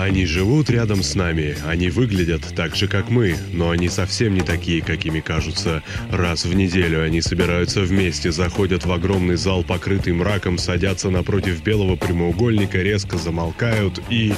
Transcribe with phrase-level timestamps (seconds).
[0.00, 4.40] Они живут рядом с нами, они выглядят так же, как мы, но они совсем не
[4.40, 5.82] такие, какими кажутся.
[6.10, 11.96] Раз в неделю они собираются вместе, заходят в огромный зал, покрытый мраком, садятся напротив белого
[11.96, 14.32] прямоугольника, резко замолкают и...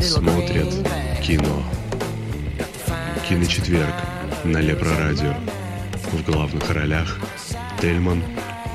[0.00, 0.74] смотрят
[1.22, 1.62] кино.
[3.28, 3.94] Киночетверг
[4.44, 5.34] на Лепрорадио.
[6.10, 7.18] В главных ролях
[7.82, 8.22] Тельман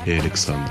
[0.05, 0.69] и Александр.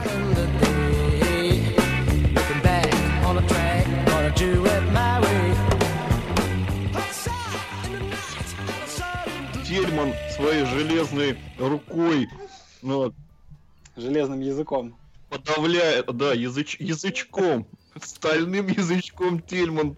[9.66, 12.28] Тельман своей железной рукой,
[12.82, 13.14] ну, вот,
[13.96, 14.96] Железным языком.
[15.30, 17.66] подавляет, да, языч, язычком,
[18.02, 19.96] стальным язычком Тельман.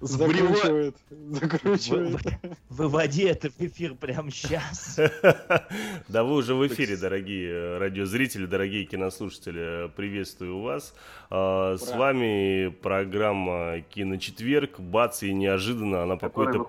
[0.00, 0.96] Закручивает.
[1.10, 2.20] Закручивает.
[2.68, 4.98] Выводи это в эфир прямо сейчас.
[6.08, 9.90] Да вы уже в эфире, дорогие э, радиозрители, дорогие кинослушатели.
[9.96, 10.94] Приветствую вас.
[11.30, 14.78] А, С вами программа «Киночетверг».
[14.78, 16.66] Бац, и неожиданно она по какой-то...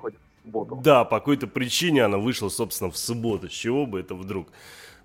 [0.81, 3.49] Да, по какой-то причине она вышла, собственно, в субботу.
[3.49, 4.47] С чего бы это вдруг?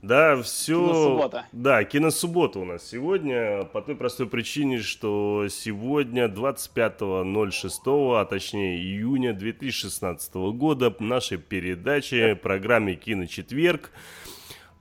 [0.02, 0.78] Да, все...
[0.78, 1.46] Киносуббота.
[1.52, 9.34] Да, киносуббота у нас сегодня, по той простой причине, что сегодня, 25.06, а точнее июня
[9.34, 13.90] 2016 года, в нашей передаче, программе «Киночетверг»,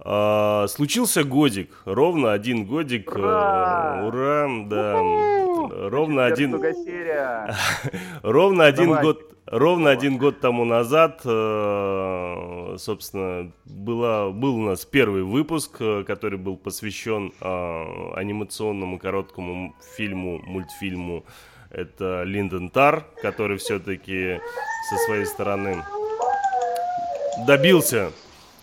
[0.02, 4.02] а, случился годик, ровно один годик, э, Ура!
[4.06, 4.94] ура, да,
[5.90, 6.54] ровно один.
[8.24, 9.04] Ровно один Давай.
[9.04, 16.06] год, ровно один год тому назад, э, собственно, была, был у нас первый выпуск, э,
[16.08, 21.26] который был посвящен анимационному короткому фильму, мультфильму.
[21.72, 24.40] Это Линдон Тар, который все-таки
[24.90, 25.84] со своей стороны
[27.46, 28.12] добился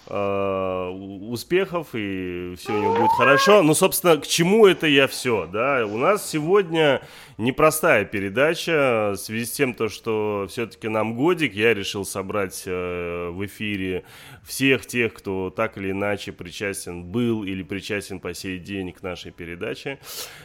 [0.08, 3.62] успехов и все у него будет хорошо.
[3.62, 5.84] Ну, собственно, к чему это я все, да?
[5.86, 7.02] У нас сегодня
[7.38, 13.28] непростая передача в связи с тем, то, что все-таки нам годик, я решил собрать э,
[13.30, 14.04] в эфире
[14.44, 19.32] всех тех, кто так или иначе причастен был или причастен по сей день к нашей
[19.32, 19.98] передаче.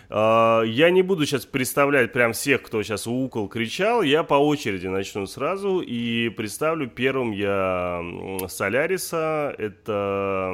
[0.09, 4.87] Э, я не буду сейчас представлять прям всех, кто сейчас укол кричал, я по очереди
[4.87, 8.03] начну сразу и представлю первым я
[8.47, 10.53] Соляриса, это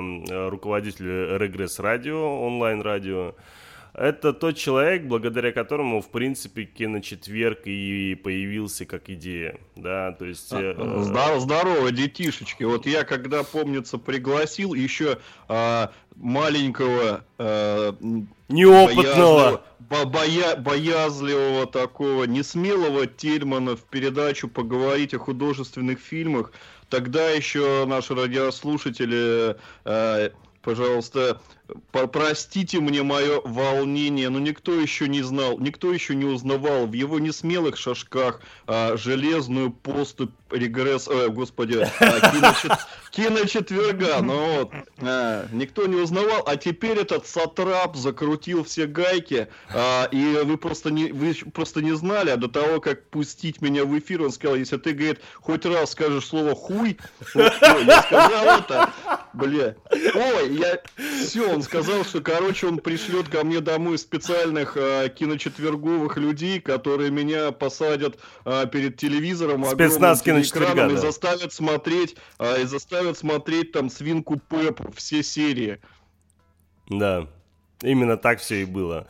[0.50, 3.36] руководитель Регресс Радио, онлайн-радио.
[3.98, 10.54] Это тот человек, благодаря которому, в принципе, киночетверг и появился как идея, да, то есть...
[10.54, 12.64] э, э, Здорово, здорово, детишечки.
[12.64, 17.96] Вот я, когда, помнится, пригласил еще а, маленького а,
[18.50, 19.64] Неопытного.
[19.80, 26.52] бо- боя- боязливого такого, несмелого Тельмана в передачу поговорить о художественных фильмах.
[26.90, 30.30] Тогда еще наши радиослушатели, э,
[30.62, 31.42] пожалуйста, по-
[31.92, 37.20] простите мне мое волнение, но никто еще не знал, никто еще не узнавал в его
[37.20, 42.80] несмелых шажках а, железную поступь регресс, э, господи, а, киночет-
[43.12, 50.08] киночетверга, ну вот, а, никто не узнавал, а теперь этот сатрап закрутил все гайки, а,
[50.12, 53.98] и вы просто не, вы просто не знали, а до того, как пустить меня в
[53.98, 56.98] эфир, он сказал, если ты, говорит, хоть раз скажешь слово хуй,
[57.34, 58.94] вот всё, я сказал это,
[59.38, 60.82] бля, ой, я,
[61.24, 67.12] все, он сказал, что, короче, он пришлет ко мне домой специальных а, киночетверговых людей, которые
[67.12, 71.02] меня посадят а, перед телевизором Спецназ киночетверга, телеэкраном и да.
[71.02, 75.80] заставят смотреть, а, и заставят смотреть там свинку Пеппу, все серии.
[76.90, 77.28] Да,
[77.82, 79.08] именно так все и было.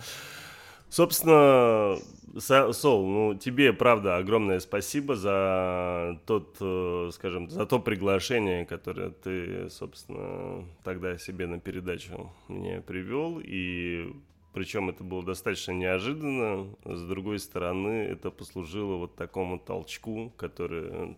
[0.90, 1.98] Собственно,
[2.40, 9.70] Сол, ну тебе, правда, огромное спасибо за тот, э, скажем, за то приглашение, которое ты,
[9.70, 13.42] собственно, тогда себе на передачу мне привел.
[13.44, 14.14] И
[14.54, 16.76] причем это было достаточно неожиданно.
[16.86, 21.18] С другой стороны, это послужило вот такому толчку, который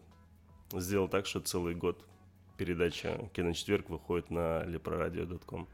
[0.74, 2.06] сделал так, что целый год
[2.58, 5.68] передача «Киночетверг» выходит на leproradio.com.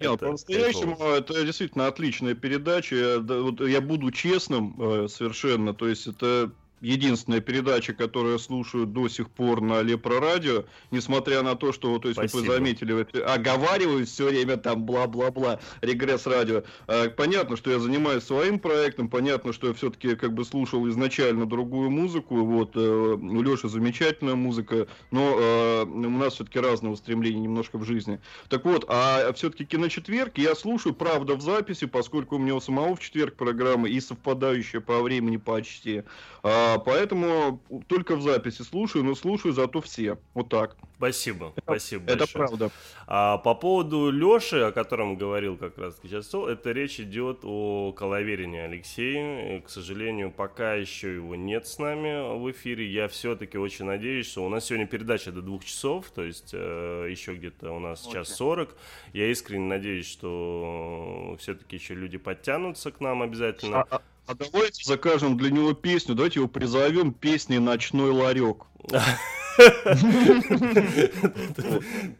[0.00, 1.16] Не, Это по-настоящему кайфово.
[1.16, 2.96] это действительно отличная передача.
[2.96, 5.72] Я, да, вот я буду честным э, совершенно.
[5.74, 11.42] То есть это единственная передача, которую я слушаю до сих пор на Лепро Радио, несмотря
[11.42, 12.54] на то, что, то есть, как вы Спасибо.
[12.54, 16.62] заметили, оговариваюсь все время там бла-бла-бла, регресс радио.
[16.86, 21.46] А, понятно, что я занимаюсь своим проектом, понятно, что я все-таки как бы слушал изначально
[21.46, 27.40] другую музыку, вот, э, у Леши замечательная музыка, но э, у нас все-таки разные устремления
[27.40, 28.20] немножко в жизни.
[28.48, 32.94] Так вот, а все-таки киночетверг я слушаю, правда, в записи, поскольку у меня у самого
[32.94, 36.02] в четверг программа и совпадающая по времени почти.
[36.42, 40.18] А, А, поэтому только в записи слушаю, но слушаю зато все.
[40.32, 40.76] Вот так.
[40.96, 42.46] Спасибо, спасибо Это большое.
[42.46, 42.70] правда.
[43.06, 47.92] А по поводу Лёши, о котором говорил как раз сейчас Сол, это речь идет о
[47.92, 49.58] Коловерине Алексее.
[49.58, 52.90] И, К сожалению, пока еще его нет с нами в эфире.
[52.90, 57.08] Я все-таки очень надеюсь, что у нас сегодня передача до двух часов, то есть э,
[57.10, 58.76] еще где-то у нас час сорок.
[59.12, 63.82] Я искренне надеюсь, что все-таки еще люди подтянутся к нам обязательно.
[63.90, 68.64] А, а- а давайте закажем для него песню, давайте его призовем песней «Ночной ларек».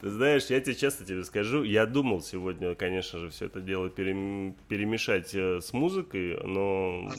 [0.01, 3.89] Ты знаешь, я тебе честно тебе скажу, я думал сегодня, конечно же, все это дело
[3.89, 7.11] перем- перемешать э, с музыкой, но...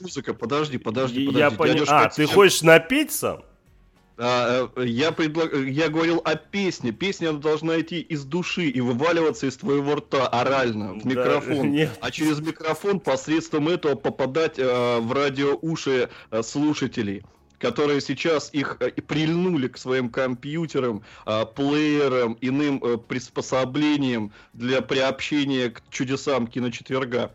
[0.00, 1.56] Музыка, подожди, подожди, Я подожди.
[1.56, 3.32] поня- дядюшка А, ты хочешь напиться?
[3.32, 3.44] А,
[4.18, 5.54] я, предлаг...
[5.54, 6.92] я говорил о песне.
[6.92, 11.72] Песня должна идти из души и вываливаться из твоего рта орально в Да, микрофон.
[11.72, 11.90] нет.
[12.00, 17.24] А через микрофон посредством этого попадать э, в радиоуши э, слушателей
[17.58, 25.70] которые сейчас их э, прильнули к своим компьютерам, э, плеерам, иным э, приспособлениям для приобщения
[25.70, 27.32] к чудесам киночетверга.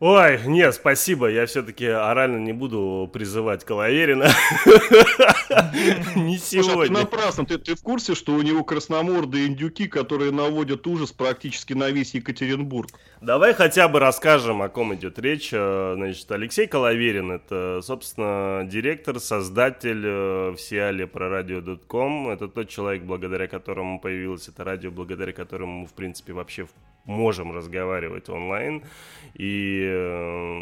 [0.00, 4.28] Ой, нет, спасибо, я все-таки орально не буду призывать Коловерина.
[6.16, 7.00] Не а ты сегодня.
[7.00, 7.44] напрасно.
[7.44, 12.88] Ты, в курсе, что у него красномордые индюки, которые наводят ужас практически на весь Екатеринбург?
[13.20, 15.50] Давай хотя бы расскажем, о ком идет речь.
[15.52, 22.30] Э, Значит, Алексей Коловерин, это, собственно, директор, создатель э, в Сиале про радио.ком.
[22.30, 26.66] Это тот человек, благодаря которому появилось это радио, благодаря которому в принципе, вообще
[27.10, 28.82] можем разговаривать онлайн.
[29.34, 30.60] И э,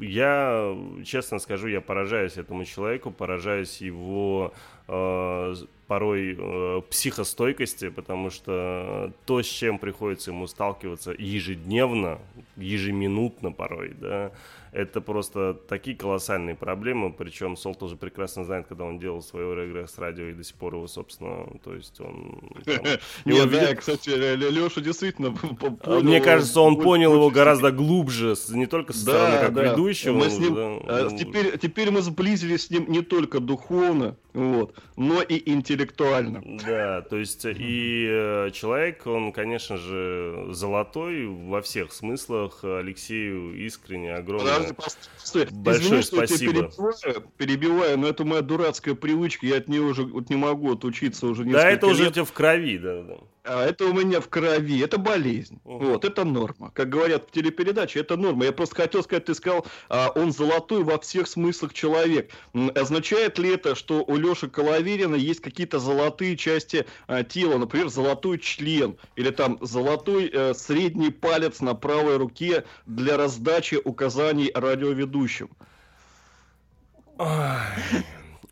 [0.00, 4.52] я, честно скажу, я поражаюсь этому человеку, поражаюсь его
[4.88, 5.54] э,
[5.86, 12.18] порой э, психостойкости, потому что то, с чем приходится ему сталкиваться ежедневно,
[12.56, 14.32] ежеминутно порой, да,
[14.74, 19.96] это просто такие колоссальные проблемы, причем Сол тоже прекрасно знает, когда он делал свое регресс
[19.98, 22.40] радио и до сих пор его, собственно, то есть он...
[23.24, 25.28] его видит- кстати, Леша действительно
[25.82, 30.20] а, Мне понял кажется, он понял его гораздо глубже, не только со стороны как ведущего.
[30.20, 31.18] Да, э, ну,
[31.58, 36.42] теперь мы сблизились с ним не только духовно, вот, но и интеллектуально.
[36.64, 42.64] Да, то есть и э, человек, он, конечно же, золотой во всех смыслах.
[42.64, 44.74] Алексею искренне огромное.
[44.74, 46.52] Подожди, Большое Извини, спасибо.
[46.52, 51.26] перебиваю, перебиваю, но это моя дурацкая привычка, я от нее уже вот не могу отучиться
[51.26, 53.16] уже Да, несколько это уже у тебя в крови, да, да.
[53.44, 55.60] А это у меня в крови, это болезнь.
[55.64, 55.86] Мгм.
[55.86, 56.70] Вот, это норма.
[56.72, 58.46] Как говорят в телепередаче, это норма.
[58.46, 62.30] Я просто хотел сказать, ты сказал, а, он золотой во всех смыслах человек.
[62.74, 68.38] Означает ли это, что у Леши Коловерина есть какие-то золотые части а, тела, например, золотой
[68.38, 75.50] член, или там золотой э, средний палец на правой руке для раздачи указаний радиоведущим?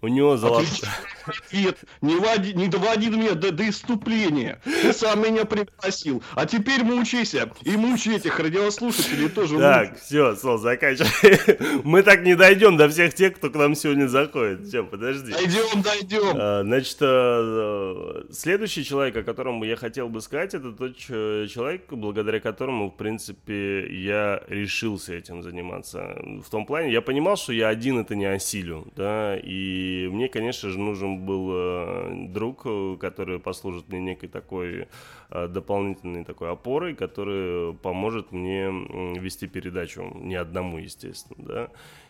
[0.03, 0.67] У него золотой...
[1.25, 1.79] Ответ.
[2.01, 4.61] Не, води, не доводи меня до, до иступления.
[4.65, 6.21] Ты сам меня пригласил.
[6.35, 7.53] А теперь мучайся.
[7.63, 9.57] И мучай этих радиослушателей тоже.
[9.59, 10.03] Так, мучай.
[10.05, 11.81] все, Сол, заканчивай.
[11.85, 14.67] Мы так не дойдем до всех тех, кто к нам сегодня заходит.
[14.67, 15.31] Все, подожди.
[15.31, 16.37] Дойдем, дойдем.
[16.37, 22.41] А, Значит, э, следующий человек, о котором я хотел бы сказать, это тот человек, благодаря
[22.41, 26.17] которому, в принципе, я решился этим заниматься.
[26.45, 30.69] В том плане, я понимал, что я один это не осилю, да, и мне, конечно
[30.71, 34.89] же, нужен был э, друг, э, который послужит мне некой такой
[35.31, 38.67] э, дополнительной такой опорой, который поможет мне
[39.19, 41.69] вести передачу, не одному, естественно, да.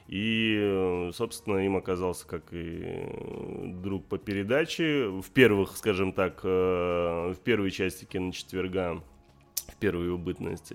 [0.08, 3.04] И, собственно, им оказался как и
[3.82, 5.08] друг по передаче.
[5.08, 9.00] В первых, скажем так, в первой части киночетверга,
[9.68, 10.20] в первую его.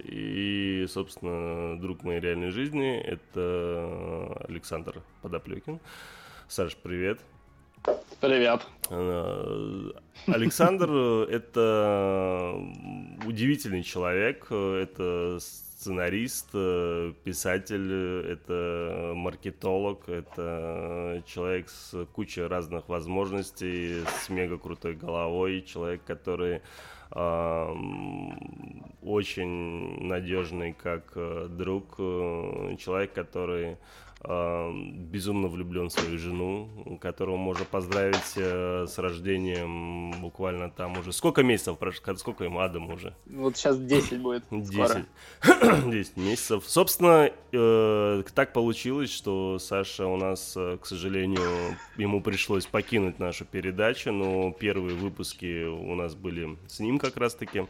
[0.04, 5.80] И, собственно, друг моей реальной жизни– это Александр Подоплекин.
[6.50, 7.20] Саш, привет.
[8.22, 8.66] Привет.
[8.90, 9.92] Э,
[10.28, 12.56] Александр э, это
[13.26, 22.88] удивительный человек, э, это сценарист, э, писатель, э, это маркетолог, это человек с кучей разных
[22.88, 26.62] возможностей, с мега крутой головой, человек, который
[29.08, 33.78] очень надежный как э, друг, э, человек, который
[34.24, 41.14] безумно влюблен в свою жену, которого можно поздравить э, с рождением буквально там уже.
[41.14, 42.16] Сколько месяцев прошло?
[42.16, 43.16] Сколько ему Адаму уже?
[43.28, 44.44] Вот сейчас 10 будет.
[44.46, 45.06] скоро.
[45.44, 45.90] 10.
[45.92, 46.64] 10 месяцев.
[46.66, 53.46] Собственно, э, так получилось, что Саша у нас, э, к сожалению, ему пришлось покинуть нашу
[53.46, 57.68] передачу, но первые выпуски у нас были с ним как раз-таки.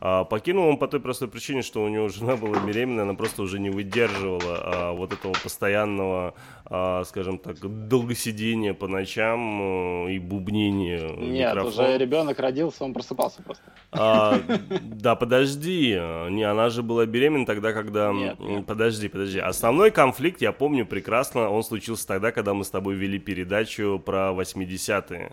[0.00, 3.42] А, покинул он по той простой причине, что у него жена была беременна, она просто
[3.42, 6.34] уже не выдерживала а, вот этого постоянного,
[6.66, 11.84] а, скажем так, долгосидения по ночам э, и бубнения Нет, микрофон.
[11.84, 13.64] уже ребенок родился, он просыпался просто.
[13.90, 14.38] А,
[14.82, 15.94] да, подожди,
[16.30, 18.12] не, она же была беременна тогда, когда...
[18.12, 18.66] Нет, нет.
[18.66, 19.40] Подожди, подожди.
[19.40, 24.30] Основной конфликт, я помню прекрасно, он случился тогда, когда мы с тобой вели передачу про
[24.30, 25.32] 80-е.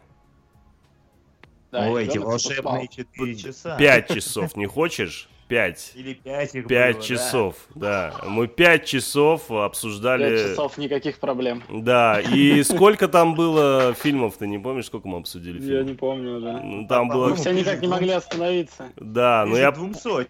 [1.72, 2.95] Да, Ой, эти волшебные просыпался.
[2.95, 3.77] 4 часа.
[3.77, 5.29] Пять часов, не хочешь?
[5.47, 5.91] Пять.
[5.93, 7.07] Или 5 их Пять было, да.
[7.07, 8.13] часов, да.
[8.27, 10.37] Мы пять часов обсуждали...
[10.37, 11.61] Пять часов, никаких проблем.
[11.69, 15.85] Да, и сколько там было фильмов, ты не помнишь, сколько мы обсудили Я фильмов?
[15.87, 16.51] не помню уже.
[16.51, 17.35] Ну, там Мы было...
[17.35, 18.87] все никак не могли остановиться.
[18.95, 19.71] Да, ну Ближе я...
[19.71, 20.27] к 200.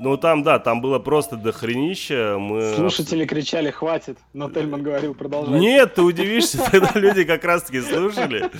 [0.00, 2.38] Ну там, да, там было просто дохренища.
[2.38, 2.72] Мы...
[2.74, 5.60] Слушатели кричали «хватит», но Тельман говорил «продолжай».
[5.60, 8.50] Нет, ты удивишься, тогда люди как раз-таки слушали.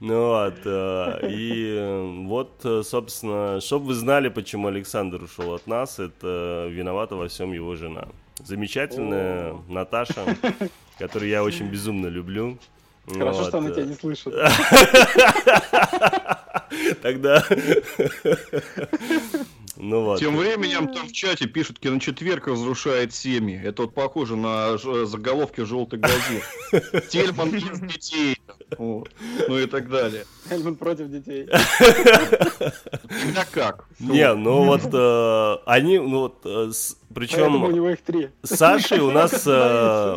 [0.00, 5.66] Ну вот, э, и э, вот, э, собственно, чтобы вы знали, почему Александр ушел от
[5.66, 8.08] нас, это виновата во всем его жена.
[8.44, 10.36] Замечательная Наташа,
[10.98, 12.58] которую я очень безумно люблю.
[13.06, 14.34] Хорошо, Вот, что она э, тебя не слышит.
[17.02, 17.44] Тогда...
[19.80, 20.18] Ну вот.
[20.18, 23.60] Тем временем там в чате пишут, киночетверг разрушает семьи.
[23.62, 26.42] Это вот похоже на ж- заголовки желтых газет.
[27.08, 28.36] Тельман без детей.
[28.76, 29.08] Вот.
[29.46, 30.24] Ну и так далее.
[30.48, 31.46] Тельман против детей.
[31.46, 33.84] Тогда как?
[34.00, 36.72] Не, ну вот э, они, ну вот,
[37.18, 38.30] Поэтому у причем него их три.
[38.42, 39.46] с Сашей у нас...
[39.46, 40.16] э,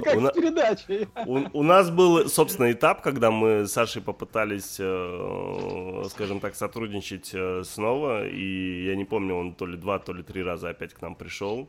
[1.54, 7.64] у нас был, собственно, этап, когда мы с Сашей попытались, э, скажем так, сотрудничать э,
[7.64, 11.02] снова, и я не помню, он то ли два, то ли три раза опять к
[11.02, 11.68] нам пришел.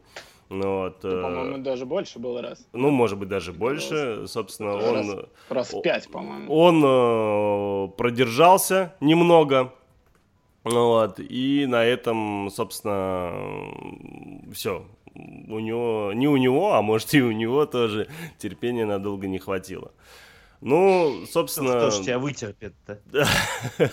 [0.49, 2.67] Ну, вот, э, По-моему, даже больше было раз.
[2.75, 4.27] ну, может быть, даже больше.
[4.27, 6.53] Собственно, Раз, он, раз пять, по-моему.
[6.55, 9.73] он э, продержался немного.
[10.65, 13.33] Ну Вот, и на этом, собственно,
[14.53, 14.85] все.
[15.15, 19.93] У него, не у него, а может и у него тоже терпения надолго не хватило.
[20.65, 21.73] Ну, собственно...
[21.73, 23.01] Кто ж тебя вытерпит-то?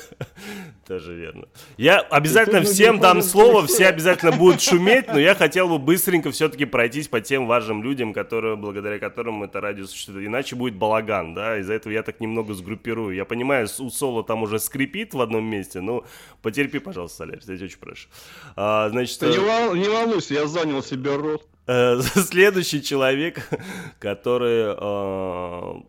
[0.87, 1.47] Тоже верно.
[1.77, 6.65] Я обязательно всем дам слово, все обязательно будут шуметь, но я хотел бы быстренько все-таки
[6.65, 10.27] пройтись по тем важным людям, которые, благодаря которым это радио существует.
[10.27, 13.15] Иначе будет балаган, да, из-за этого я так немного сгруппирую.
[13.15, 16.05] Я понимаю, у Соло там уже скрипит в одном месте, но
[16.43, 18.09] потерпи, пожалуйста, Солярис, я тебя очень прошу.
[18.55, 21.47] А, значит, не, вол- не волнуйся, я занял себе рот.
[21.65, 23.49] Э, Следующий человек,
[23.99, 25.81] который э,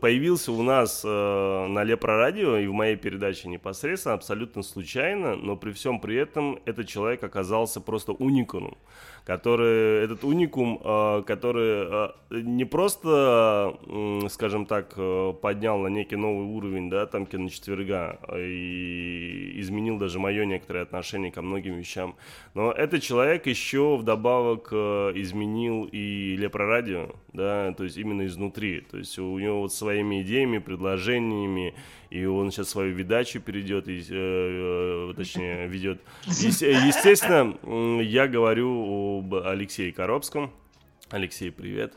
[0.00, 5.56] появился у нас э, на Лепро Радио и в моей передаче непосредственно, абсолютно случайно, но
[5.56, 8.76] при всем при этом этот человек оказался просто уникумом.
[9.24, 13.78] Который, этот уникум, э, который э, не просто,
[14.30, 20.18] скажем так, э, поднял на некий новый уровень, да, там киночетверга, э, и изменил даже
[20.18, 22.16] мое некоторое отношение ко многим вещам,
[22.54, 28.80] но этот человек еще вдобавок э, изменил и Лепрорадио, да, то есть именно изнутри.
[28.80, 31.74] То есть у него вот своими идеями, предложениями,
[32.12, 36.00] и он сейчас свою видачу перейдет, и, э, э, точнее, ведет.
[36.26, 40.52] Ес- Естественно, я говорю об Алексее Коробском.
[41.10, 41.94] Алексей, привет.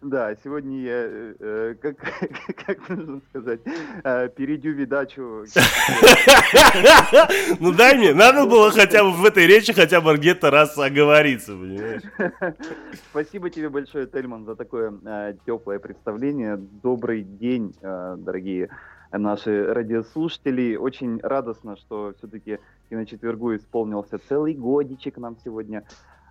[0.00, 1.96] Да, сегодня я, э, э, как,
[2.66, 3.60] как нужно сказать,
[4.04, 5.44] э, перейдю видачу.
[7.60, 11.52] Ну дай мне, надо было хотя бы в этой речи хотя бы где-то раз оговориться,
[11.52, 12.02] понимаешь?
[13.10, 16.56] Спасибо тебе большое, Тельман, за такое э, теплое представление.
[16.56, 18.70] Добрый день, э, дорогие
[19.10, 20.76] наши радиослушатели.
[20.76, 25.82] Очень радостно, что все-таки киночетвергу исполнился целый годичек нам сегодня.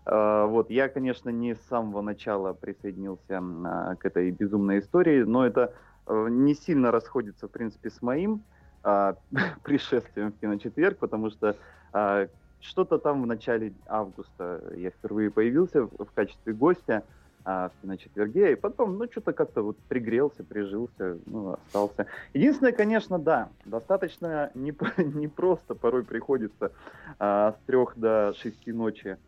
[0.08, 5.46] Э, Вот, я, конечно, не с самого начала присоединился а, к этой безумной истории, но
[5.46, 5.74] это
[6.08, 8.44] э, не сильно расходится, в принципе, с моим
[8.84, 9.16] а,
[9.64, 11.56] пришествием в киночетверг, потому что
[11.92, 12.28] а,
[12.62, 17.04] что-то там в начале августа я впервые появился в, качестве гостя
[17.44, 22.08] а, в киночетверге, и потом, ну, что-то как-то вот пригрелся, прижился, ну, остался.
[22.34, 26.72] Единственное, конечно, да, достаточно неп- непросто порой приходится
[27.20, 29.27] а, с трех до шести ночи а,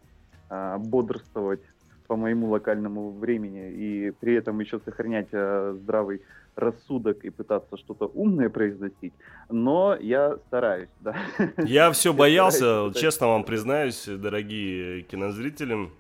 [0.80, 1.62] бодрствовать
[2.10, 6.24] по моему локальному времени и при этом еще сохранять а, здравый
[6.56, 9.14] рассудок и пытаться что-то умное произносить,
[9.48, 11.16] но я стараюсь, да.
[11.58, 15.92] Я все боялся, честно вам признаюсь, дорогие кинозрители,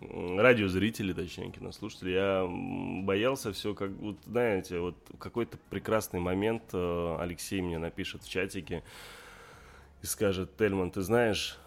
[0.00, 2.46] радиозрители, точнее, кинослушатели, я
[3.02, 8.84] боялся все, как, вот, знаете, вот какой-то прекрасный момент э, Алексей мне напишет в чатике
[10.02, 11.58] и скажет, Тельман, ты знаешь,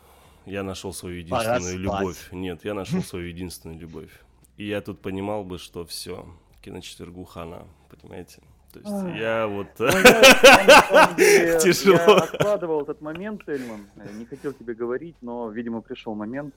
[0.49, 1.99] я нашел свою Пора единственную спать».
[2.01, 2.29] любовь.
[2.31, 4.09] Нет, я нашел свою единственную любовь.
[4.57, 6.25] И я тут понимал бы, что все,
[6.61, 8.41] киночетвергу хана, понимаете?
[8.73, 9.67] То есть я вот...
[9.79, 11.97] Ну, я, деле, Тяжело.
[11.97, 13.87] я откладывал этот момент, Тельман.
[13.95, 16.53] Э, Не хотел тебе говорить, но, видимо, пришел момент.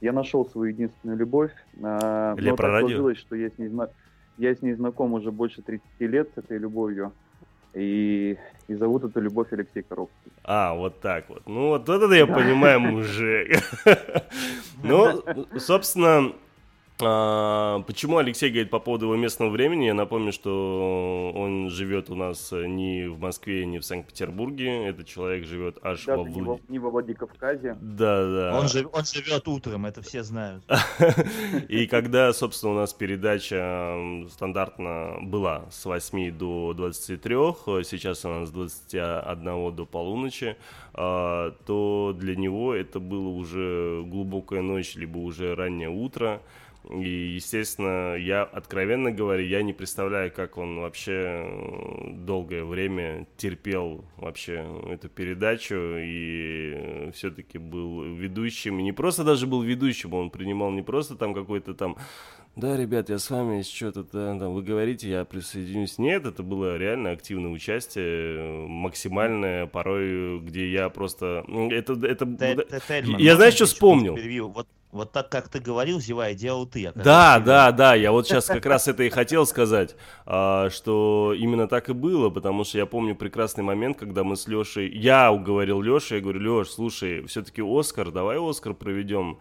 [0.00, 1.52] Я нашел свою единственную любовь.
[1.82, 2.88] а, Или но про так радио?
[2.88, 3.88] сложилось, что я с, ней зна-
[4.36, 7.12] я с ней знаком уже больше 30 лет с этой любовью.
[7.74, 8.36] И,
[8.68, 10.32] и зовут эту любовь Алексей Коробский.
[10.44, 11.42] А, вот так вот.
[11.46, 13.62] Ну, вот это я понимаю, мужик.
[14.82, 15.22] Ну,
[15.56, 16.32] собственно,
[17.02, 19.86] а, почему Алексей говорит по поводу его местного времени?
[19.86, 24.86] Я напомню, что он живет у нас не в Москве, не в Санкт-Петербурге.
[24.86, 26.62] Этот человек живет аж не во, Влади...
[26.68, 27.76] не во Владикавказе.
[27.80, 28.58] Да, да.
[28.58, 30.64] Он, жив- он живет утром, это все знают.
[31.68, 33.98] И когда, собственно, у нас передача
[34.30, 40.56] стандартно была с 8 до 23, э, сейчас она с 21 до полуночи,
[40.92, 46.40] а, то для него это было уже глубокая ночь, либо уже раннее утро.
[46.90, 54.04] И, естественно, я, откровенно говоря, я не представляю, как он вообще э, долгое время терпел
[54.16, 58.78] вообще эту передачу и все-таки был ведущим.
[58.80, 61.96] И не просто даже был ведущим, он принимал не просто там какой-то там
[62.56, 65.98] да, ребят, я с вами, если что-то там, вы говорите, я присоединюсь.
[65.98, 71.44] Нет, это было реально активное участие, э, максимальное, порой, где я просто...
[71.48, 72.26] Это, это...
[72.26, 74.16] Те- Тельман, Я, знаешь, что вспомнил?
[74.52, 76.92] Вот, вот так, как ты говорил, зевая, делал ты.
[76.94, 81.66] Да, да, да, я вот сейчас как раз это и хотел сказать, а, что именно
[81.66, 85.82] так и было, потому что я помню прекрасный момент, когда мы с Лешей, я уговорил
[85.82, 89.38] Лешу, я говорю, Леш, слушай, все-таки Оскар, давай Оскар проведем.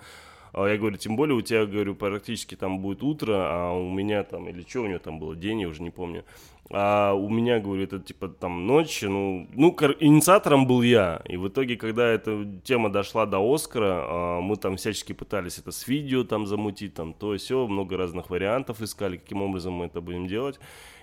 [0.53, 4.23] А Я говорю, тем более у тебя, говорю, практически там будет утро, а у меня
[4.23, 6.23] там, или что у него там было, день, я уже не помню.
[6.69, 11.21] А у меня, говорю, это типа там ночь, ну, ну, инициатором был я.
[11.25, 15.71] И в итоге, когда эта тема дошла до Оскара, а, мы там всячески пытались это
[15.71, 20.01] с видео там замутить, там то все, много разных вариантов искали, каким образом мы это
[20.01, 20.59] будем делать.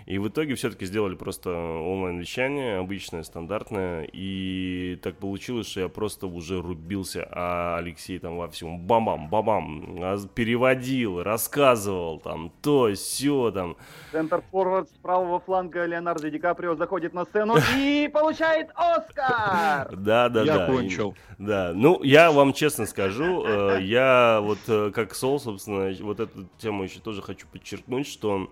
[0.07, 4.09] И в итоге все-таки сделали просто онлайн-вещание, обычное, стандартное.
[4.13, 10.29] И так получилось, что я просто уже рубился, а Алексей там во всем бам-бам, бам-бам,
[10.35, 13.77] переводил, рассказывал, там, то, все там.
[14.13, 19.91] Центр форвард с правого фланга Леонардо Ди Каприо заходит на сцену и получает Оскар!
[20.01, 20.67] Да, да, Я да.
[20.67, 21.15] кончил.
[21.39, 26.49] Да, ну, я вам честно скажу, э, я вот э, как Сол, собственно, вот эту
[26.59, 28.51] тему еще тоже хочу подчеркнуть, что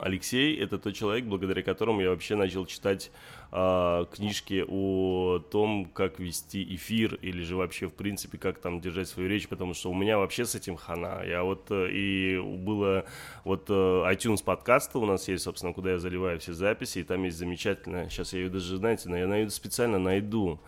[0.00, 3.10] Алексей это тот человек, благодаря которому я вообще начал читать
[3.50, 9.08] э, книжки о том, как вести эфир, или же вообще, в принципе, как там держать
[9.08, 11.22] свою речь, потому что у меня вообще с этим хана.
[11.24, 13.04] Я вот, э, и было
[13.44, 17.22] вот э, iTunes подкаста у нас есть, собственно, куда я заливаю все записи, и там
[17.24, 20.60] есть замечательная, сейчас я ее даже, знаете, я найду специально найду,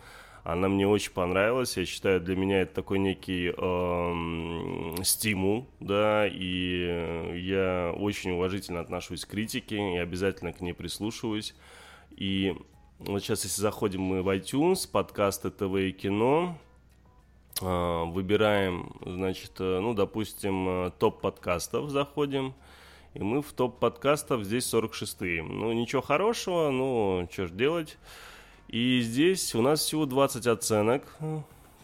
[0.45, 1.75] она мне очень понравилась.
[1.75, 9.25] Я считаю, для меня это такой некий эм, стимул, да, и я очень уважительно отношусь
[9.25, 11.55] к критике и обязательно к ней прислушиваюсь.
[12.15, 12.55] И
[12.99, 16.59] вот сейчас, если заходим мы в iTunes, подкасты ТВ и кино,
[17.59, 22.53] э, выбираем, значит, э, ну, допустим, э, топ подкастов заходим,
[23.15, 25.41] и мы в топ подкастов здесь 46-е.
[25.41, 27.97] Ну, ничего хорошего, ну, что ж делать.
[28.67, 31.03] И здесь у нас всего 20 оценок.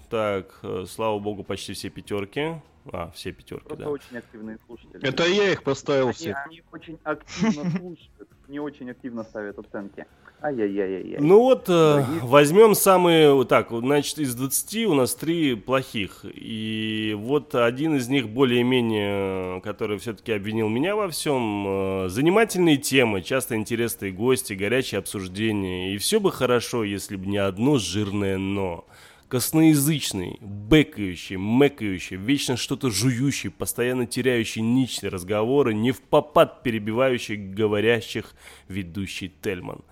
[0.09, 2.55] Так, э, слава богу, почти все пятерки.
[2.91, 3.89] А, все пятерки, Просто да.
[3.91, 5.07] очень активные слушатели.
[5.07, 6.37] Это я их поставил Они, всех.
[6.47, 10.05] они очень активно слушают, не очень активно ставят оценки.
[10.43, 11.19] Ай-яй-яй-яй.
[11.19, 16.25] Ну вот, э, возьмем самые, вот так, значит, из 20 у нас три плохих.
[16.33, 21.65] И вот один из них более-менее, который все-таки обвинил меня во всем.
[21.67, 25.93] э, Занимательные темы, часто интересные гости, горячие обсуждения.
[25.93, 28.85] И все бы хорошо, если бы не одно жирное «но».
[29.27, 38.33] Косноязычный, бэкающий, мэкающий, вечно что-то жующий, постоянно теряющий нить разговоры, не в попад перебивающий говорящих
[38.67, 39.83] ведущий Тельман.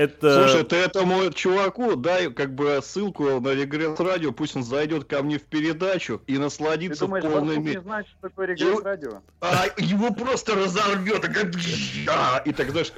[0.00, 0.46] Это...
[0.48, 5.22] Слушай, ты этому чуваку дай как бы ссылку на регресс радио, пусть он зайдет ко
[5.22, 7.80] мне в передачу и Ты насладится думаешь, в полной Барсук не мере.
[7.82, 9.20] знает, что такое регресс радио?
[9.42, 11.22] А его просто разорвет.
[12.08, 12.92] А, и так, знаешь,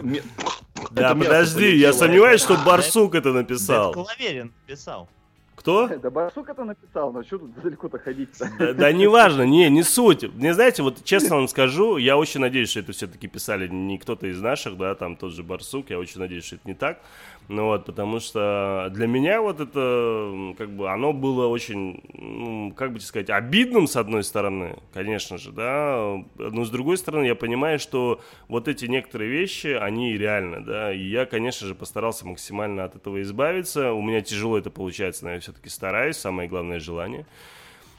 [0.93, 3.91] Да, это подожди, я сомневаюсь, что Барсук это написал.
[3.91, 5.09] это Клаверин писал.
[5.55, 5.89] Кто?
[6.03, 8.51] Да Барсук это написал, но что тут далеко-то ходить-то?
[8.59, 10.23] Да, да неважно, не, не суть.
[10.35, 14.27] Не знаете, вот честно вам скажу, я очень надеюсь, что это все-таки писали не кто-то
[14.27, 17.01] из наших, да, там тот же Барсук, я очень надеюсь, что это не так.
[17.49, 22.93] Ну вот, потому что для меня вот это, как бы, оно было очень, ну, как
[22.93, 27.79] бы сказать, обидным с одной стороны, конечно же, да, но с другой стороны я понимаю,
[27.79, 32.95] что вот эти некоторые вещи, они реальны, да, и я, конечно же, постарался максимально от
[32.97, 37.27] этого избавиться, у меня тяжело это получается, но я все-таки стараюсь, самое главное желание.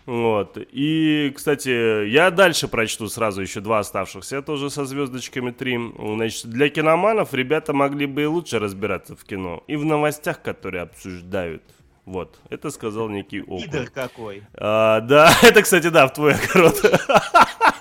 [0.06, 0.58] Вот.
[0.58, 5.80] И, кстати, я дальше прочту сразу еще два оставшихся, тоже со звездочками три.
[5.98, 9.64] Значит, для киноманов ребята могли бы и лучше разбираться в кино.
[9.68, 11.64] И в новостях, которые обсуждают.
[12.06, 13.62] Вот, это сказал некий Окун.
[13.62, 14.44] Пидор какой.
[14.56, 16.76] А, да, это, кстати, да, в твой огород.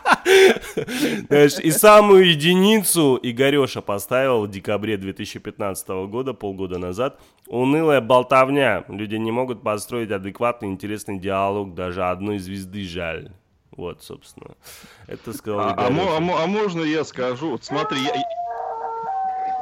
[1.28, 7.20] Знаешь, и самую единицу Игореша поставил в декабре 2015 года, полгода назад.
[7.46, 8.85] Унылая болтовня.
[8.88, 11.74] Люди не могут построить адекватный, интересный диалог.
[11.74, 13.30] Даже одной звезды жаль.
[13.76, 14.54] Вот, собственно.
[15.06, 17.50] Это сказал А, а а а можно я скажу?
[17.52, 18.12] Вот смотри, я-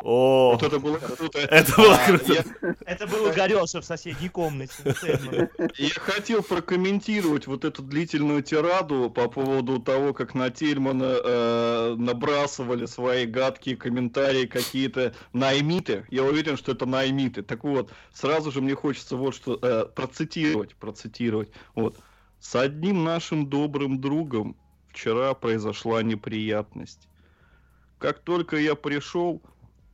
[0.02, 1.38] О, вот это было круто.
[1.38, 2.44] это было круто.
[2.86, 4.72] Это был Игореша в соседней комнате.
[5.76, 12.86] Я хотел прокомментировать вот эту длительную тираду по поводу того, как на Тельмана э, набрасывали
[12.86, 16.06] свои гадкие комментарии какие-то наймиты.
[16.10, 17.42] Я уверен, что это наймиты.
[17.42, 21.50] Так вот, сразу же мне хочется вот что э, процитировать, процитировать.
[21.74, 21.98] Вот.
[22.40, 24.56] С одним нашим добрым другом
[24.88, 27.06] вчера произошла неприятность.
[27.98, 29.42] Как только я пришел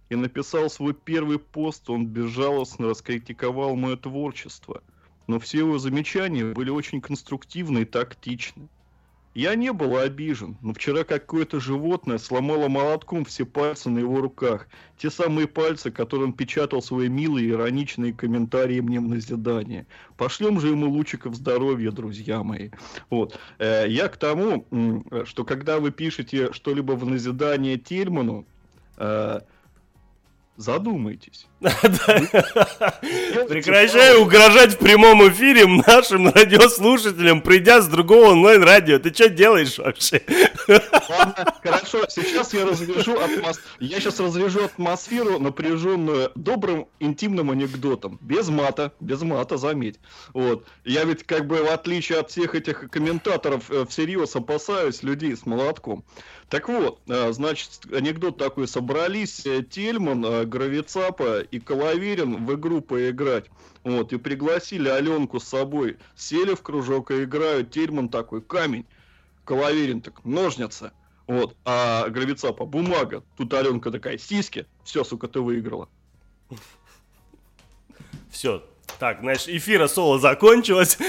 [0.09, 4.83] и написал свой первый пост, он безжалостно раскритиковал мое творчество
[5.27, 8.69] но все его замечания были очень конструктивны и тактичны.
[9.35, 14.67] Я не был обижен, но вчера какое-то животное сломало молотком все пальцы на его руках.
[14.97, 19.87] Те самые пальцы, которым печатал свои милые ироничные комментарии мне в назидание.
[20.17, 22.71] Пошлем же ему лучиков здоровья, друзья мои.
[23.11, 23.39] Вот.
[23.59, 24.65] Э, Я к тому,
[25.27, 28.47] что когда вы пишете что-либо в назидание Тельману,
[28.97, 29.41] э,
[30.57, 31.47] задумайтесь.
[33.49, 38.99] Прекращай угрожать в прямом эфире нашим радиослушателям, придя с другого онлайн-радио.
[38.99, 40.23] Ты что делаешь вообще?
[40.69, 43.61] Ладно, хорошо, сейчас я разряжу атмос...
[43.81, 48.19] я сейчас разряжу атмосферу, напряженную добрым интимным анекдотом.
[48.21, 49.99] Без мата, без мата, заметь.
[50.35, 50.67] Вот.
[50.85, 55.47] Я ведь как бы в отличие от всех этих комментаторов э, всерьез опасаюсь людей с
[55.47, 56.05] молотком.
[56.49, 58.69] Так вот, э, значит, анекдот такой.
[58.69, 63.47] Собрались э, Тельман, э, Гравицапа и Коловерин в игру поиграть.
[63.83, 65.97] Вот, и пригласили Аленку с собой.
[66.15, 67.73] Сели в кружок и играют.
[67.73, 68.87] Тельман такой, камень.
[69.45, 70.93] Коловерин так, ножницы.
[71.27, 73.25] Вот, а Гравицапа, бумага.
[73.37, 74.67] Тут Аленка такая, сиськи.
[74.85, 75.89] Все, сука, ты выиграла.
[78.31, 78.65] Все.
[78.99, 80.99] Так, значит, эфира соло закончилось.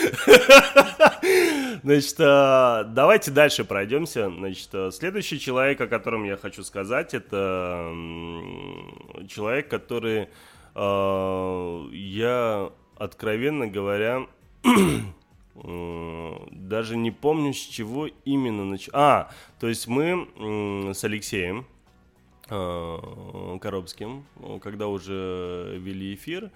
[1.84, 4.30] Значит, а, давайте дальше пройдемся.
[4.30, 7.94] Значит, а, следующий человек, о котором я хочу сказать, это
[9.30, 10.28] человек, который
[10.76, 14.28] а, я, откровенно говоря,
[15.56, 18.92] даже не помню, с чего именно начал.
[18.94, 21.66] А, то есть мы с Алексеем
[22.50, 26.50] э, Коробским, э, когда уже вели эфир, э,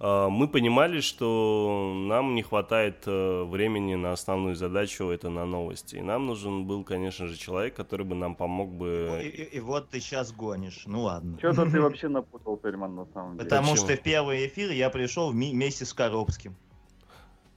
[0.00, 5.96] мы понимали, что нам не хватает э, времени на основную задачу, это на новости.
[5.96, 9.20] И нам нужен был, конечно же, человек, который бы нам помог И, бы...
[9.22, 10.84] и- и вот ты сейчас гонишь.
[10.86, 11.36] Ну ладно.
[11.38, 13.44] Что-то ты вообще напутал, Тельман, на самом деле.
[13.44, 13.86] Потому Почему?
[13.88, 16.56] что в первый эфир я пришел вместе с Коробским.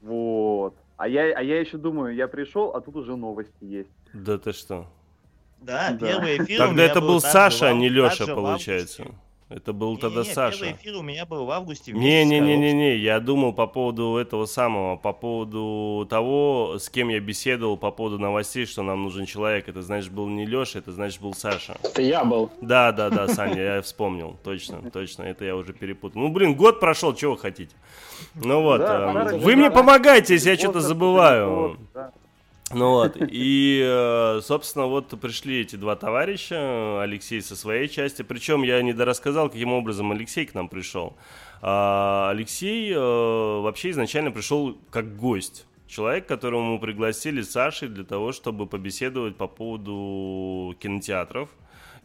[0.02, 0.76] Вот.
[0.98, 3.90] А я, а я еще думаю, я пришел, а тут уже новости есть.
[4.14, 4.86] Да ты что?
[5.62, 6.08] Да, Да.
[6.08, 9.06] первый эфир Тогда это был Саша, а не Леша, получается.
[9.56, 10.58] Это был Не-не-не, тогда Саша.
[10.60, 15.14] Первый эфир у меня был в августе Не-не-не-не-не, я думал по поводу этого самого, по
[15.14, 19.70] поводу того, с кем я беседовал по поводу новостей, что нам нужен человек.
[19.70, 21.78] Это, значит, был не Леша, это, значит, был Саша.
[21.84, 22.50] Это я был.
[22.62, 26.22] Да, да, да, Саня, я вспомнил, точно, точно, это я уже перепутал.
[26.22, 27.76] Ну, блин, год прошел, чего вы хотите?
[28.34, 31.78] Ну вот, Да, пора вы мне помогаете, если я что-то забываю.
[31.94, 32.12] да.
[32.74, 38.64] Ну вот, и, э, собственно, вот пришли эти два товарища, Алексей со своей части, причем
[38.64, 41.16] я не дорассказал, каким образом Алексей к нам пришел.
[41.62, 45.66] А, Алексей э, вообще изначально пришел как гость.
[45.88, 51.50] Человек, которого мы пригласили Сашей для того, чтобы побеседовать по поводу кинотеатров,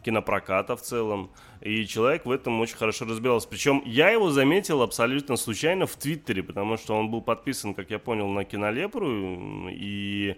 [0.03, 1.31] кинопроката в целом.
[1.61, 3.47] И человек в этом очень хорошо разбирался.
[3.47, 7.99] Причем я его заметил абсолютно случайно в Твиттере, потому что он был подписан, как я
[7.99, 10.37] понял, на Кинолепру и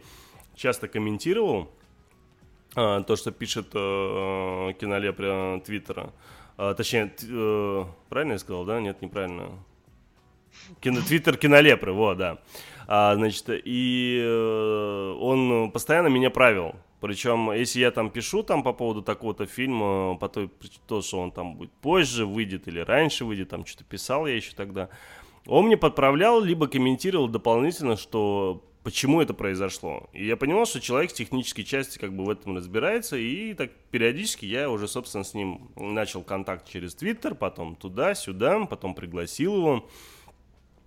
[0.62, 1.72] часто комментировал
[2.76, 6.14] а, то, что пишет э, Кинолепра Твиттера.
[6.58, 8.80] А, точнее, т- э, правильно я сказал, да?
[8.80, 9.50] Нет, неправильно.
[10.80, 12.38] Кино, Твиттер Кинолепры, вот, да.
[12.88, 16.76] А, значит, и э, он постоянно меня правил.
[17.00, 20.52] Причем, если я там пишу там по поводу такого-то фильма, по той,
[20.88, 24.54] то, что он там будет позже выйдет или раньше выйдет, там что-то писал я еще
[24.56, 24.90] тогда,
[25.48, 30.10] он мне подправлял, либо комментировал дополнительно, что почему это произошло.
[30.14, 33.72] И я понимал, что человек с технической части как бы в этом разбирается, и так
[33.92, 39.90] периодически я уже, собственно, с ним начал контакт через Твиттер, потом туда-сюда, потом пригласил его.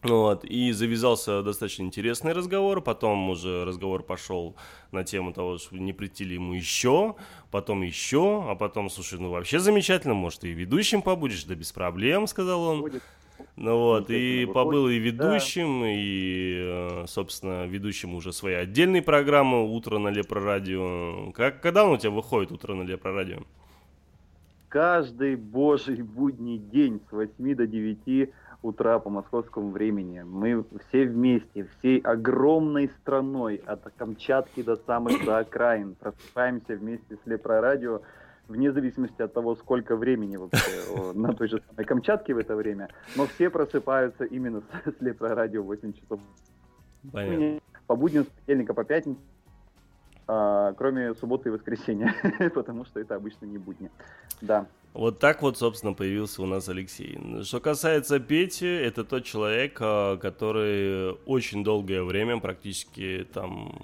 [0.02, 4.54] Вот, и завязался достаточно интересный разговор, потом уже разговор пошел
[4.92, 7.16] на тему того, что не прийти ли ему еще,
[7.50, 12.26] потом еще, а потом, слушай, ну вообще замечательно, может, и ведущим побудешь, да без проблем,
[12.26, 12.80] сказал он.
[12.82, 13.02] Будет.
[13.56, 15.28] Ну вот, и побыл и выходит, да.
[15.28, 21.30] ведущим, и, э, собственно, ведущим уже своей отдельной программы «Утро на Лепрорадио».
[21.32, 23.42] Как, когда он у тебя выходит «Утро на Лепрорадио»?
[24.68, 28.30] Каждый божий будний день с 8 до 9
[28.64, 35.38] утра по московскому времени мы все вместе, всей огромной страной, от Камчатки до самых до
[35.38, 38.00] окраин, просыпаемся вместе с Лепрорадио,
[38.48, 40.72] вне зависимости от того, сколько времени вообще
[41.14, 45.62] на той же самой Камчатке в это время, но все просыпаются именно с, с Лепрорадио
[45.62, 46.20] в 8 часов
[47.12, 47.60] Понятно.
[47.86, 49.20] по будням с понедельника по пятницу,
[50.26, 52.14] а, кроме субботы и воскресенья,
[52.54, 53.90] потому что это обычно не будни.
[54.40, 54.66] Да.
[54.94, 57.18] Вот так вот, собственно, появился у нас Алексей.
[57.42, 63.82] Что касается Пети, это тот человек, а, который очень долгое время, практически там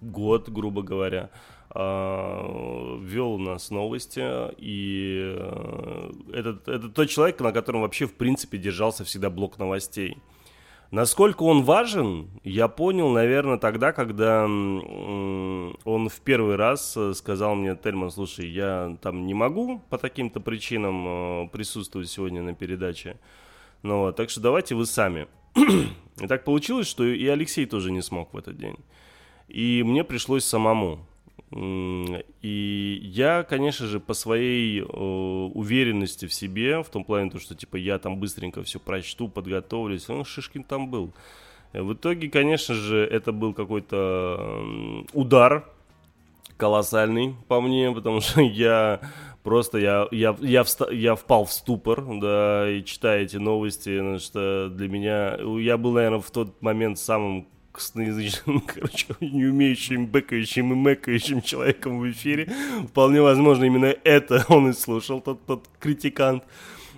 [0.00, 1.30] год, грубо говоря,
[1.74, 4.22] вел у нас новости,
[4.56, 10.16] и э, это, это тот человек, на котором вообще, в принципе, держался всегда блок новостей.
[10.90, 17.54] Насколько он важен, я понял, наверное, тогда, когда м, он в первый раз э, сказал
[17.54, 23.18] мне, Тельман, слушай, я там не могу по таким-то причинам э, присутствовать сегодня на передаче,
[23.82, 25.28] ну, вот, так что давайте вы сами.
[26.20, 28.76] И так получилось, что и Алексей тоже не смог в этот день.
[29.46, 31.06] И мне пришлось самому.
[31.50, 37.54] И я, конечно же, по своей э, уверенности в себе, в том плане, то, что
[37.54, 41.12] типа я там быстренько все прочту, подготовлюсь, ну, Шишкин там был.
[41.72, 44.62] Э, В итоге, конечно же, это был какой-то
[45.14, 45.64] удар
[46.56, 49.00] колоссальный по мне, потому что я
[49.42, 54.68] просто я, я, я, вста- я впал в ступор, да, и читая эти новости, что
[54.68, 57.48] для меня, я был, наверное, в тот момент самым
[57.78, 62.52] косноязычным, короче, не умеющим, бэкающим и мэкающим человеком в эфире.
[62.88, 66.42] Вполне возможно, именно это он и слушал, тот, тот критикант.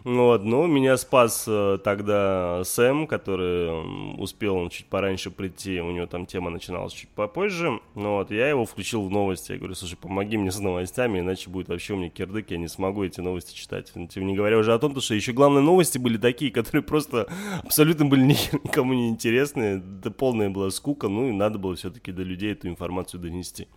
[0.04, 6.06] Вот, но меня спас э, тогда Сэм, который успел он чуть пораньше прийти, у него
[6.06, 7.80] там тема начиналась чуть попозже.
[7.94, 11.50] Ну вот, я его включил в новости, я говорю, слушай, помоги мне с новостями, иначе
[11.50, 13.92] будет вообще у меня кирдык, я не смогу эти новости читать.
[13.94, 16.82] Ну, Тем не говоря уже о том, то, что еще главные новости были такие, которые
[16.82, 17.28] просто
[17.62, 22.10] абсолютно были ни- никому не интересны, да полная была скука, ну и надо было все-таки
[22.10, 23.68] до людей эту информацию донести.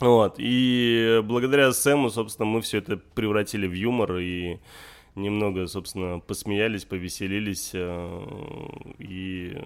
[0.00, 4.58] Вот, и благодаря Сэму, собственно, мы все это превратили в юмор и
[5.14, 7.70] немного, собственно, посмеялись, повеселились.
[7.74, 8.26] э,
[8.98, 9.56] И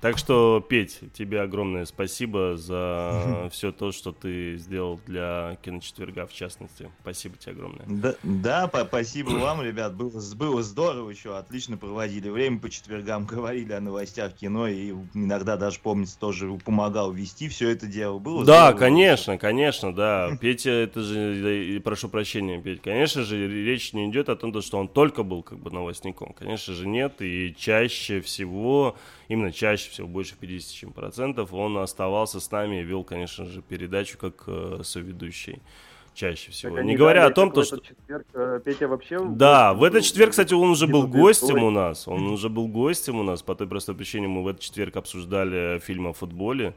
[0.00, 6.32] так что, Петь, тебе огромное спасибо за все то, что ты сделал для киночетверга, в
[6.32, 6.90] частности.
[7.02, 7.84] Спасибо тебе огромное.
[7.86, 13.72] Да, да, спасибо вам, ребят, было, было здорово еще, отлично проводили время по четвергам, говорили
[13.72, 18.18] о новостях кино, и иногда даже, помнится, тоже помогал вести все это дело.
[18.18, 18.78] Было Да, здорово.
[18.78, 20.36] конечно, конечно, да.
[20.40, 24.78] Петя, это же, прошу прощения, Петь, конечно же, речь не идет о том, то, что
[24.78, 26.32] он только был как бы новостником.
[26.32, 28.96] Конечно же, нет, и чаще всего,
[29.30, 33.62] именно чаще всего, больше 50 чем процентов, он оставался с нами и вел, конечно же,
[33.62, 35.62] передачу как э, соведущий.
[36.12, 36.74] Чаще всего.
[36.74, 37.78] Так, не говоря о том, то, что...
[37.78, 39.20] четверг, э, Петя вообще...
[39.24, 42.08] Да, в этот четверг, кстати, он уже был гостем у нас.
[42.08, 43.42] Он уже был гостем у нас.
[43.42, 46.74] По той простой причине мы в этот четверг обсуждали фильм о футболе.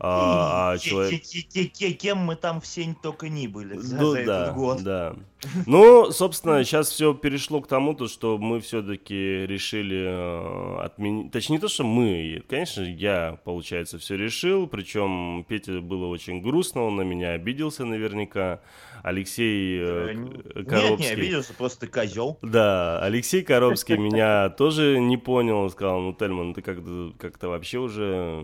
[0.00, 1.22] А, а человек...
[1.22, 4.54] ке- ке- ке- Кем мы там все только не были за, Ну за да, этот
[4.54, 4.82] год.
[4.82, 5.14] да.
[5.66, 11.32] Ну, собственно, сейчас все перешло к тому, то, что мы все-таки решили э, отменить...
[11.32, 14.66] Точнее, не то, что мы, конечно, я, получается, все решил.
[14.66, 18.60] Причем Пете было очень грустно, он на меня обиделся наверняка.
[19.02, 21.12] Алексей э, Э, К- Нет, не Коробский...
[21.12, 22.38] обиделся, просто козел.
[22.40, 25.58] Да, Алексей Коробский меня тоже не понял.
[25.58, 28.42] Он сказал, ну, Тельман, ты как-то как вообще уже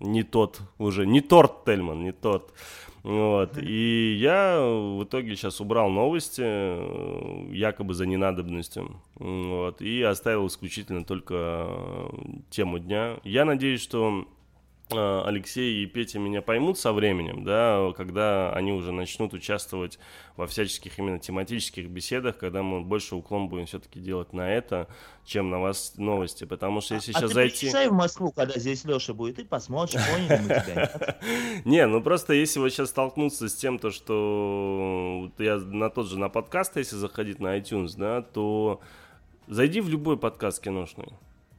[0.00, 2.52] не тот, уже не торт, Тельман, не тот.
[3.02, 3.56] Вот.
[3.56, 9.00] И я в итоге сейчас убрал новости, э, якобы за ненадобностью.
[9.14, 9.80] Вот.
[9.80, 11.34] И оставил исключительно только
[11.68, 12.08] э,
[12.50, 13.18] тему дня.
[13.22, 14.26] Я надеюсь, что
[14.88, 19.98] Алексей и Петя меня поймут со временем, да, когда они уже начнут участвовать
[20.36, 24.86] во всяческих именно тематических беседах, когда мы больше уклон будем все-таки делать на это,
[25.24, 27.88] чем на вас новости, потому что если а сейчас ты зайти...
[27.88, 31.18] в Москву, когда здесь Леша будет, и посмотришь, поняли мы тебя.
[31.64, 36.16] Не, ну просто если вот сейчас столкнуться с тем, то что я на тот же
[36.16, 38.80] на подкаст, если заходить на iTunes, да, то
[39.48, 41.08] зайди в любой подкаст киношный.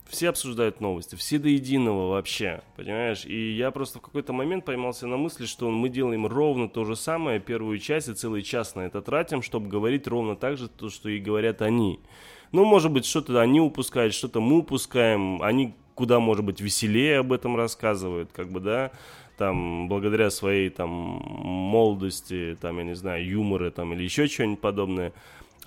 [0.10, 3.26] Все обсуждают новости, все до единого вообще, понимаешь?
[3.26, 6.96] И я просто в какой-то момент поймался на мысли, что мы делаем ровно то же
[6.96, 10.89] самое, первую часть и целый час на это тратим, чтобы говорить ровно так же, то,
[10.89, 12.00] что и говорят они.
[12.54, 15.41] Ну, может быть, что-то они упускают, что-то мы упускаем.
[15.41, 18.91] Они куда, может быть, веселее об этом рассказывают, как бы, да,
[19.38, 25.12] там, благодаря своей, там, молодости, там, я не знаю, юмора, там, или еще что-нибудь подобное.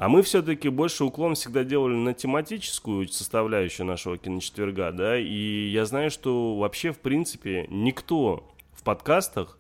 [0.01, 5.85] А мы все-таки больше уклон всегда делали на тематическую составляющую нашего киночетверга, да, и я
[5.85, 9.59] знаю, что вообще, в принципе, никто в подкастах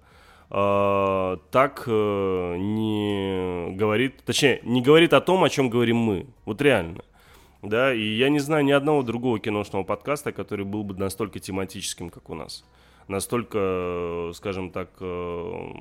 [0.49, 6.63] э, так э, не говорит, точнее, не говорит о том, о чем говорим мы, вот
[6.63, 7.03] реально.
[7.61, 12.09] Да, и я не знаю ни одного другого киношного подкаста, который был бы настолько тематическим,
[12.09, 12.65] как у нас.
[13.09, 15.73] Настолько, скажем так, э,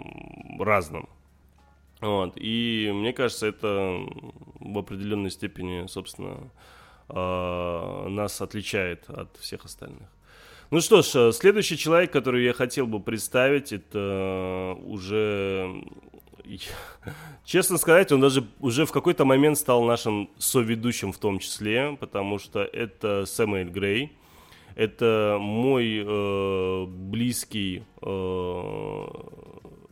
[0.59, 1.07] разным.
[2.01, 2.33] Вот.
[2.35, 3.99] И мне кажется, это
[4.59, 6.51] в определенной степени, собственно,
[7.09, 10.07] э, нас отличает от всех остальных.
[10.71, 15.83] Ну что ж, следующий человек, который я хотел бы представить, это уже,
[17.43, 22.37] честно сказать, он даже уже в какой-то момент стал нашим соведущим в том числе, потому
[22.37, 24.15] что это Сэмюэль Грей.
[24.75, 29.07] Это мой э, близкий э,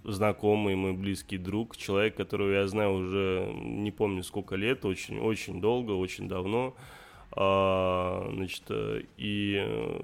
[0.07, 5.61] знакомый, мой близкий друг, человек, которого я знаю уже не помню сколько лет, очень, очень
[5.61, 6.75] долго, очень давно.
[7.31, 10.01] А, значит, э, и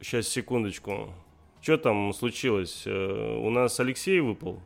[0.00, 1.10] сейчас секундочку.
[1.60, 2.82] Что там случилось?
[2.86, 4.60] Э, у нас Алексей выпал?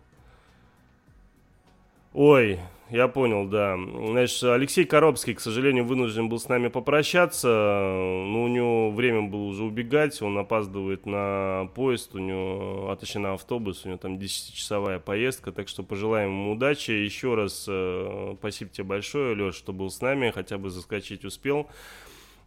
[2.14, 2.58] Ой,
[2.90, 3.76] я понял, да.
[4.08, 7.48] Значит, Алексей Коробский, к сожалению, вынужден был с нами попрощаться.
[7.48, 10.20] Но у него время было уже убегать.
[10.22, 13.84] Он опаздывает на поезд, у него, а на автобус.
[13.84, 15.52] У него там 10-часовая поездка.
[15.52, 16.92] Так что пожелаем ему удачи.
[16.92, 20.30] Еще раз э, спасибо тебе большое, Леш, что был с нами.
[20.30, 21.68] Хотя бы заскочить успел.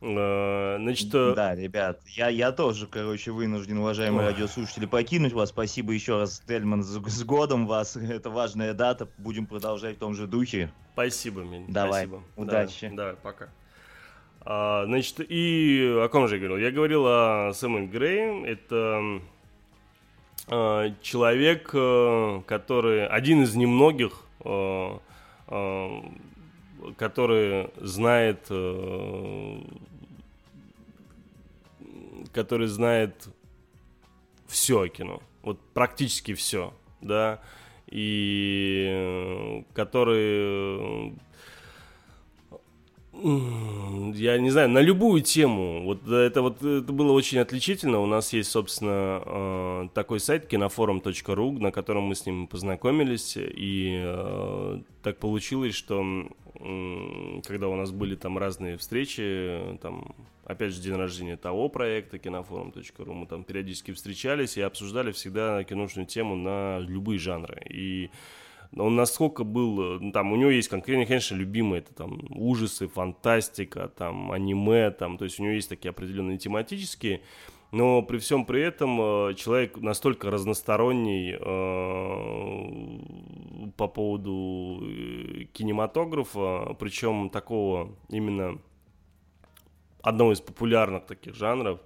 [0.02, 5.50] Э, значит, э, Да, ребят, я, я тоже, короче, вынужден, уважаемые радиослушатели, покинуть вас.
[5.50, 7.96] Спасибо еще раз, Тельман, с, с годом вас.
[7.96, 9.08] Это важная дата.
[9.20, 10.72] Будем продолжать в том же духе.
[10.94, 11.66] спасибо, Минь.
[11.68, 12.24] Давай, спасибо.
[12.36, 12.88] удачи.
[12.90, 13.50] Да, давай, пока.
[14.44, 16.58] А, значит, и о ком же я говорил?
[16.58, 18.46] Я говорил о Сэмюэль Грей.
[18.46, 19.22] Это
[20.48, 24.98] а, человек, э, который один из немногих, э,
[25.48, 26.02] э,
[26.98, 29.62] который знает, э,
[32.34, 33.28] который знает
[34.48, 37.42] все о кино, вот практически все, да,
[37.88, 41.14] и э, который
[43.14, 45.84] М, Я не знаю, на любую тему.
[45.84, 48.00] Вот это вот это было очень отличительно.
[48.00, 53.38] У нас есть, собственно, э, такой сайт кинофорум.ру, на котором мы с ним познакомились.
[53.38, 56.04] И э, так получилось, что
[57.48, 63.14] когда у нас были там разные встречи, там, опять же, день рождения того проекта, кинофорум.ру,
[63.14, 67.62] мы там периодически встречались и обсуждали всегда киношную тему на любые жанры.
[67.70, 68.12] И
[68.76, 73.90] он насколько был, ну, там, у него есть конкретно, конечно, любимые, это там ужасы, фантастика,
[73.90, 77.22] там, аниме, там, то есть у него есть такие определенные тематические,
[77.72, 81.40] но при всем при этом э, человек настолько разносторонний э,
[83.78, 88.60] по поводу э, кинематографа, причем такого именно
[90.02, 91.80] одного из популярных таких жанров,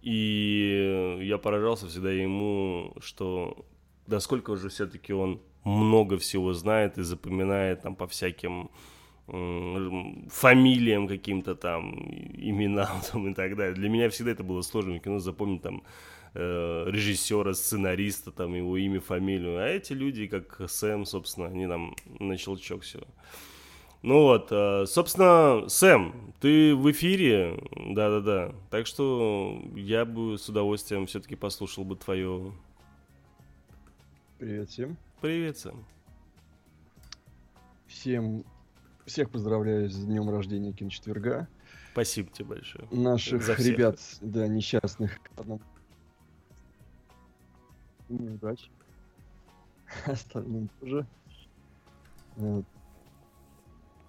[0.00, 3.66] и я поражался всегда ему, что
[4.06, 8.70] насколько уже все-таки он много всего знает и запоминает там по всяким
[9.28, 11.92] фамилиям каким-то там,
[12.34, 13.74] именам там и так далее.
[13.74, 15.82] Для меня всегда это было сложно кино запомнить там
[16.34, 19.58] э, режиссера, сценариста, там его имя, фамилию.
[19.58, 23.00] А эти люди, как Сэм, собственно, они там на щелчок все.
[24.02, 28.54] Ну вот, э, собственно, Сэм, ты в эфире, да-да-да.
[28.70, 32.52] Так что я бы с удовольствием все-таки послушал бы твое...
[34.38, 34.96] Привет всем.
[35.20, 35.84] Привет, Сэм.
[37.88, 38.44] Всем
[39.08, 41.48] всех поздравляю с днем рождения киночетверга.
[41.92, 42.86] Спасибо тебе большое.
[42.92, 43.66] Наших За всех.
[43.76, 45.18] ребят, да, несчастных.
[48.08, 48.70] Неудач.
[50.06, 51.06] Остальным тоже.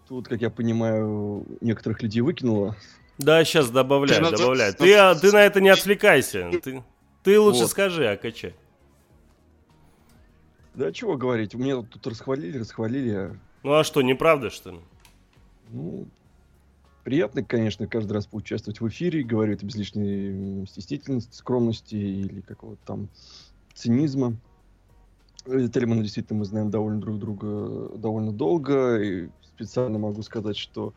[0.08, 2.76] Тут, как я понимаю, некоторых людей выкинуло.
[3.18, 4.74] Да, сейчас добавляю, Ты на- добавляю.
[4.74, 6.50] Ты, а, ты на это не отвлекайся.
[6.64, 6.84] Ты,
[7.24, 7.70] ты лучше Вот.
[7.72, 8.56] скажи, Акаче.
[10.74, 13.38] Да чего говорить, мне тут расхвалили, расхвалили.
[13.64, 14.80] Ну а что, неправда, что ли?
[15.70, 16.08] Ну,
[17.04, 22.80] приятно, конечно, каждый раз поучаствовать в эфире, говорю это без лишней стеснительности, скромности или какого-то
[22.86, 23.10] там
[23.74, 24.36] цинизма.
[25.46, 30.94] Тельмана действительно мы знаем довольно друг друга довольно долго, и специально могу сказать, что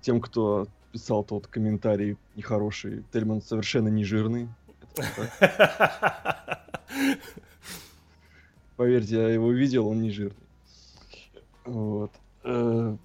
[0.00, 4.48] тем, кто писал тот комментарий нехороший, Тельман совершенно не жирный.
[8.76, 10.45] Поверьте, я его видел, он не жирный.
[11.66, 12.12] Вот.
[12.44, 12.96] Э,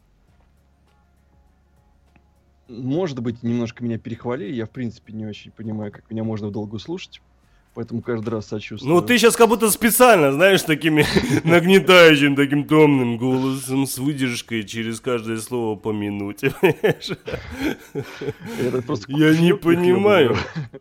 [2.68, 4.54] может быть, немножко меня перехвалили.
[4.54, 7.22] Я, в принципе, не очень понимаю, как меня можно в долгу слушать.
[7.74, 8.94] Поэтому каждый раз сочувствую.
[8.94, 11.06] Ну, ты сейчас как будто специально, знаешь, такими
[11.48, 16.54] нагнетающим, таким томным голосом с выдержкой через каждое слово по минуте.
[19.08, 20.36] Я не понимаю,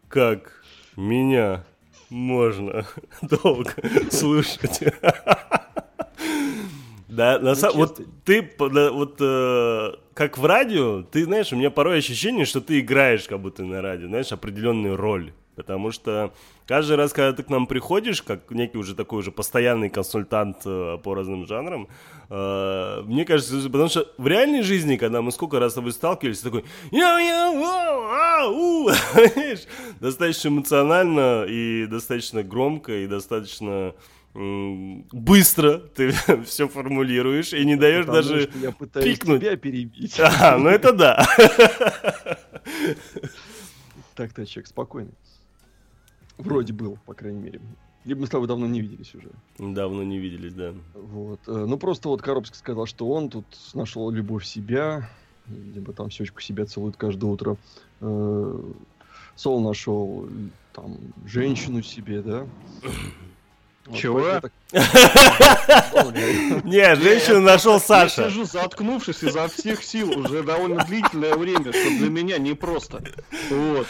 [0.08, 0.64] как
[0.96, 1.64] меня
[2.08, 2.86] можно
[3.22, 3.72] долго
[4.10, 4.82] слушать.
[7.20, 11.70] Да, на Ну, самом вот ты вот э, как в радио, ты знаешь, у меня
[11.70, 15.34] порой ощущение, что ты играешь как будто на радио, знаешь, определенную роль.
[15.54, 16.32] Потому что
[16.66, 20.96] каждый раз, когда ты к нам приходишь, как некий уже такой уже постоянный консультант э,
[21.04, 21.88] по разным жанрам,
[22.30, 26.40] э, мне кажется, потому что в реальной жизни, когда мы сколько раз с тобой сталкивались,
[26.40, 28.88] такой я я вау, а, у»,
[29.34, 29.66] знаешь,
[30.00, 33.92] достаточно эмоционально и достаточно громко и достаточно
[34.32, 36.12] быстро ты
[36.44, 39.40] все формулируешь и не даешь Потому даже что я пытаюсь пикнуть.
[39.40, 40.18] тебя перебить.
[40.20, 41.26] А, ну это да.
[44.14, 45.14] Так-то человек спокойный.
[46.38, 47.60] Вроде был, по крайней мере.
[48.04, 49.30] Либо мы с тобой давно не виделись уже.
[49.58, 50.74] Давно не виделись, да.
[50.94, 51.40] Вот.
[51.46, 55.08] э, Ну, просто вот Коробский сказал, что он тут нашел любовь себя,
[55.48, 57.56] либо там щечку себя целует каждое утро.
[58.00, 58.62] Э,
[59.36, 60.28] Сол нашел
[60.72, 62.46] там женщину себе, да?
[63.94, 64.26] Чего?
[64.26, 64.42] я.
[66.64, 68.30] Не, женщину нашел Я Саша.
[68.30, 73.02] сижу заткнувшись изо всех сил уже довольно длительное время, что для меня непросто.
[73.50, 73.86] Вот.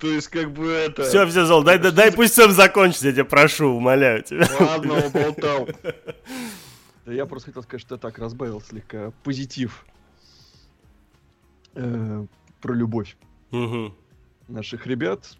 [0.00, 1.04] То есть, как бы это...
[1.04, 4.48] Все, все, Зол, дай, дай, дай пусть сам закончится, я тебя прошу, умоляю тебя.
[4.60, 5.68] Ладно, уболтал.
[7.04, 9.86] Да я просто хотел сказать, что я так разбавил слегка позитив
[11.74, 12.26] э,
[12.60, 13.16] про любовь
[14.46, 15.38] наших ребят.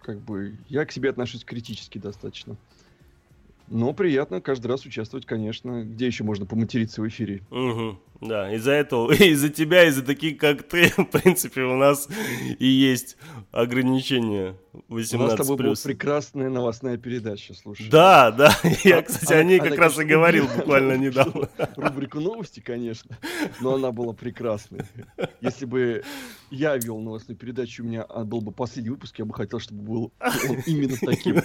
[0.00, 2.56] Как бы я к себе отношусь критически достаточно.
[3.70, 5.84] Но приятно каждый раз участвовать, конечно.
[5.84, 7.46] Где еще можно поматериться в эфире?
[7.50, 8.00] Мгм.
[8.20, 12.08] Да, из-за этого, из-за тебя, из-за таких, как ты, в принципе, у нас
[12.58, 13.16] и есть
[13.50, 14.54] ограничения
[14.88, 15.36] У нас с 18+.
[15.36, 17.88] тобой была прекрасная новостная передача, слушай.
[17.90, 18.54] Да, да,
[18.84, 21.48] я, А- кстати, она- о ней она, как раз и конечно, говорил убила буквально недавно.
[21.76, 23.16] Рубрику новости, конечно,
[23.60, 24.82] но она была прекрасной.
[25.40, 26.02] Если бы
[26.50, 29.82] я вел новостную передачу, у меня а, был бы последний выпуск, я бы хотел, чтобы
[29.82, 30.12] был
[30.66, 31.36] именно таким.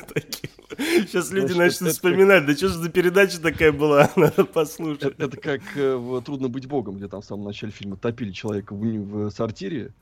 [0.78, 5.16] Сейчас люди начнут вспоминать, да что же за передача такая была, надо Это, послушать.
[5.18, 8.80] это как э, «Трудно быть богом», где там в самом начале фильма топили человека в,
[8.80, 9.94] в сортире.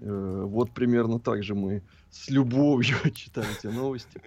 [0.00, 4.20] Э, Вот примерно так же мы с любовью читаем эти новости.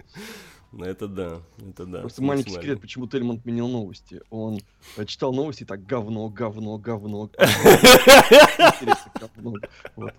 [0.72, 2.00] Ну, Это да, это да.
[2.02, 4.22] Просто маленький секрет, почему Тельман отменил новости.
[4.32, 4.60] Он
[4.98, 7.30] э, читал новости, так говно, говно, говно.
[7.38, 9.56] Интересно, говно.
[9.96, 10.14] Вот.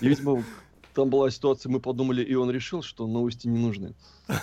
[0.00, 0.44] И, видимо,
[0.94, 3.94] там была ситуация, мы подумали, и он решил, что новости не нужны.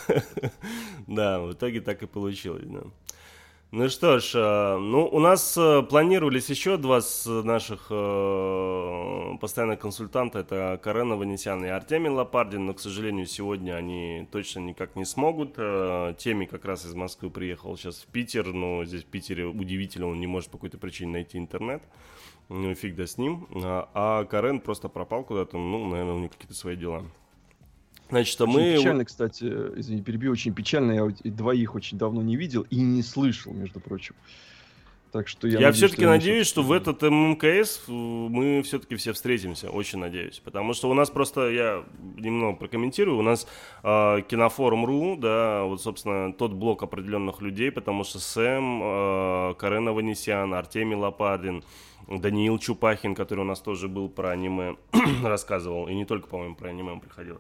[1.08, 2.82] Да, в итоге так и получилось, да.
[3.72, 9.78] Ну что ж, э, ну у нас э, планировались еще два с наших э, постоянных
[9.78, 15.06] консультанта, это Карена Ванесян и Артемий Лопардин, но, к сожалению, сегодня они точно никак не
[15.06, 15.54] смогут.
[16.18, 20.20] Теми как раз из Москвы приехал сейчас в Питер, но здесь в Питере удивительно, он
[20.20, 21.84] не может по какой-то причине найти интернет.
[22.50, 23.48] Ну, фиг да с ним.
[23.54, 27.06] А, а Карен просто пропал куда-то, ну, наверное, у него какие-то свои дела.
[28.10, 28.78] Значит, а Очень мы...
[28.78, 30.92] печально, кстати, э, извини, перебью, очень печально.
[30.92, 34.16] Я двоих очень давно не видел и не слышал, между прочим.
[35.12, 39.14] Так что я, Я, надеюсь, все-таки надеюсь, что в этот ММКС э, мы все-таки все
[39.14, 40.40] встретимся, очень надеюсь.
[40.40, 41.84] Потому что у нас просто, я
[42.18, 43.48] немного прокомментирую, у нас
[43.84, 50.54] э, кинофорум.ру, да, вот, собственно, тот блок определенных людей, потому что Сэм, э, Карена Ванесян,
[50.54, 51.64] Артемий Лопадин,
[52.08, 54.76] Даниил Чупахин, который у нас тоже был про аниме,
[55.24, 57.40] рассказывал, и не только, по-моему, про аниме он приходил.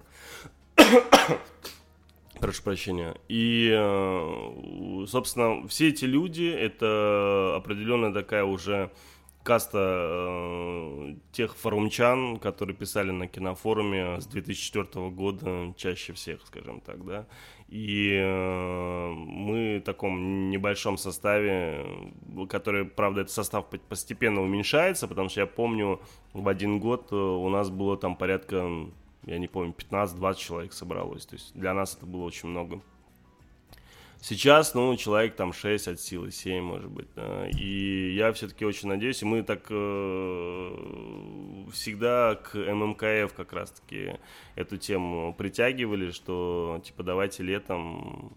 [2.39, 3.15] Прошу прощения.
[3.27, 8.91] И, э, собственно, все эти люди это определенная такая уже
[9.43, 17.05] каста э, тех форумчан, которые писали на кинофоруме с 2004 года чаще всех, скажем так,
[17.05, 17.25] да.
[17.67, 21.85] И э, мы в таком небольшом составе,
[22.49, 25.99] который, правда, этот состав по- постепенно уменьшается, потому что я помню,
[26.33, 28.67] в один год э, у нас было там порядка
[29.29, 31.25] я не помню, 15-20 человек собралось.
[31.25, 32.81] То есть для нас это было очень много.
[34.21, 37.07] Сейчас, ну, человек там 6 от силы, 7, может быть.
[37.15, 37.47] да.
[37.47, 44.17] И я все-таки очень надеюсь, и мы так э, всегда к ММКФ как раз-таки
[44.55, 48.35] эту тему притягивали, что, типа, давайте летом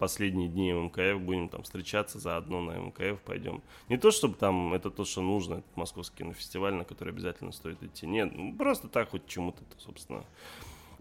[0.00, 3.62] последние дни ММКФ будем там встречаться заодно на ММКФ пойдем.
[3.90, 7.82] Не то, чтобы там это то, что нужно, это московский кинофестиваль, на который обязательно стоит
[7.82, 8.06] идти.
[8.06, 10.24] Нет, ну, просто так хоть чему-то, собственно,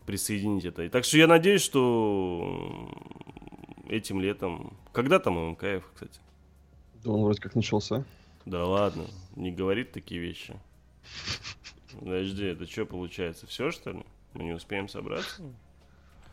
[0.05, 0.83] присоединить это.
[0.83, 2.91] И так что я надеюсь, что
[3.87, 4.77] этим летом...
[4.91, 6.19] Когда там ММКФ, кстати?
[7.01, 8.03] Да он вроде как начался.
[8.45, 9.05] Да ладно,
[9.37, 10.59] не говорит такие вещи.
[11.97, 13.47] Подожди, это что получается?
[13.47, 14.03] Все, что ли?
[14.33, 15.41] Мы не успеем собраться?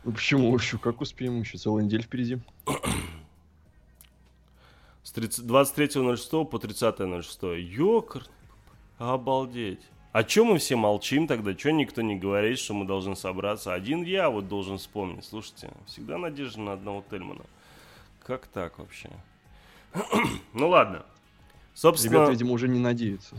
[0.07, 0.77] Ну почему еще?
[0.77, 1.41] Как успеем?
[1.41, 2.39] Еще целая неделя впереди.
[5.03, 7.59] С 30 23.06 по 30.06.
[7.59, 8.23] Ёкар.
[8.99, 9.81] Обалдеть.
[10.13, 11.53] А чё мы все молчим тогда?
[11.53, 13.73] Чё никто не говорит, что мы должны собраться?
[13.73, 15.25] Один я вот должен вспомнить.
[15.25, 17.43] Слушайте, всегда надежда на одного Тельмана.
[18.25, 19.09] Как так вообще?
[20.53, 21.05] ну ладно.
[21.73, 22.13] Собственно...
[22.13, 23.35] Ребята, видимо, уже не надеются.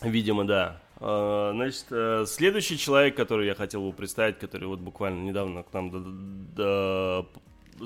[0.00, 0.80] Видимо, да.
[0.98, 5.72] А, Значит, э, следующий человек, который я хотел бы представить, который вот буквально недавно к
[5.72, 5.90] нам,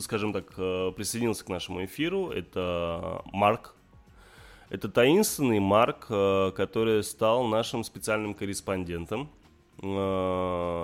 [0.00, 3.74] скажем так, э, присоединился к нашему эфиру, это Марк.
[4.68, 9.30] Это таинственный Марк, э, который стал нашим специальным корреспондентом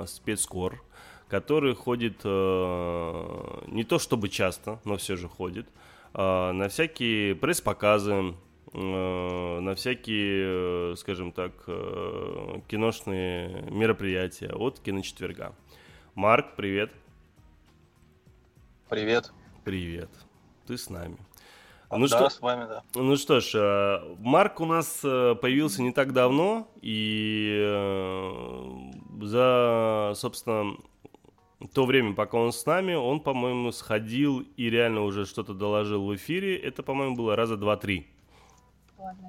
[0.07, 0.83] спецкор,
[1.29, 5.67] который ходит не то чтобы часто, но все же ходит
[6.15, 8.35] на всякие пресс-показы,
[8.77, 15.55] на всякие, э, скажем так, э, киношные мероприятия от киночетверга.
[16.15, 16.93] Марк, привет.
[18.89, 19.33] Привет.
[19.65, 20.11] Привет.
[20.67, 21.17] Ты с нами.
[21.91, 22.83] Ну Ну да, что, с вами, да.
[22.95, 30.13] ну что ж, э, Марк у нас э, появился не так давно, и э, за,
[30.17, 30.77] собственно,
[31.73, 36.15] то время, пока он с нами, он, по-моему, сходил и реально уже что-то доложил в
[36.17, 36.57] эфире.
[36.57, 38.09] Это, по-моему, было раза два-три.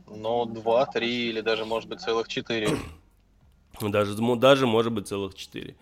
[0.07, 2.70] Ну, два, три или даже, может быть, целых четыре.
[3.82, 5.76] Даже, даже, может быть, целых четыре.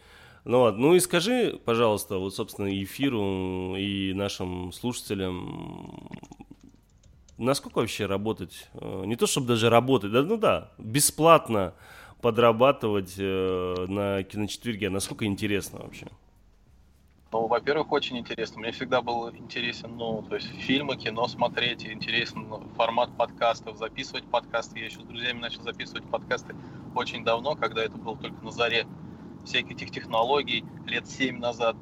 [0.44, 6.12] Ну вот, ну и скажи, пожалуйста, вот, собственно, эфиру и нашим слушателям,
[7.38, 11.74] насколько вообще работать, э, не то чтобы даже работать, да, ну да, бесплатно
[12.22, 16.08] подрабатывать э, на киночетверге, насколько интересно вообще?
[17.36, 18.62] Ну, во-первых, очень интересно.
[18.62, 24.80] Мне всегда был интересен, ну, то есть фильмы, кино смотреть, интересен формат подкастов, записывать подкасты.
[24.80, 26.56] Я еще с друзьями начал записывать подкасты
[26.96, 28.88] очень давно, когда это было только на заре
[29.44, 31.76] всяких этих технологий, лет семь назад.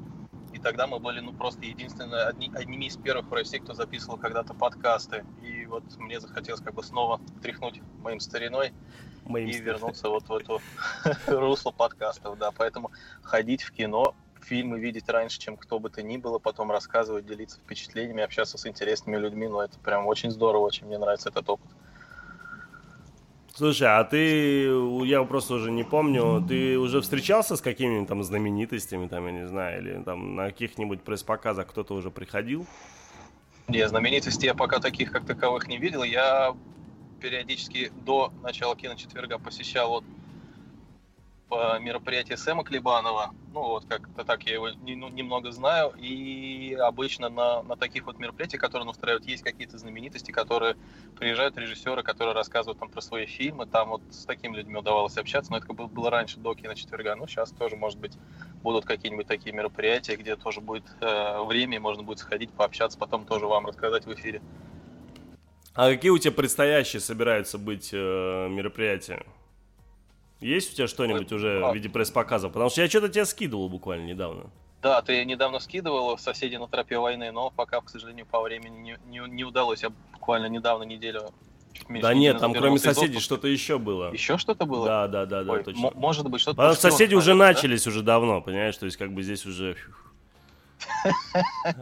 [0.52, 4.18] И тогда мы были, ну, просто единственные, одни, одними из первых в России, кто записывал
[4.18, 5.24] когда-то подкасты.
[5.40, 8.72] И вот мне захотелось как бы снова тряхнуть моим стариной
[9.24, 10.60] Моим и ст- вернуться вот в эту
[11.28, 12.90] русло подкастов, да, поэтому
[13.22, 17.58] ходить в кино, фильмы видеть раньше, чем кто бы то ни было, потом рассказывать, делиться
[17.58, 21.70] впечатлениями, общаться с интересными людьми, ну, это прям очень здорово, очень мне нравится этот опыт.
[23.56, 24.66] Слушай, а ты,
[25.06, 29.46] я просто уже не помню, ты уже встречался с какими-нибудь там знаменитостями, там, я не
[29.46, 32.66] знаю, или там на каких-нибудь пресс-показах кто-то уже приходил?
[33.68, 36.56] Не, знаменитостей я пока таких как таковых не видел, я
[37.20, 40.04] периодически до начала киночетверга посещал вот
[41.54, 43.32] по мероприятию Сэма Клебанова.
[43.52, 45.92] Ну, вот как-то так я его ну, немного знаю.
[45.96, 50.76] И обычно на, на таких вот мероприятиях, которые он устраивает, есть какие-то знаменитости, которые
[51.16, 53.66] приезжают, режиссеры, которые рассказывают там про свои фильмы.
[53.66, 57.14] Там вот с такими людьми удавалось общаться, но это как бы было раньше, до киночетверга.
[57.14, 58.14] Ну, сейчас тоже, может быть,
[58.64, 63.26] будут какие-нибудь такие мероприятия, где тоже будет э, время, и можно будет сходить, пообщаться, потом
[63.26, 64.42] тоже вам рассказать в эфире.
[65.74, 69.24] А какие у тебя предстоящие собираются быть э, мероприятия?
[70.40, 72.48] Есть у тебя что-нибудь уже в виде пресс-показа?
[72.48, 74.50] Потому что я что-то тебе скидывал буквально недавно.
[74.82, 78.98] Да, ты недавно скидывал соседи на тропе войны, но пока, к сожалению, по времени не,
[79.06, 79.82] не, не удалось.
[79.82, 81.30] Я буквально недавно неделю.
[81.88, 84.12] меньше Да нет, там кроме соседей что-то еще было.
[84.12, 84.84] Еще что-то было?
[84.84, 85.86] Да, да, да, да, Ой, точно.
[85.86, 86.56] м- может быть, что-то...
[86.56, 87.36] Потому что соседи уже да?
[87.36, 88.76] начались уже давно, понимаешь?
[88.76, 89.76] То есть как бы здесь уже...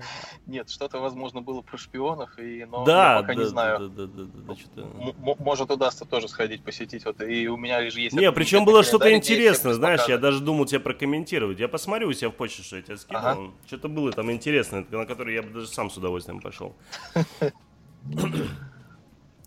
[0.47, 3.79] Нет, что-то, возможно, было про шпионов, и, но да, я пока да, не знаю.
[3.79, 4.83] да, да, да, да, да.
[4.83, 7.05] М- может, удастся тоже сходить, посетить.
[7.05, 8.15] Вот, и у меня же есть...
[8.15, 11.59] Не, причем было что-то интересное, знаешь, я даже думал тебя прокомментировать.
[11.59, 13.23] Я посмотрю у тебя в почте, что я тебе скинул.
[13.23, 13.51] Ага.
[13.67, 16.75] Что-то было там интересное, на которое я бы даже сам с удовольствием пошел.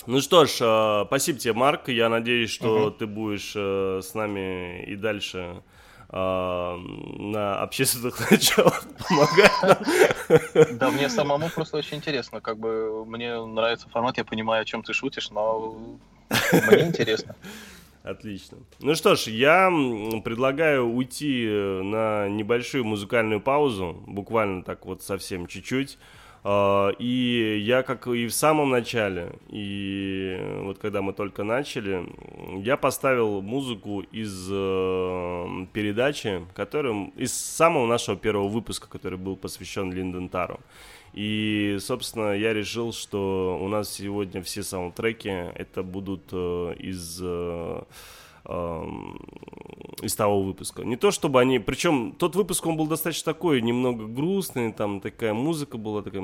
[0.07, 1.89] Ну что ж, э, спасибо тебе, Марк.
[1.89, 5.63] Я надеюсь, что ты будешь э, с нами и дальше
[6.15, 10.77] на общественных началах помогать нам.
[10.77, 12.39] Да, мне самому просто очень интересно.
[12.39, 15.75] Как бы мне нравится формат, я понимаю, о чем ты шутишь, но
[16.51, 17.35] мне интересно.
[18.03, 18.59] Отлично.
[18.81, 19.69] Ну что ж, я
[20.23, 25.97] предлагаю уйти э, на небольшую музыкальную паузу, буквально так вот совсем чуть-чуть.
[26.47, 32.05] А, И я, как и в самом начале, и вот когда мы только начали,
[32.63, 39.91] я поставил музыку из э, передачи, которым, из самого нашего первого выпуска, который был посвящен
[39.91, 40.59] Линдентару.
[41.13, 47.23] И, собственно, я решил, что у нас сегодня все саундтреки это будут э, из
[50.01, 50.83] из того выпуска.
[50.83, 55.33] Не то чтобы они, причем тот выпуск он был достаточно такой, немного грустный, там такая
[55.33, 56.21] музыка была такая,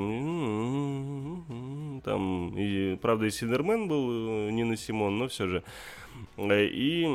[2.04, 5.64] там и правда и Сидермен был э, не на Симон, но все же
[6.36, 7.08] э, и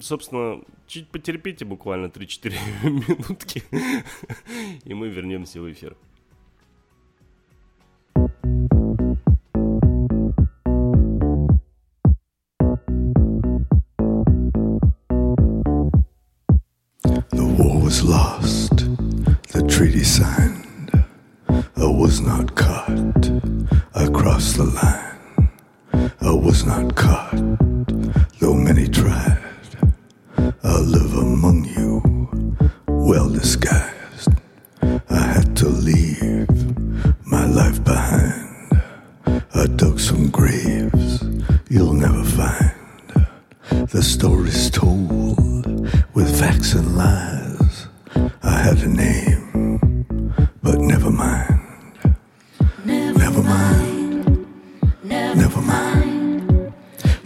[0.00, 2.54] собственно, чуть потерпите буквально 3-4
[2.84, 3.64] минутки,
[4.84, 5.96] и мы вернемся в эфир.
[17.92, 18.76] was lost,
[19.52, 20.90] the treaty signed.
[21.76, 23.30] I was not caught,
[23.94, 25.50] I crossed the line.
[26.22, 27.36] I was not caught,
[28.40, 29.44] though many tried.
[30.38, 32.00] I live among you,
[32.86, 34.30] well disguised.
[35.10, 36.48] I had to leave
[37.26, 38.80] my life behind.
[39.54, 41.22] I dug some graves
[41.68, 43.28] you'll never find.
[43.90, 47.41] The stories told with facts and lies
[48.74, 51.60] has a name, but never mind.
[52.84, 54.24] Never, never mind.
[54.24, 54.46] mind.
[55.04, 56.46] Never, never mind.
[56.48, 56.72] mind.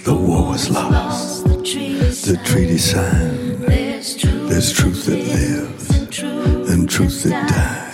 [0.05, 1.45] The war was lost.
[1.45, 3.63] The treaty, the treaty signed.
[3.63, 7.86] There's truth, There's truth that lives, and truth, and truth that dies.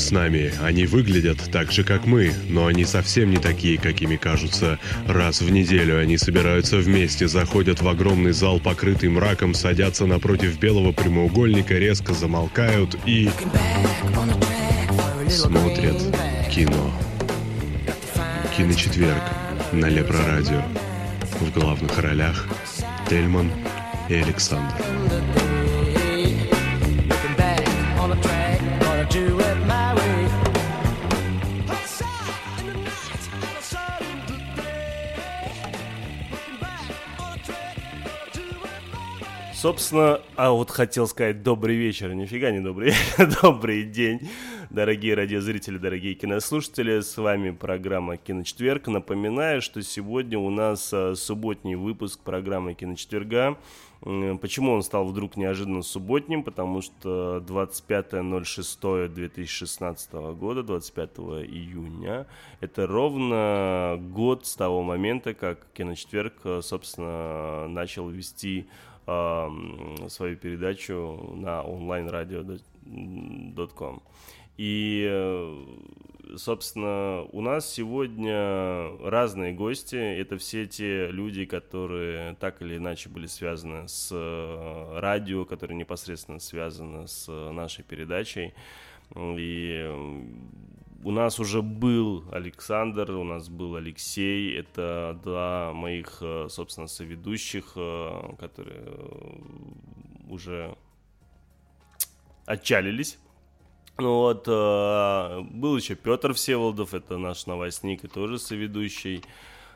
[0.00, 4.78] С нами, они выглядят так же, как мы, но они совсем не такие, какими кажутся.
[5.06, 10.92] Раз в неделю они собираются вместе, заходят в огромный зал, покрытый мраком, садятся напротив белого
[10.92, 13.30] прямоугольника, резко замолкают и...
[15.28, 16.02] смотрят
[16.50, 16.92] кино.
[18.56, 19.22] Киночетверг
[19.72, 20.62] на Лепрорадио.
[21.40, 22.46] В главных ролях
[23.08, 23.50] Тельман
[24.08, 24.74] и Александр.
[39.60, 42.94] Собственно, а вот хотел сказать добрый вечер, нифига не добрый,
[43.42, 44.26] добрый день,
[44.70, 48.86] дорогие радиозрители, дорогие кинослушатели, с вами программа «Киночетверг».
[48.86, 53.58] Напоминаю, что сегодня у нас а, субботний выпуск программы «Киночетверга».
[54.00, 56.42] Почему он стал вдруг неожиданно субботним?
[56.42, 62.26] Потому что 25.06.2016 года, 25 июня,
[62.60, 68.70] это ровно год с того момента, как Киночетверг, э, собственно, начал вести
[70.08, 74.02] свою передачу на онлайн-радио.ком.
[74.60, 79.96] И, э, собственно, у нас сегодня разные гости.
[79.96, 86.40] Это все те люди, которые так или иначе были связаны с э, радио, которые непосредственно
[86.40, 88.52] связаны с э, нашей передачей.
[89.16, 90.26] И
[91.02, 94.58] у нас уже был Александр, у нас был Алексей.
[94.58, 99.38] Это два моих, э, собственно, соведущих, э, которые э,
[100.28, 100.76] уже
[102.46, 103.18] отчалились.
[103.98, 109.22] Ну вот, был еще Петр Всеволодов, это наш новостник и тоже соведущий.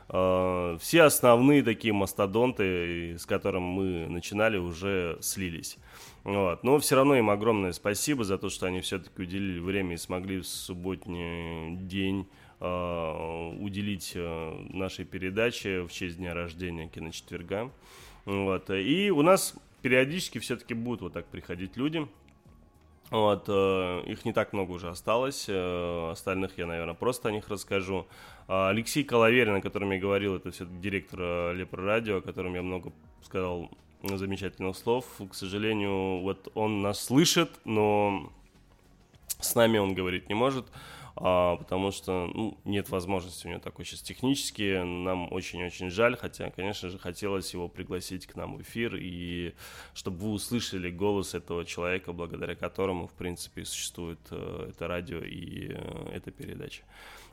[0.07, 5.77] Все основные такие мастодонты, с которым мы начинали, уже слились.
[6.25, 6.63] Вот.
[6.63, 10.39] Но все равно им огромное спасибо за то, что они все-таки уделили время и смогли
[10.39, 12.27] в субботний день
[12.59, 17.71] э, уделить э, нашей передаче в честь дня рождения киночетверга.
[18.25, 18.71] Вот.
[18.71, 19.53] И у нас
[19.83, 22.07] периодически все-таки будут вот так приходить люди.
[23.11, 27.49] Вот, э, их не так много уже осталось, э, остальных я, наверное, просто о них
[27.49, 28.07] расскажу.
[28.47, 32.55] А, Алексей Коловерин, о котором я говорил, это все-таки директор э, Лепро Радио, о котором
[32.55, 33.69] я много сказал
[34.17, 35.05] замечательных слов.
[35.29, 38.31] К сожалению, вот он нас слышит, но
[39.39, 40.65] с нами он говорить не может,
[41.17, 44.83] а, потому что ну, нет возможности у него такой сейчас технически.
[44.83, 49.53] Нам очень-очень жаль, хотя, конечно же, хотелось его пригласить к нам в эфир, и
[49.93, 55.69] чтобы вы услышали голос этого человека, благодаря которому, в принципе, существует э, это радио и
[55.71, 56.83] э, эта передача.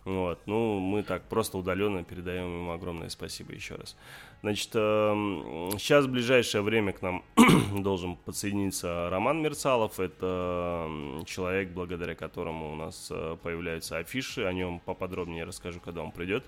[0.05, 0.41] Вот.
[0.47, 3.97] Ну, мы так просто удаленно передаем ему огромное спасибо еще раз.
[4.43, 7.23] Значит, эм, сейчас в ближайшее время к нам
[7.83, 10.01] должен подсоединиться Роман Мерцалов.
[10.01, 13.37] Это м, человек, благодаря которому у нас э,
[13.73, 14.45] появляются афиши.
[14.45, 16.45] О нем поподробнее расскажу, когда он придет.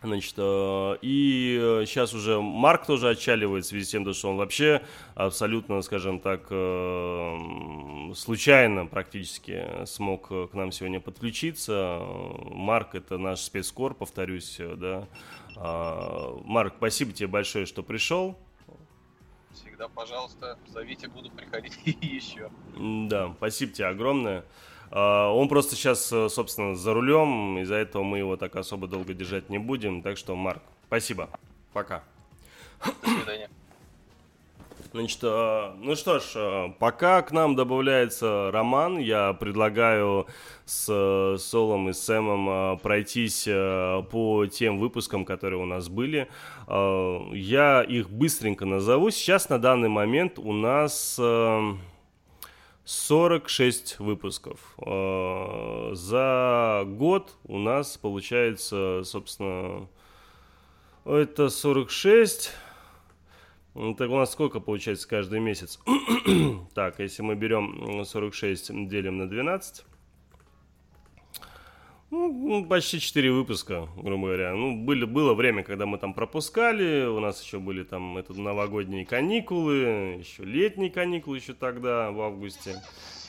[0.00, 4.82] Значит, э, и сейчас уже Марк тоже отчаливает в связи с тем, что он вообще
[5.16, 12.00] абсолютно, скажем так, э, случайно практически смог к нам сегодня подключиться.
[12.44, 15.08] Марк это наш спецкор, повторюсь, э, да.
[15.56, 18.38] А, Марк, спасибо тебе большое, что пришел.
[19.52, 22.50] Всегда, пожалуйста, зовите, буду приходить еще.
[23.08, 24.44] Да, спасибо тебе огромное.
[24.90, 29.50] А, Он просто сейчас, собственно, за рулем, из-за этого мы его так особо долго держать
[29.50, 30.02] не будем.
[30.02, 31.28] Так что, Марк, спасибо.
[31.72, 32.02] Пока.
[33.02, 33.50] До свидания.
[34.92, 40.26] Значит, э, ну что ж, э, пока к нам добавляется Роман, я предлагаю
[40.64, 46.28] с э, Солом и Сэмом э, пройтись э, по тем выпускам, которые у нас были.
[46.68, 49.10] Э, Я их быстренько назову.
[49.10, 51.72] Сейчас на данный момент у нас э,
[52.88, 54.74] 46 выпусков.
[54.78, 59.86] Э, За год у нас получается, собственно,
[61.04, 62.50] это 46...
[63.74, 65.78] Ну, Так у нас сколько получается каждый месяц?
[66.74, 69.84] так, если мы берем м, 46, делим на 12.
[72.10, 74.54] Ну, ну, почти 4 выпуска, грубо говоря.
[74.54, 79.04] Ну, были, было время, когда мы там пропускали, у нас еще были там это, новогодние
[79.04, 82.76] каникулы, еще летние каникулы еще тогда, в августе.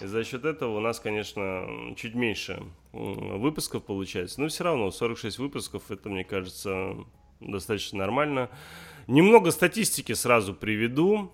[0.01, 2.63] И за счет этого у нас, конечно, чуть меньше
[2.93, 4.39] выпусков получается.
[4.39, 6.95] Но все равно 46 выпусков, это, мне кажется,
[7.41, 8.49] достаточно нормально.
[9.07, 11.32] Немного статистики сразу приведу.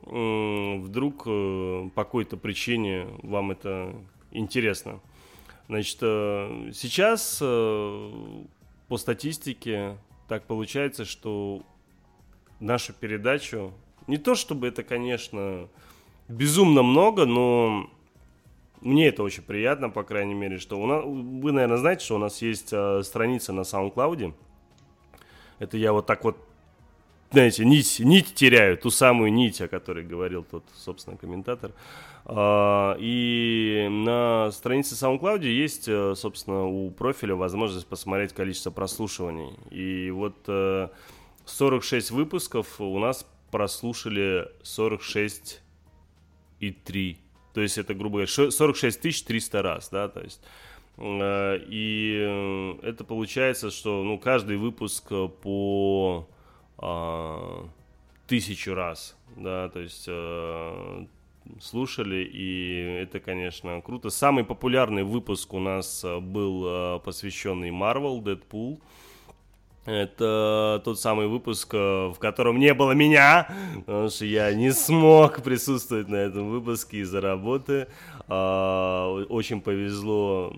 [0.81, 3.93] Вдруг э, по какой-то причине вам это
[4.31, 4.99] интересно.
[5.67, 8.11] Значит, э, сейчас э,
[8.87, 9.97] по статистике
[10.27, 11.63] так получается, что
[12.59, 13.73] нашу передачу,
[14.07, 15.67] не то чтобы это, конечно,
[16.27, 17.89] безумно много, но
[18.81, 22.19] мне это очень приятно, по крайней мере, что у нас, вы, наверное, знаете, что у
[22.19, 24.33] нас есть э, страница на SoundCloud.
[25.57, 26.37] Это я вот так вот,
[27.31, 31.71] знаете, нить, нить теряю, ту самую нить, о которой говорил тот, собственно, комментатор.
[31.71, 31.75] А,
[32.27, 39.53] И на странице SoundCloud есть, э, собственно, у профиля возможность посмотреть количество прослушиваний.
[39.69, 40.87] И вот э,
[41.45, 45.61] 46 выпусков у нас прослушали 46
[46.59, 47.17] и 3.
[47.53, 50.41] То есть это, грубо говоря, ше- 46 300 раз, да, то есть...
[50.97, 56.27] э, И э, это получается, что ну, каждый выпуск э, по
[56.77, 57.67] а,
[58.27, 61.05] тысячу раз, да, то есть э,
[61.61, 64.09] слушали, и это, конечно, круто.
[64.09, 68.79] Самый популярный выпуск у нас э, был э, посвященный Marvel, Deadpool.
[69.85, 73.47] Это тот самый выпуск, э, в котором не было меня,
[73.85, 77.87] потому что я не смог присутствовать на этом выпуске из-за работы.
[78.27, 80.51] А, Очень повезло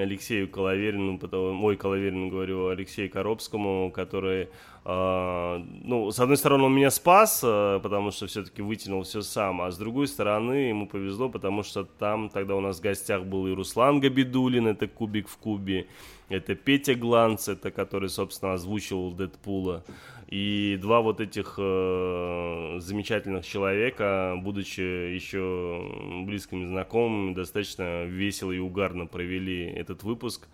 [0.00, 4.48] Алексею Коловерину, потому- ой, Коловерину говорю, Алексею Коробскому, который,
[4.84, 9.70] ну, с одной стороны, он меня спас, э, потому что все-таки вытянул все сам, а
[9.70, 13.52] с другой стороны, ему повезло, потому что там тогда у нас в гостях был и
[13.52, 15.86] Руслан Габидулин, это Кубик в Кубе,
[16.28, 19.84] это Петя Гланц, это который, собственно, озвучивал Дэдпула.
[20.26, 29.06] И два вот этих э, замечательных человека, будучи еще близкими знакомыми, достаточно весело и угарно
[29.06, 30.48] провели этот выпуск.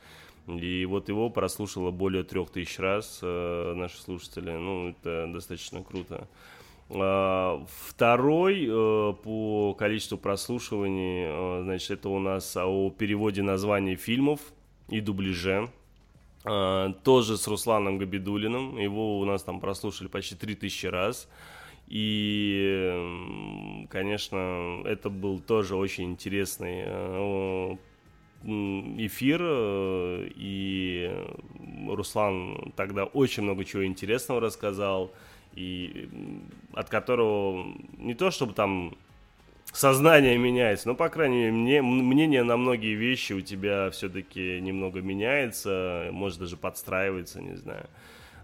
[0.49, 4.51] И вот его прослушало более трех тысяч раз э, наши слушатели.
[4.51, 6.27] Ну, это достаточно круто.
[6.91, 14.41] А, Второй э, по количеству прослушиваний, э, значит, это у нас о переводе названий фильмов
[14.89, 15.69] и дубляже.
[16.45, 18.79] А, Тоже с Русланом Габидулиным.
[18.79, 21.29] Его у нас там прослушали почти 3000 раз.
[21.89, 27.77] И, конечно, это был тоже очень интересный э,
[28.45, 29.41] эфир.
[29.43, 31.11] э, И
[31.89, 35.13] Руслан тогда очень много чего интересного рассказал.
[35.55, 36.09] И
[36.75, 37.67] от которого
[37.97, 38.97] не то чтобы там
[39.73, 45.01] сознание меняется, но, по крайней мере, мне, мнение на многие вещи у тебя все-таки немного
[45.01, 47.87] меняется, может даже подстраивается, не знаю.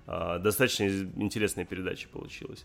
[0.07, 0.84] А, Достаточно
[1.16, 2.64] интересная передача получилась.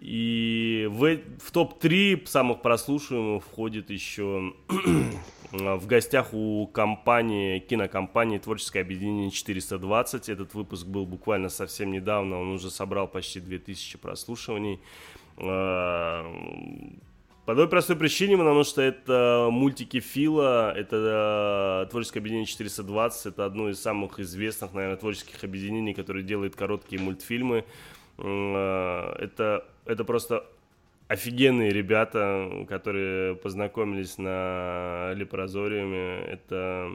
[0.00, 4.54] И в, э- в топ-3 самых прослушиваемых входит еще
[5.52, 10.30] в гостях у компании, кинокомпании Творческое объединение 420.
[10.30, 14.80] Этот выпуск был буквально совсем недавно, он уже собрал почти 2000 прослушиваний.
[15.36, 16.24] А,
[17.44, 23.44] По той простой причине, потому что это мультики Фила, это э, творческое объединение 420, это
[23.44, 27.64] одно из самых известных, наверное, творческих объединений, которое делает короткие мультфильмы.
[28.18, 30.46] Э, Это, это просто
[31.08, 36.20] офигенные ребята, которые познакомились на Лепрозориуме.
[36.26, 36.92] Это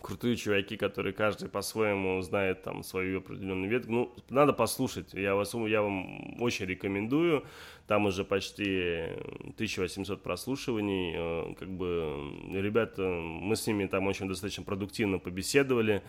[0.00, 3.90] крутые чуваки, которые каждый по-своему знает там свою определенную ветку.
[3.90, 5.14] Ну, надо послушать.
[5.14, 7.44] Я, вас, я вам очень рекомендую.
[7.88, 9.08] Там уже почти
[9.54, 11.14] 1800 прослушиваний.
[11.16, 16.02] Э, Как бы ребята, мы с ними там очень достаточно продуктивно побеседовали.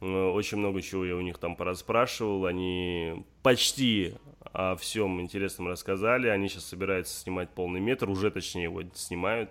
[0.00, 2.46] Э, Очень много чего я у них там пораспрашивал.
[2.46, 4.14] Они почти
[4.52, 6.28] о всем интересном рассказали.
[6.28, 8.08] Они сейчас собираются снимать полный метр.
[8.08, 9.50] Уже точнее его снимают.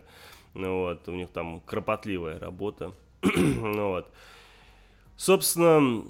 [0.53, 2.93] Ну, вот, у них там кропотливая работа.
[3.21, 4.11] ну, вот.
[5.15, 6.03] Собственно,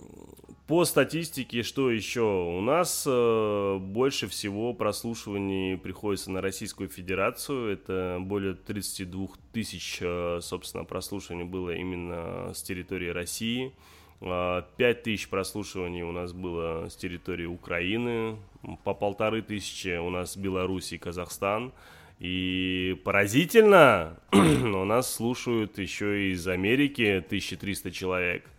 [0.68, 2.22] по статистике, что еще?
[2.22, 7.74] У нас э, больше всего прослушиваний приходится на Российскую Федерацию.
[7.74, 13.74] Это более 32 тысяч, э, собственно, прослушиваний было именно с территории России.
[13.74, 18.38] А, 5 тысяч прослушиваний у нас было с территории Украины.
[18.84, 21.72] По полторы тысячи у нас Беларусь и Казахстан.
[22.20, 28.50] И поразительно, у нас слушают еще и из Америки 1300 человек.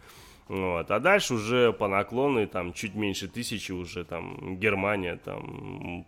[0.48, 0.90] Вот.
[0.90, 6.06] А дальше уже по наклонной, там, чуть меньше тысячи уже, там, Германия, там,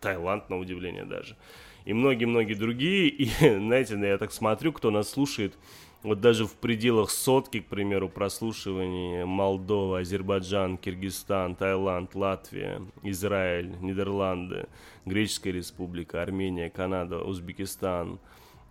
[0.00, 1.36] Таиланд, на удивление даже.
[1.84, 3.08] И многие-многие другие.
[3.08, 5.58] И, знаете, я так смотрю, кто нас слушает,
[6.04, 14.68] вот даже в пределах сотки, к примеру, прослушиваний Молдова, Азербайджан, Киргизстан, Таиланд, Латвия, Израиль, Нидерланды,
[15.06, 18.20] Греческая республика, Армения, Канада, Узбекистан,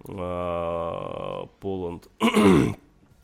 [0.07, 2.07] а, Поланд,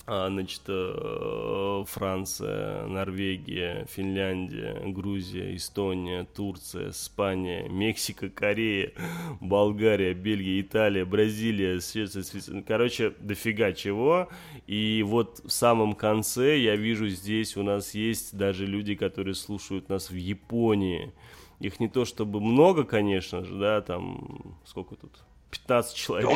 [0.09, 8.93] значит, э, Франция, Норвегия, Финляндия, Грузия, Эстония, Турция, Испания, Мексика, Корея,
[9.39, 12.23] Болгария, Бельгия, Италия, Бразилия, Швеция.
[12.67, 14.29] Короче, дофига чего.
[14.65, 19.89] И вот в самом конце я вижу здесь у нас есть даже люди, которые слушают
[19.89, 21.13] нас в Японии.
[21.59, 25.11] Их не то чтобы много, конечно же, да, там, сколько тут?
[25.51, 26.29] 15 человек.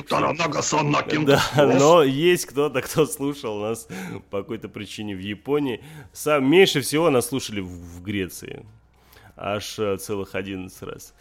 [1.26, 3.88] Да, но есть кто-то, кто слушал нас
[4.30, 5.84] по какой-то причине в Японии.
[6.12, 8.66] Сам, меньше всего нас слушали в, в Греции.
[9.36, 11.14] Аж э, целых 11 раз.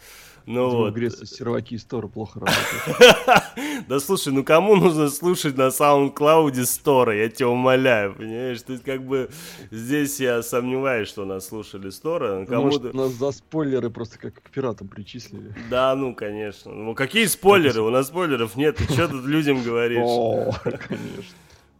[0.45, 0.91] Ну Видимо, вот.
[0.91, 3.83] В Греции серваки и сторы плохо работают.
[3.87, 8.59] Да слушай, ну кому нужно слушать на SoundCloud Store, я тебя умоляю, понимаешь?
[8.67, 9.29] Есть как бы
[9.71, 12.45] здесь я сомневаюсь, что нас слушали Store.
[12.49, 12.97] Может, Кому-то...
[12.97, 15.53] нас за спойлеры просто как к пиратам причислили.
[15.69, 16.71] Да, ну конечно.
[16.71, 17.81] Ну какие спойлеры?
[17.81, 18.77] У нас спойлеров нет.
[18.77, 19.99] Ты что тут людям говоришь?
[20.01, 21.23] О, конечно.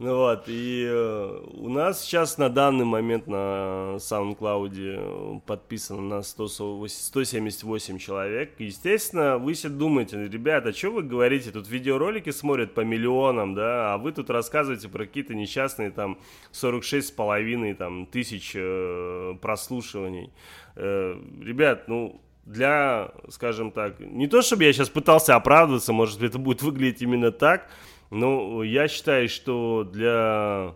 [0.04, 6.88] Ну вот, и э, у нас сейчас на данный момент на SoundCloud подписано на 100
[6.90, 8.52] 178 человек.
[8.60, 13.98] Естественно, вы себе думаете, ребята, что вы говорите, тут видеоролики смотрят по миллионам, да, а
[13.98, 16.20] вы тут рассказываете про какие-то несчастные там
[16.52, 20.34] 46 с половиной там тысяч э, прослушиваний.
[20.76, 26.40] Э, ребят, ну, для, скажем так, не то чтобы я сейчас пытался оправдываться, может это
[26.40, 27.70] будет выглядеть именно так,
[28.14, 30.76] но я считаю, что для,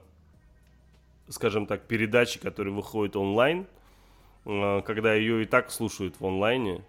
[1.29, 3.67] скажем так, передачи, которая выходит онлайн,
[4.45, 6.81] э, когда ее и так слушают в онлайне,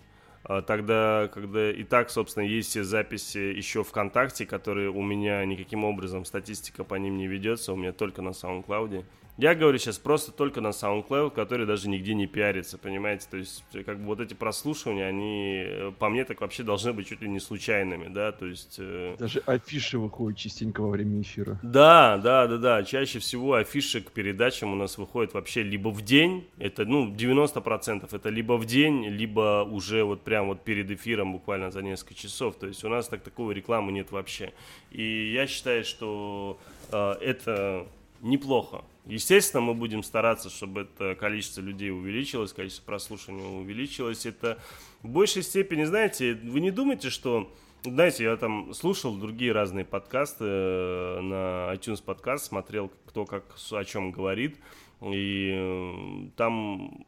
[0.45, 5.85] а тогда, когда и так, собственно, есть все записи еще ВКонтакте, которые у меня никаким
[5.85, 9.05] образом статистика по ним не ведется, у меня только на SoundCloud.
[9.39, 13.28] Я говорю сейчас просто только на SoundCloud, который даже нигде не пиарится, понимаете?
[13.30, 17.07] То есть, как бы вот эти прослушивания, они, э, по мне, так вообще должны быть
[17.07, 18.76] чуть ли не случайными, да, то есть...
[18.80, 21.61] э, Даже афиши выходят частенько во время эфира.
[21.62, 22.82] да, да, да, да.
[22.82, 28.09] Чаще всего афиши к передачам у нас выходят вообще либо в день, это, ну, 90%
[28.11, 32.57] это либо в день, либо уже вот прям вот перед эфиром буквально за несколько часов.
[32.57, 34.53] То есть у нас так такой рекламы нет вообще.
[34.91, 36.59] И я считаю, что
[36.91, 37.86] э, это
[38.20, 38.82] неплохо.
[39.09, 44.27] Естественно, мы будем стараться, чтобы это количество людей увеличилось, количество прослушиваний увеличилось.
[44.27, 44.59] Это
[45.03, 47.51] в большей степени, знаете, вы не думаете, что
[47.85, 53.85] знаете, я там слушал другие разные подкасты э, на iTunes подкаст, смотрел, кто как о
[53.85, 54.59] чем говорит,
[55.01, 57.07] и э, там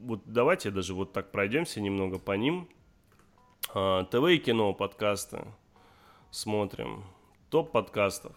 [0.00, 2.68] вот давайте даже вот так пройдемся немного по ним.
[3.74, 5.44] А, ТВ и кино подкасты
[6.30, 7.04] смотрим.
[7.50, 8.32] Топ подкастов.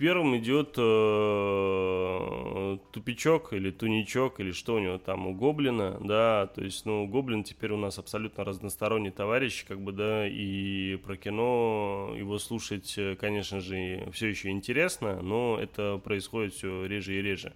[0.00, 6.64] Первым идет э, тупичок или туничок или что у него там у Гоблина, да, то
[6.64, 12.14] есть, ну, Гоблин теперь у нас абсолютно разносторонний товарищ, как бы, да, и про кино
[12.16, 17.52] его слушать, э, конечно же, все еще интересно, но это происходит все реже и реже.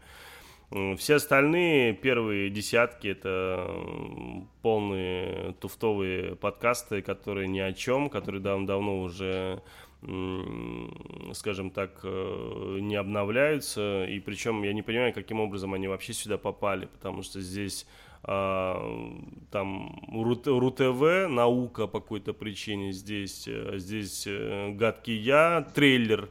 [0.99, 3.70] Все остальные первые десятки это
[4.61, 9.62] полные туфтовые подкасты, которые ни о чем, которые дав- давно уже,
[11.32, 14.05] скажем так, э, не обновляются.
[14.05, 17.86] И причем я не понимаю, каким образом они вообще сюда попали, потому что здесь
[18.26, 18.80] а,
[19.50, 26.30] там РУ- РУ-ТВ, наука по какой-то причине здесь, э, здесь э, гадкий я, трейлер,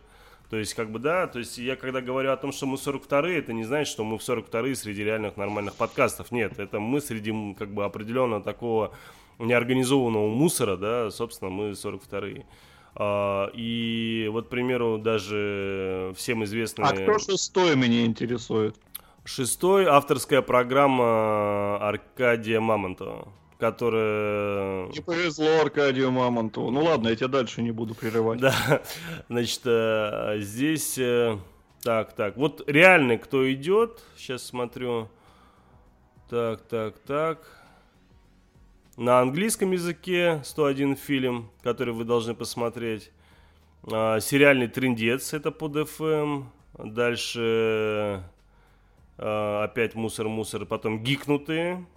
[0.50, 3.38] то есть, как бы, да, то есть я когда говорю о том, что мы 42-е,
[3.38, 6.32] это не значит, что мы в 42-е среди реальных нормальных подкастов.
[6.32, 8.94] Нет, это мы среди, как бы, определенного такого
[9.40, 12.46] неорганизованного мусора, да, собственно, мы 42-е.
[12.96, 16.86] А, и вот, к примеру, даже всем известный...
[16.86, 18.76] А кто шестой меня интересует?
[19.26, 24.88] Шестой авторская программа Аркадия Мамонтова, которая...
[24.88, 26.72] Не повезло Аркадию Мамонтову.
[26.72, 28.40] Ну ладно, я тебя дальше не буду прерывать.
[28.40, 28.82] Да,
[29.30, 30.98] значит, э, здесь...
[30.98, 31.38] э,
[31.84, 35.10] Так, так, вот реальный кто идет, сейчас смотрю.
[36.30, 37.40] Так, так, так.
[38.98, 43.12] На английском языке 101 фильм, который вы должны посмотреть.
[43.92, 46.44] А, Сериальный трендец, это PodFM.
[46.78, 48.24] Дальше
[49.18, 51.88] а, опять мусор-мусор, потом гикнутые,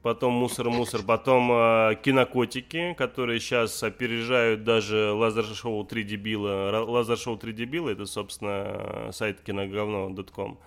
[0.00, 6.86] потом мусор-мусор, потом а, кинокотики, которые сейчас опережают даже лазер-шоу 3 дебила.
[6.86, 10.58] Лазер-шоу 3 дебила это, собственно, сайт киноговно.com.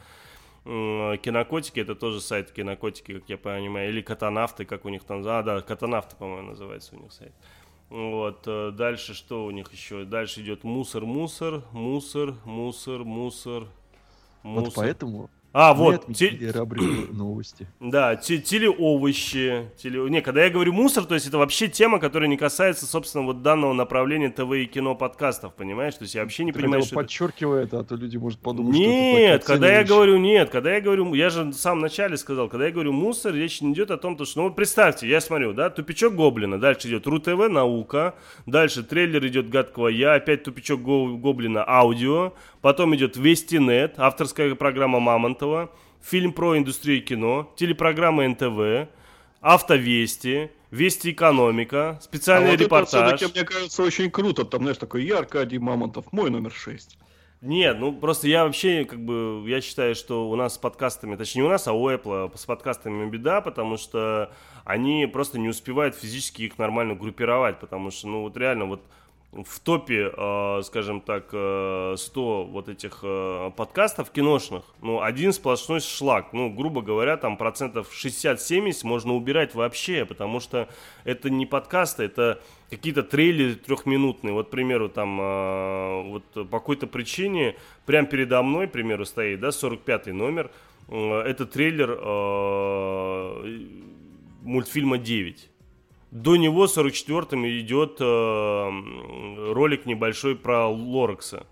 [0.63, 5.41] Кинокотики это тоже сайт кинокотики, как я понимаю, или катанавты, как у них там, а,
[5.41, 7.33] да, катанавты, по-моему, называется у них сайт.
[7.89, 10.03] Вот, э, дальше что у них еще?
[10.05, 13.67] Дальше идет мусор, мусор, мусор, мусор, мусор,
[14.43, 14.73] Вот мусор.
[14.75, 16.63] поэтому А, мы вот, отметили те-
[17.11, 17.67] новости.
[17.79, 19.69] да, те- телеовощи.
[19.77, 20.01] Теле...
[20.09, 23.41] Не, когда я говорю мусор, то есть это вообще тема, которая не касается, собственно, вот
[23.41, 25.95] данного направления ТВ и кино подкастов, понимаешь?
[25.95, 27.07] То есть я вообще не Ты понимаю, что бы это...
[27.07, 30.73] подчеркивай это, а то люди, может, подумать, что Нет, так когда я говорю нет, когда
[30.75, 33.91] я говорю, я же в самом начале сказал, когда я говорю мусор, речь не идет
[33.91, 37.49] о том, то, что, ну вот представьте, я смотрю, да, тупичок Гоблина, дальше идет РУ-ТВ,
[37.49, 38.13] наука,
[38.45, 44.99] дальше трейлер идет гадкого я, опять тупичок Го- Гоблина, аудио, потом идет Вестинет, авторская программа
[44.99, 48.89] Мамонтова, фильм про индустрию кино, телепрограмма НТВ,
[49.41, 53.15] Автовести, Вести экономика, А специальный вот это репортаж.
[53.15, 54.45] все-таки, мне кажется, очень круто.
[54.45, 56.97] Там, знаешь, такой, я Аркадий Мамонтов, мой номер 6.
[57.41, 61.43] Нет, ну просто я вообще, как бы, я считаю, что у нас с подкастами, точнее
[61.43, 64.33] не у нас, а у Apple с подкастами беда, потому что
[64.65, 68.83] они просто не успевают физически их нормально группировать, потому что, ну вот реально, вот
[69.31, 75.81] в топе, э, скажем так, э, 100 вот этих э, подкастов киношных, ну, один сплошной
[75.81, 76.33] шлак.
[76.33, 80.67] Ну, грубо говоря, там процентов 60-70 можно убирать вообще, потому что
[81.03, 84.33] это не подкасты, это какие-то трейлеры трехминутные.
[84.33, 87.55] Вот, к примеру, там, э, вот по какой-то причине,
[87.85, 90.49] прямо передо мной, к примеру, стоит, да, 45-й номер,
[90.89, 91.99] это трейлер
[94.41, 95.48] мультфильма 9.
[96.11, 101.45] До него 44-м идет э, ролик небольшой про Лоракса.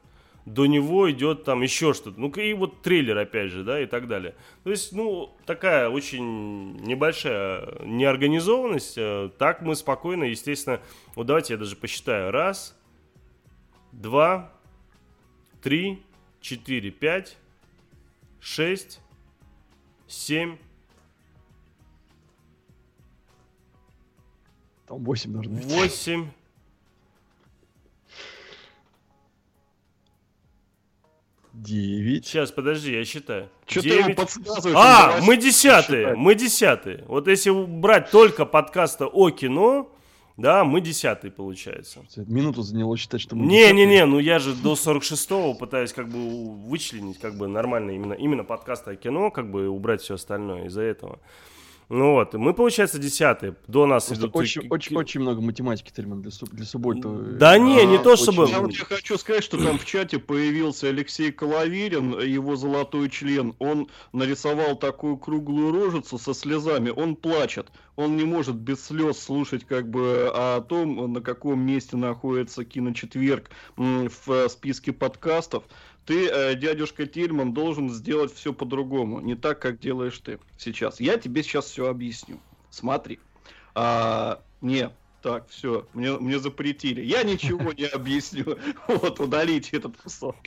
[0.46, 2.20] До него идет там еще что-то.
[2.20, 4.34] Ну и вот трейлер опять же, да, и так далее.
[4.64, 8.98] То есть, ну, такая очень небольшая неорганизованность.
[8.98, 10.80] Э, Так мы спокойно, естественно,
[11.16, 12.32] вот давайте я даже посчитаю.
[12.32, 12.76] Раз,
[13.92, 14.52] два,
[15.62, 16.02] три,
[16.42, 17.38] четыре, пять,
[18.40, 19.02] шесть,
[20.08, 20.58] семь,
[24.88, 25.66] Там 8 должно быть.
[25.66, 26.28] восемь,
[31.54, 32.26] Девять.
[32.28, 33.50] Сейчас, подожди, я считаю.
[33.66, 34.16] Что ты ему Девять.
[34.18, 34.78] подсказываешь?
[34.80, 36.18] А, Он мы давай десятые, считать.
[36.18, 37.04] мы десятые.
[37.08, 39.92] Вот если брать только подкаста о кино,
[40.38, 42.06] да, мы десятые получается.
[42.28, 43.48] Минуту заняло считать, что мы...
[43.48, 46.20] Не-не-не, ну я же до 46-го пытаюсь как бы
[46.68, 50.84] вычленить как бы нормально именно, именно подкасты о кино, как бы убрать все остальное из-за
[50.84, 51.20] этого.
[51.90, 53.56] Ну вот, и мы, получается, десятые.
[53.68, 54.36] До нас идут...
[54.36, 57.08] очень, очень, очень много математики, Тельман, для, суб- для субботы.
[57.08, 58.64] Да не, не то очень чтобы- Я много.
[58.64, 63.56] вот тебе хочу сказать, что там в чате появился Алексей Коловерин, его золотой член.
[63.60, 66.90] Он нарисовал такую круглую рожицу со слезами.
[66.90, 67.72] Он плачет.
[67.96, 73.50] Он не может без слез слушать как бы о том, на каком месте находится киночетверг
[73.78, 75.64] в э, списке подкастов.
[76.08, 79.20] Ты, э, дядюшка Тильман, должен сделать все по-другому.
[79.20, 81.02] Не так, как делаешь ты сейчас.
[81.02, 82.40] Я тебе сейчас все объясню.
[82.70, 83.20] Смотри.
[83.76, 84.90] А, не,
[85.22, 87.02] так, все, мне, мне запретили.
[87.02, 88.58] Я ничего не объясню.
[88.88, 90.38] Вот, удалите этот кусок.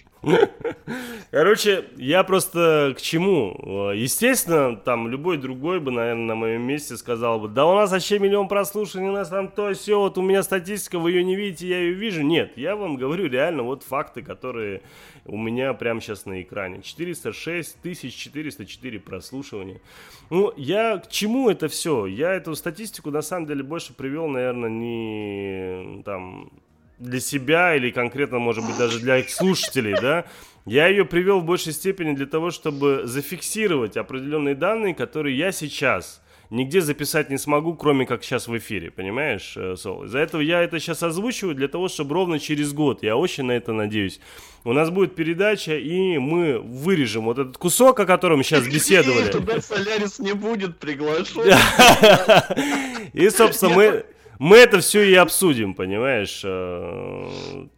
[1.31, 3.91] Короче, я просто к чему?
[3.93, 8.19] Естественно, там любой другой бы, наверное, на моем месте сказал бы, да у нас вообще
[8.19, 11.69] миллион прослушаний, у нас там то все, вот у меня статистика, вы ее не видите,
[11.69, 12.23] я ее вижу.
[12.23, 14.83] Нет, я вам говорю реально вот факты, которые
[15.31, 16.83] у меня прямо сейчас на экране.
[16.83, 19.81] 406 404 прослушивания.
[20.29, 22.07] Ну, я к чему это все?
[22.07, 26.51] Я эту статистику на самом деле больше привел, наверное, не там
[26.99, 30.27] для себя или конкретно, может быть, даже для слушателей, да,
[30.67, 36.23] я ее привел в большей степени для того, чтобы зафиксировать определенные данные, которые я сейчас
[36.51, 40.05] нигде записать не смогу, кроме как сейчас в эфире, понимаешь, э, Сол?
[40.05, 43.53] Из-за этого я это сейчас озвучиваю для того, чтобы ровно через год, я очень на
[43.53, 44.21] это надеюсь,
[44.65, 49.31] у нас будет передача, и мы вырежем вот этот кусок, о котором сейчас беседовали.
[49.31, 51.43] Туда Солярис не будет приглашен.
[53.13, 54.05] И, собственно, мы,
[54.39, 56.43] мы это все и обсудим, понимаешь?
[56.45, 57.29] Э,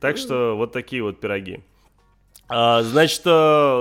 [0.01, 1.61] Так что вот такие вот пироги.
[2.55, 3.31] А, значит, э,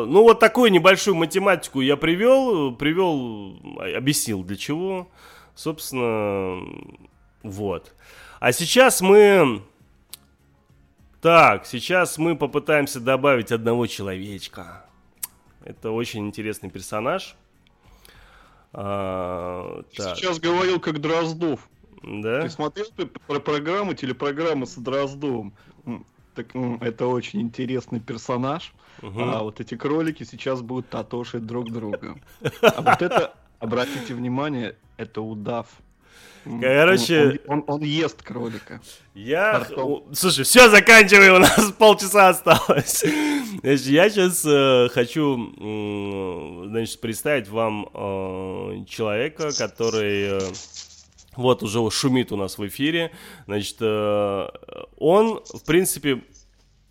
[0.08, 3.60] ну вот такую небольшую математику я привел, привел,
[3.98, 5.10] объяснил для чего,
[5.56, 6.62] собственно,
[7.44, 7.94] вот.
[8.40, 9.62] А сейчас мы,
[11.20, 14.86] так, сейчас мы попытаемся добавить одного человечка.
[15.66, 17.36] Это очень интересный персонаж.
[18.72, 21.70] А, так, Сейчас говорил как Дроздов.
[22.04, 22.44] да?
[22.44, 22.88] Ты смотрел
[23.28, 25.54] про программу, телепрограмму с Дроздовым?
[26.36, 26.48] Так,
[26.82, 28.74] это очень интересный персонаж.
[29.02, 29.24] Мгм.
[29.24, 32.16] А вот эти кролики сейчас будут татошить друг друга.
[32.62, 35.68] А вот это, обратите внимание, это удав.
[36.44, 38.82] Короче- Он, он- он ест кролика.
[39.14, 39.66] Я...
[39.78, 43.04] О, Слушай, все, заканчивай, у нас полчаса осталось.
[43.62, 50.40] Значит, я сейчас хочу, м, значит, представить вам э, человека, который...
[50.40, 50.40] э,
[51.36, 53.12] вот уже шумит у нас в эфире.
[53.46, 54.48] Значит, э,
[54.98, 56.22] он, в принципе,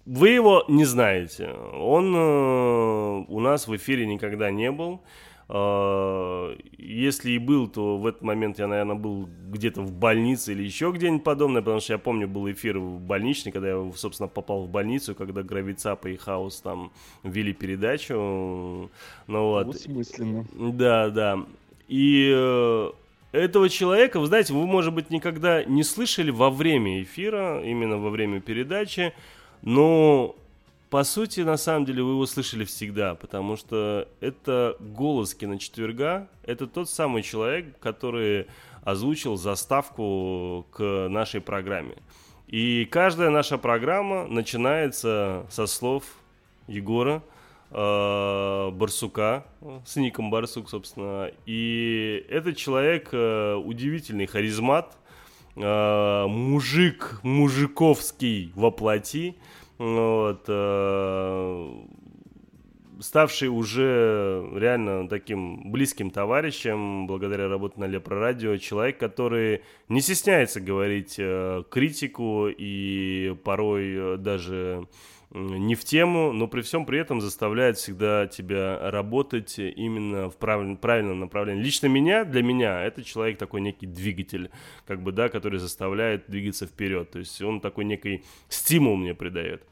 [0.06, 1.50] вы его не знаете.
[1.74, 5.02] Он э, у нас в эфире никогда не был.
[5.48, 10.62] Э, Если и был, то в этот момент я, наверное, был где-то в больнице или
[10.62, 14.64] еще где-нибудь подобное, потому что я помню, был эфир в больничный, когда я, собственно, попал
[14.64, 16.92] в больницу, когда Гравицапа и Хаус там
[17.24, 18.14] вели передачу.
[18.14, 18.90] Ну
[19.28, 19.66] вот.
[20.54, 21.44] Да, да.
[21.88, 22.90] И
[23.32, 28.10] этого человека, вы знаете, вы, может быть, никогда не слышали во время эфира, именно во
[28.10, 29.12] время передачи,
[29.62, 30.36] но
[30.90, 36.66] по сути, на самом деле, вы его слышали всегда, потому что это голос киночетверга, это
[36.66, 38.48] тот самый человек, который
[38.82, 41.94] озвучил заставку к нашей программе.
[42.48, 46.02] И каждая наша программа начинается со слов
[46.66, 47.22] Егора
[47.70, 51.30] Барсука, э, с ником Барсук, собственно.
[51.46, 54.98] И этот человек э, удивительный харизмат,
[55.54, 59.36] э, мужик мужиковский воплоти,
[59.78, 60.42] вот,
[63.00, 70.60] ставший уже реально таким близким товарищем, благодаря работе на Лепро Радио, человек, который не стесняется
[70.60, 71.14] говорить
[71.70, 74.86] критику и порой даже
[75.32, 80.76] не в тему, но при всем при этом заставляет всегда тебя работать именно в правиль-
[80.76, 81.62] правильном направлении.
[81.62, 84.50] Лично меня, для меня, это человек такой некий двигатель,
[84.86, 87.10] как бы, да, который заставляет двигаться вперед.
[87.12, 89.62] То есть он такой некий стимул мне придает.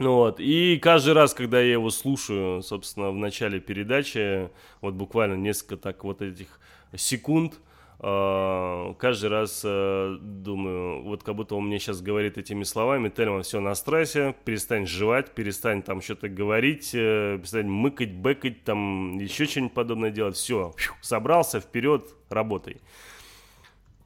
[0.00, 4.48] Ну вот, и каждый раз, когда я его слушаю, собственно, в начале передачи,
[4.80, 6.58] вот буквально несколько так вот этих
[6.96, 7.60] секунд,
[8.00, 13.60] каждый раз э, думаю, вот как будто он мне сейчас говорит этими словами, Тельман, все
[13.60, 19.74] на стрессе, перестань жевать, перестань там что-то говорить, э, перестань мыкать, бэкать, там еще что-нибудь
[19.74, 22.80] подобное делать, все, собрался, вперед, работай.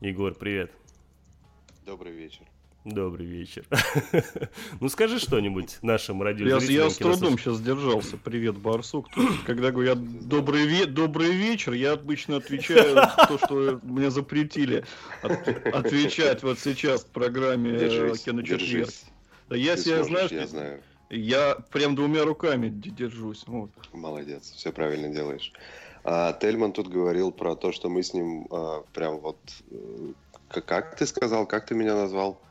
[0.00, 0.72] Егор, привет.
[1.86, 2.44] Добрый вечер.
[2.84, 3.64] Добрый вечер.
[4.80, 6.84] Ну скажи что-нибудь нашим Я, радиозрителям.
[6.84, 8.18] я с трудом сейчас держался.
[8.18, 9.06] Привет, Барсук.
[9.46, 9.98] Когда говорят
[10.28, 12.96] добрый, ве- добрый вечер, я обычно отвечаю
[13.28, 14.84] то, что мне запретили
[15.22, 18.90] от- отвечать вот сейчас в программе э, «Киночетверг».
[19.48, 20.82] Да я Ты себя, сможешь, знаешь, я я, знаю.
[21.10, 23.44] я прям двумя руками держусь.
[23.46, 23.70] Вот.
[23.94, 25.52] Молодец, все правильно делаешь.
[26.02, 29.38] А, Тельман тут говорил про то, что мы с ним а, прям вот...
[29.70, 30.12] э,
[30.60, 32.42] Как ты сказал, как ты меня назвал?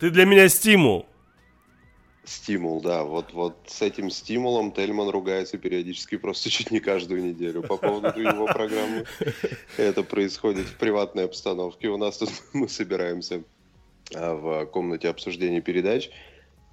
[0.00, 1.04] Ты для меня стимул.
[2.24, 3.04] Стимул, да.
[3.04, 8.18] Вот, вот с этим стимулом Тельман ругается периодически просто чуть не каждую неделю по поводу
[8.18, 9.04] его программы.
[9.76, 11.88] Это происходит в приватной обстановке.
[11.88, 13.44] У нас тут мы собираемся
[14.14, 16.10] а, в комнате обсуждения передач.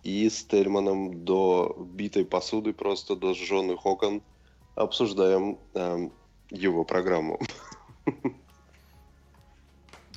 [0.04, 4.22] И с Тельманом до битой посуды, просто до сжженных окон
[4.76, 6.14] обсуждаем эм,
[6.50, 7.42] его программу.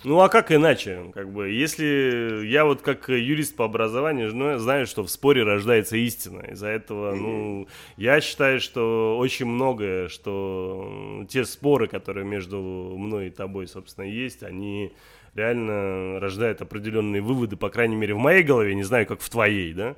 [0.03, 1.11] Ну а как иначе?
[1.13, 5.97] Как бы, если я вот как юрист по образованию знаю, знаю, что в споре рождается
[5.97, 6.41] истина.
[6.53, 13.31] Из-за этого, ну, я считаю, что очень многое, что те споры, которые между мной и
[13.31, 14.93] тобой, собственно, есть, они
[15.35, 19.73] реально рождают определенные выводы, по крайней мере, в моей голове, не знаю, как в твоей,
[19.75, 19.97] да?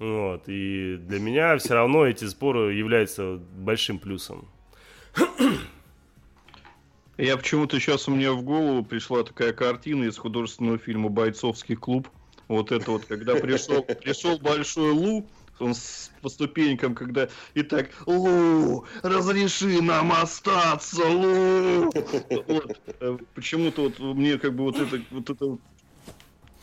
[0.00, 4.48] Вот, и для меня все равно эти споры являются большим плюсом.
[7.16, 12.08] Я почему-то сейчас у меня в голову пришла такая картина из художественного фильма «Бойцовский клуб».
[12.48, 15.26] Вот это вот, когда пришел, пришел большой Лу,
[15.60, 21.90] он с, по ступенькам, когда и так, Лу, разреши нам остаться, Лу.
[22.48, 25.60] Вот, э, почему-то вот мне как бы вот это, вот это вот-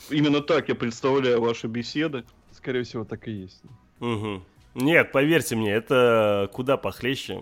[0.09, 2.25] именно так я представляю ваши беседы.
[2.51, 3.61] Скорее всего, так и есть.
[3.99, 4.43] Мгм.
[4.75, 7.41] Нет, поверьте мне, это куда похлеще.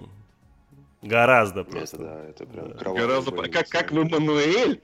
[1.02, 1.98] Гораздо Это просто.
[1.98, 3.98] да, это прям кровавый Гораздо, по- как, как в.
[3.98, 4.82] Эммануэль.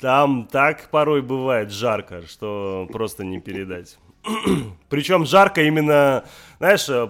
[0.00, 3.98] Там так порой бывает жарко, что просто не передать.
[4.88, 6.24] Причем жарко именно,
[6.58, 7.08] знаешь, э,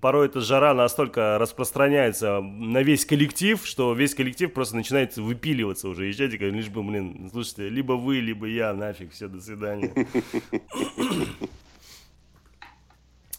[0.00, 6.12] порой эта жара настолько распространяется на весь коллектив, что весь коллектив просто начинает выпиливаться уже
[6.12, 9.92] чатика, лишь бы, блин, слушайте, либо вы, либо я, нафиг, все, до свидания.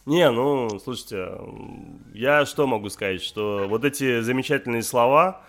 [0.09, 1.39] Не, ну, слушайте,
[2.15, 5.43] я что могу сказать, что вот эти замечательные слова...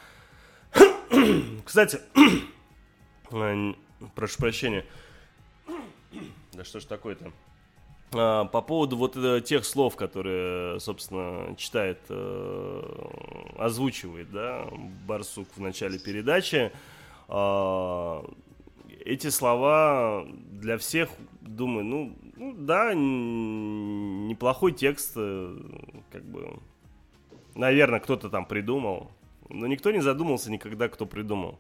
[1.64, 1.98] Кстати,
[3.32, 3.72] э,
[4.14, 4.84] прошу прощения.
[6.52, 7.32] Да что ж такое-то?
[8.12, 12.82] А, По поводу вот э, тех слов, которые, собственно, читает, э,
[13.56, 14.66] озвучивает, да,
[15.06, 16.70] Барсук в начале передачи,
[17.28, 18.22] а,
[19.06, 21.08] эти слова для всех,
[21.40, 25.56] думаю, ну, ну да, неплохой текст, э,
[26.10, 26.58] как бы,
[27.54, 29.10] наверное, кто-то там придумал,
[29.50, 31.58] но никто не задумался никогда, кто придумал.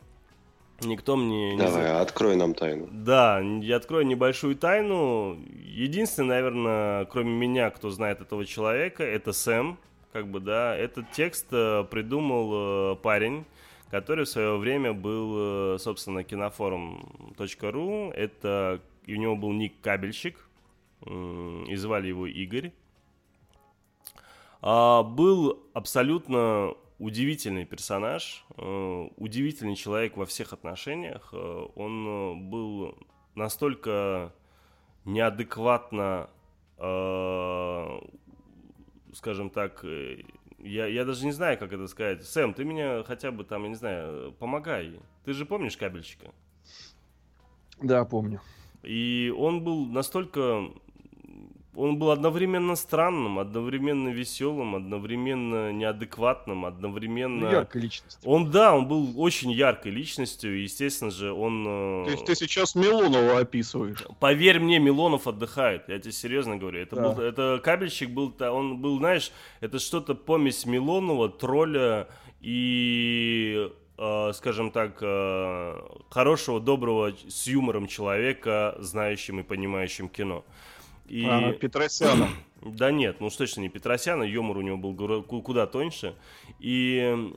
[0.82, 2.88] Никто мне не Давай, открой нам тайну.
[2.90, 5.36] да, я открою небольшую тайну.
[5.62, 9.76] Единственный, наверное, кроме меня, кто знает этого человека, это Сэм.
[10.14, 13.44] Как бы, да, этот текст э, придумал э, парень,
[13.90, 18.12] который в свое время был, собственно, кинофорум.ру.
[18.12, 20.36] Это и у него был ник кабельщик,
[21.06, 22.72] и звали его Игорь.
[24.62, 31.30] А, был абсолютно удивительный персонаж, э, удивительный человек во всех отношениях.
[31.32, 32.98] Э, он э, был
[33.34, 34.34] настолько
[35.06, 36.28] неадекватно,
[39.14, 39.84] скажем так,
[40.58, 42.24] я, я даже не знаю, как это сказать.
[42.24, 45.00] Сэм, ты меня хотя бы там, я не знаю, помогай.
[45.24, 46.32] Ты же помнишь кабельчика?
[47.82, 48.40] Да, помню.
[48.82, 50.70] И он был настолько...
[51.76, 57.46] Он был одновременно странным, одновременно веселым, одновременно неадекватным, одновременно...
[57.46, 58.18] Ну, яркая личность.
[58.24, 61.64] Он, да, он был очень яркой личностью, и, естественно же, он...
[61.68, 64.04] э, То есть ты сейчас Милонова описываешь.
[64.18, 65.88] Поверь мне, Милонов отдыхает.
[65.88, 66.80] Я тебе серьезно говорю.
[66.80, 67.12] Это, Да.
[67.12, 69.30] был, это кабельщик был, он был, знаешь,
[69.60, 72.08] это что-то помесь Милонова, тролля
[72.40, 75.74] и, э, скажем так, э,
[76.10, 80.44] хорошего, доброго, с юмором человека, знающим и понимающим кино.
[81.10, 81.26] И...
[81.26, 82.28] А, Петросяна.
[82.62, 86.14] Да нет, ну уж точно не Петросяна, юмор у него был куда тоньше.
[86.58, 87.32] И,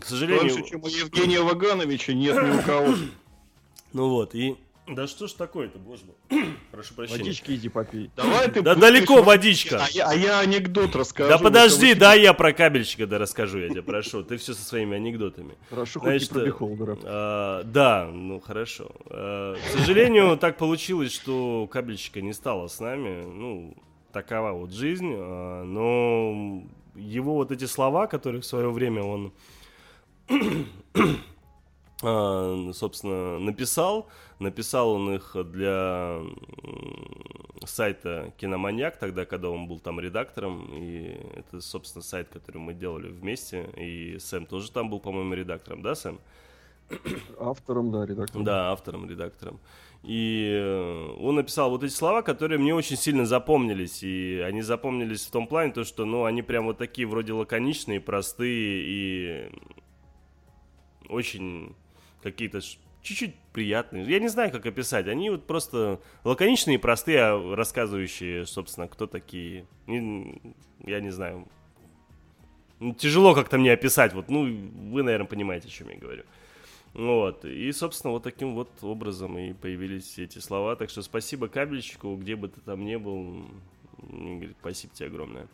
[0.00, 0.56] к сожалению...
[0.56, 2.94] Раньше, чем у Евгения Вагановича, нет ни у кого.
[3.92, 4.56] Ну вот, и...
[4.88, 6.44] Да что ж такое-то, боже мой.
[6.70, 7.18] Прошу прощения.
[7.18, 8.10] Водички иди попей.
[8.14, 9.84] Давай ты Да далеко водичка.
[9.84, 11.28] А я, а я анекдот расскажу.
[11.28, 14.22] Да подожди, да я про кабельщика да расскажу, я тебя прошу.
[14.22, 15.54] Ты все со своими анекдотами.
[15.70, 16.98] Хорошо, хоть Значит, не про э, Бихолдера.
[17.02, 18.90] а, да, ну хорошо.
[19.06, 23.24] А, к сожалению, так получилось, что кабельщика не стало с нами.
[23.24, 23.74] Ну,
[24.12, 25.12] такова вот жизнь.
[25.16, 26.62] а, но
[26.94, 29.32] его вот эти слова, которые в свое время он,
[32.00, 34.08] собственно, написал,
[34.38, 36.20] написал он их для
[37.64, 43.08] сайта Киноманьяк, тогда, когда он был там редактором, и это, собственно, сайт, который мы делали
[43.08, 46.20] вместе, и Сэм тоже там был, по-моему, редактором, да, Сэм?
[47.38, 48.44] Автором, да, редактором.
[48.44, 49.58] Да, автором, редактором.
[50.02, 54.04] И э, он написал вот эти слова, которые мне очень сильно запомнились.
[54.04, 58.00] И они запомнились в том плане, то, что ну, они прям вот такие вроде лаконичные,
[58.00, 59.50] простые и
[61.08, 61.74] очень
[62.30, 62.60] какие-то
[63.02, 64.04] чуть-чуть приятные.
[64.04, 65.06] Я не знаю, как описать.
[65.06, 69.66] Они вот просто лаконичные простые, а рассказывающие, собственно, кто такие.
[69.86, 71.46] Я не знаю.
[72.80, 74.12] Ну, Тяжело как-то мне описать.
[74.12, 74.42] Вот, ну,
[74.90, 76.24] вы, наверное, понимаете, о чем я говорю.
[76.94, 77.44] Вот.
[77.44, 80.76] И, собственно, вот таким вот образом и появились эти слова.
[80.76, 83.46] Так что спасибо кабельщику, где бы ты там ни был.
[84.10, 85.46] Игорь, спасибо тебе огромное.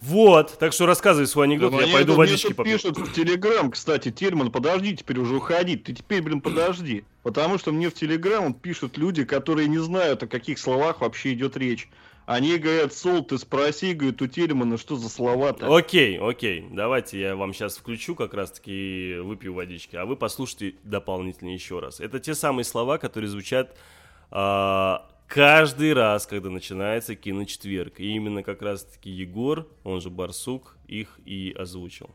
[0.00, 2.74] Вот, так что рассказывай свой анекдот, Да, я мне пойду тут- водички попью.
[2.74, 5.84] пишут в Телеграм, кстати, Тельман, подожди теперь уже уходить.
[5.84, 7.04] Ты теперь, блин, подожди.
[7.22, 11.56] Потому что мне в Телеграм пишут люди, которые не знают, о каких словах вообще идет
[11.56, 11.88] речь.
[12.26, 15.74] Они говорят, Сол, ты спроси, говорит, у Тельмана, что за слова-то?
[15.74, 21.50] Окей, окей, давайте я вам сейчас включу как раз-таки выпью водички, а вы послушайте дополнительно
[21.50, 22.00] еще раз.
[22.00, 23.76] Это те самые слова, которые звучат
[24.32, 28.00] а, каждый раз, когда начинается киночетверг.
[28.00, 32.10] И именно как раз-таки Егор, он же Барсук, их и озвучил.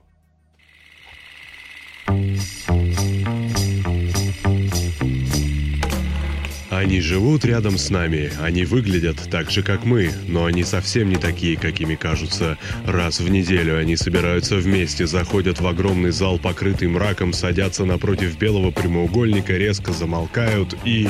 [6.69, 11.17] Они живут рядом с нами, они выглядят так же, как мы, но они совсем не
[11.17, 12.57] такие, какими кажутся.
[12.87, 18.71] Раз в неделю они собираются вместе, заходят в огромный зал, покрытый мраком, садятся напротив белого
[18.71, 21.07] прямоугольника, резко замолкают и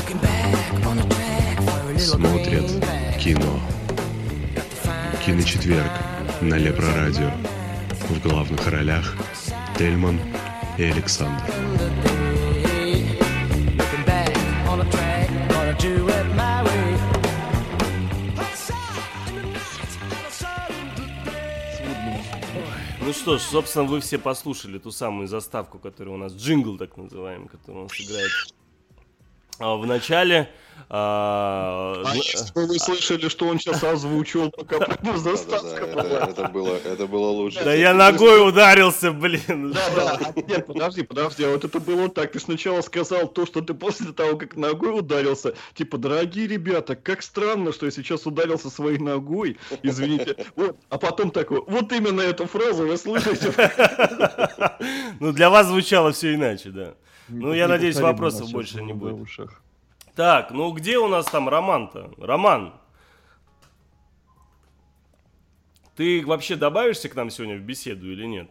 [2.01, 2.65] смотрят
[3.19, 3.59] кино.
[5.23, 5.91] Киночетверг
[6.41, 7.31] на Лепрорадио.
[8.09, 9.15] В главных ролях
[9.77, 10.19] Тельман
[10.77, 11.43] и Александр.
[23.01, 26.97] Ну что ж, собственно, вы все послушали ту самую заставку, которая у нас, джингл так
[26.97, 28.31] называемый, который у нас играет
[29.59, 30.49] а, в начале.
[30.93, 36.19] А, А вы слышали, что он сейчас озвучил, пока заставка это, была.
[36.27, 37.63] это было, это было лучше.
[37.63, 39.71] Да я ногой ударился, блин.
[39.71, 42.33] Да, да, нет, подожди, подожди, а вот это было так.
[42.33, 47.21] Ты сначала сказал то, что ты после того, как ногой ударился, типа, дорогие ребята, как
[47.21, 50.35] странно, что я сейчас ударился своей ногой, извините.
[50.57, 53.53] Вот, а потом такой, вот именно эту фразу вы слышите.
[55.19, 56.95] Ну, для вас звучало все иначе, да.
[57.29, 59.27] Ну, я надеюсь, вопросов больше не будет.
[60.21, 62.11] Так, ну где у нас там Роман-то?
[62.19, 62.75] Роман,
[65.95, 68.47] ты вообще добавишься к нам сегодня в беседу или нет?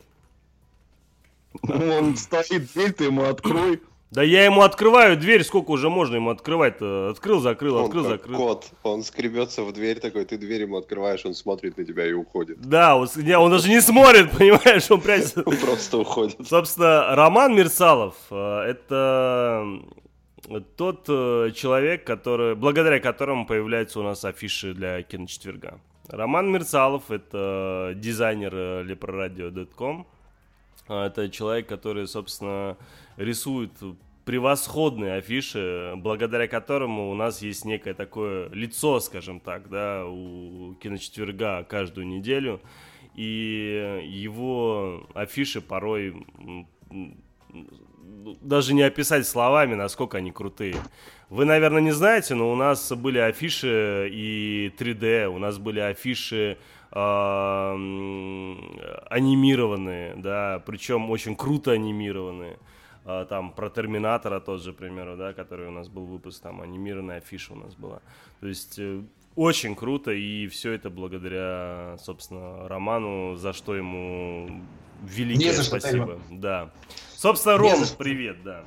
[1.63, 3.81] Он стоит, дверь ты ему открой.
[4.11, 7.11] Да я ему открываю дверь, сколько уже можно ему открывать-то?
[7.11, 8.37] Открыл, закрыл, Он открыл, закрыл.
[8.37, 12.13] кот, он скребется в дверь такой, ты дверь ему открываешь, он смотрит на тебя и
[12.13, 12.61] уходит.
[12.61, 15.45] Да, не, он даже не смотрит, понимаешь, он прячется.
[15.47, 16.49] Он просто уходит.
[16.49, 19.79] Собственно, Роман Мерсалов э, это
[20.59, 25.81] тот э, человек, который, благодаря которому появляются у нас афиши для киночетверга.
[26.09, 30.07] Роман Мерсалов это дизайнер э, leproradio.com.
[30.89, 32.77] А, Это человек, который, собственно,
[33.17, 33.71] рисует
[34.25, 41.63] превосходные афиши, благодаря которому у нас есть некое такое лицо, скажем так, да, у киночетверга
[41.63, 42.61] каждую неделю.
[43.15, 46.27] и его афиши порой
[48.41, 50.77] даже не описать словами, насколько они крутые.
[51.29, 56.59] Вы, наверное, не знаете, но у нас были афиши и 3D, у нас были афиши
[56.91, 57.75] а,
[59.11, 62.59] анимированные, да, причем очень круто анимированные.
[63.05, 66.61] А, Там про Терминатора тот же, к примеру, да, который у нас был выпуск, там
[66.61, 68.01] анимированная афиша у нас была.
[68.41, 69.03] То есть э,
[69.37, 74.63] очень круто, и все это благодаря, собственно, Роману, за что ему
[75.03, 76.07] великое Не за что, спасибо.
[76.07, 76.41] Тельман.
[76.41, 76.71] Да.
[77.17, 77.97] Собственно, Не Ром, за что.
[77.97, 78.65] привет, да.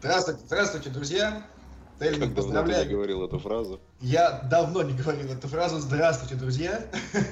[0.00, 1.42] Здравствуйте, здравствуйте, друзья.
[2.00, 2.88] Тельман, поздравляю.
[2.88, 3.80] говорил эту фразу?
[4.00, 5.80] Я давно не говорил эту фразу.
[5.80, 6.84] Здравствуйте, друзья.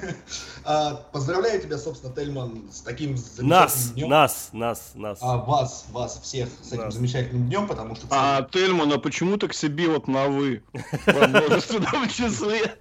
[0.69, 4.09] А, Поздравляю тебя, собственно, Тельман, с таким замечательным Нас, днем.
[4.09, 5.19] нас, нас, нас.
[5.21, 6.95] А, вас, вас всех с этим Нас.
[6.95, 8.05] замечательным днем, потому что...
[8.09, 10.63] А Тельман, а почему ты к себе вот на вы?
[11.05, 12.75] Во множественном числе.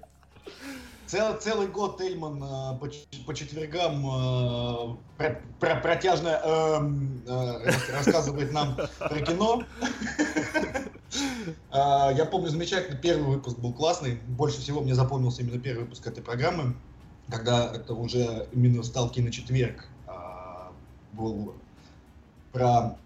[1.06, 2.88] Цел- целый год Тельман э, по,
[3.26, 9.62] по четвергам э, про- про- протяжно эм, э, рас- рассказывает нам про кино.
[11.70, 14.16] А, Я помню замечательно, первый выпуск был классный.
[14.26, 16.74] Больше всего мне запомнился именно первый выпуск этой программы,
[17.30, 19.84] когда это уже именно стал киночетверг.
[20.08, 20.72] а,
[21.12, 21.54] Был
[22.52, 22.96] про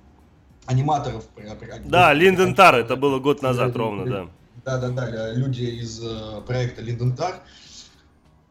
[0.64, 1.26] аниматоров.
[1.28, 4.26] про- про- Да, Линден Тар, это было год назад ровно, да.
[4.64, 7.40] Да-да-да, люди из э, проекта Линдентар.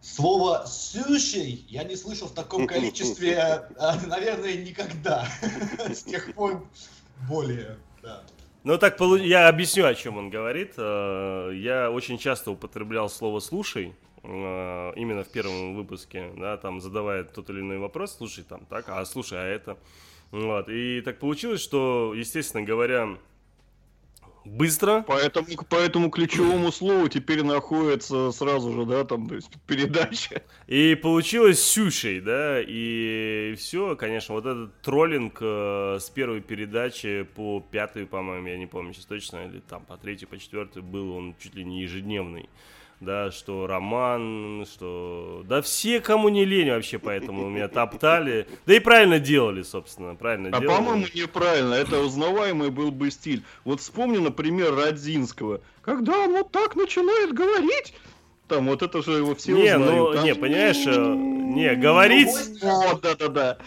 [0.01, 3.33] Слово «суши» я не слышал в таком количестве,
[3.77, 5.27] э, наверное, никогда.
[5.89, 6.65] С тех пор
[7.27, 8.23] более, да.
[8.63, 10.73] Ну так я объясню, о чем он говорит.
[10.77, 13.93] Э, Я очень часто употреблял слово «слушай»,
[14.23, 18.87] э, именно в первом выпуске, да, там задавая тот или иной вопрос, слушай, там, так,
[18.87, 19.77] а слушай, а это.
[20.31, 20.69] Вот.
[20.69, 23.17] И так получилось, что, естественно говоря,
[24.49, 25.03] быстро.
[25.07, 30.43] Поэтому, по этому ключевому слову теперь находится сразу же, да, там, то есть передача.
[30.67, 37.59] И получилось сюшей, да, и все, конечно, вот этот троллинг э, с первой передачи по
[37.59, 41.35] пятую, по-моему, я не помню сейчас точно, или там по третью, по четвертую был он
[41.39, 42.49] чуть ли не ежедневный.
[42.99, 45.43] Да, что Роман, что...
[45.47, 48.45] Да все, кому не лень вообще, поэтому меня топтали.
[48.65, 50.75] Да и правильно делали, собственно, правильно А делали.
[50.75, 51.75] по-моему, неправильно.
[51.75, 53.43] Это узнаваемый был бы стиль.
[53.63, 55.61] Вот вспомни, например, Родзинского.
[55.81, 57.93] Когда он вот так начинает говорить,
[58.49, 59.95] там вот это же его все Не, узнают.
[59.95, 62.27] ну, Там- не, понимаешь, э, не, говорить...
[62.61, 63.57] Вот, да-да-да.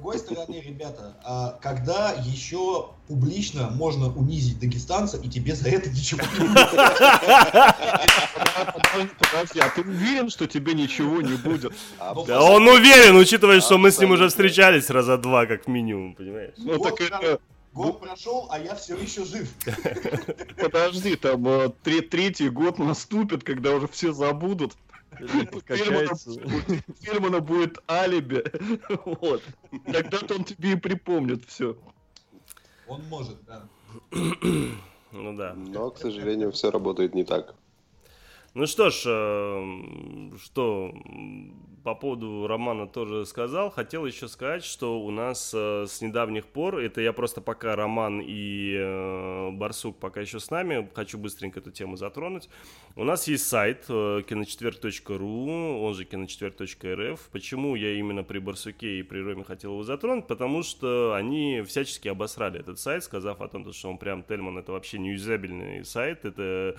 [0.00, 5.90] С другой стороны, ребята, а когда еще публично можно унизить дагестанца, и тебе за это
[5.90, 6.78] ничего не будет?
[9.18, 11.74] Подожди, а ты уверен, что тебе ничего не будет?
[11.98, 15.66] А, Ну, Да он уверен, учитывая, что мы с ним уже встречались раза два, как
[15.66, 16.54] минимум, понимаешь?
[16.56, 17.38] Ну Год так это...
[17.74, 19.48] Год прошел, а я все еще жив.
[20.56, 24.72] Подожди, там э, тре- третий год наступит, когда уже все забудут.
[25.52, 26.30] Подкачается.
[26.30, 28.44] У будет алиби.
[29.04, 29.42] Вот.
[29.86, 31.76] Тогда-то он тебе и припомнит все.
[32.86, 33.68] Он может, да.
[35.12, 35.54] Ну да.
[35.54, 37.54] Но, к сожалению, все работает не так.
[38.54, 40.92] Ну что ж, э, что
[41.82, 43.70] по поводу романа тоже сказал.
[43.70, 48.20] Хотел еще сказать, что у нас э, с недавних пор, это я просто пока Роман
[48.22, 52.48] и э, Барсук пока еще с нами, хочу быстренько эту тему затронуть.
[52.96, 57.28] У нас есть сайт э, киночетверг.ру, он же киночетверг.рф.
[57.32, 60.26] Почему я именно при Барсуке и при Роме хотел его затронуть?
[60.26, 64.72] Потому что они всячески обосрали этот сайт, сказав о том, что он прям Тельман это
[64.72, 66.76] вообще неюзабельный сайт, это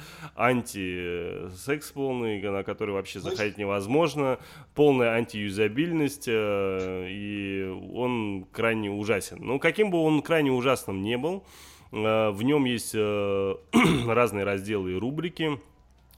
[1.61, 4.39] анти-секс полный, на который вообще Знаешь- заходить невозможно,
[4.75, 9.38] полная антиюзабильность, э, и он крайне ужасен.
[9.41, 11.43] Ну, каким бы он крайне ужасным не был,
[11.91, 13.55] э, в нем есть э,
[14.07, 15.59] разные разделы и рубрики.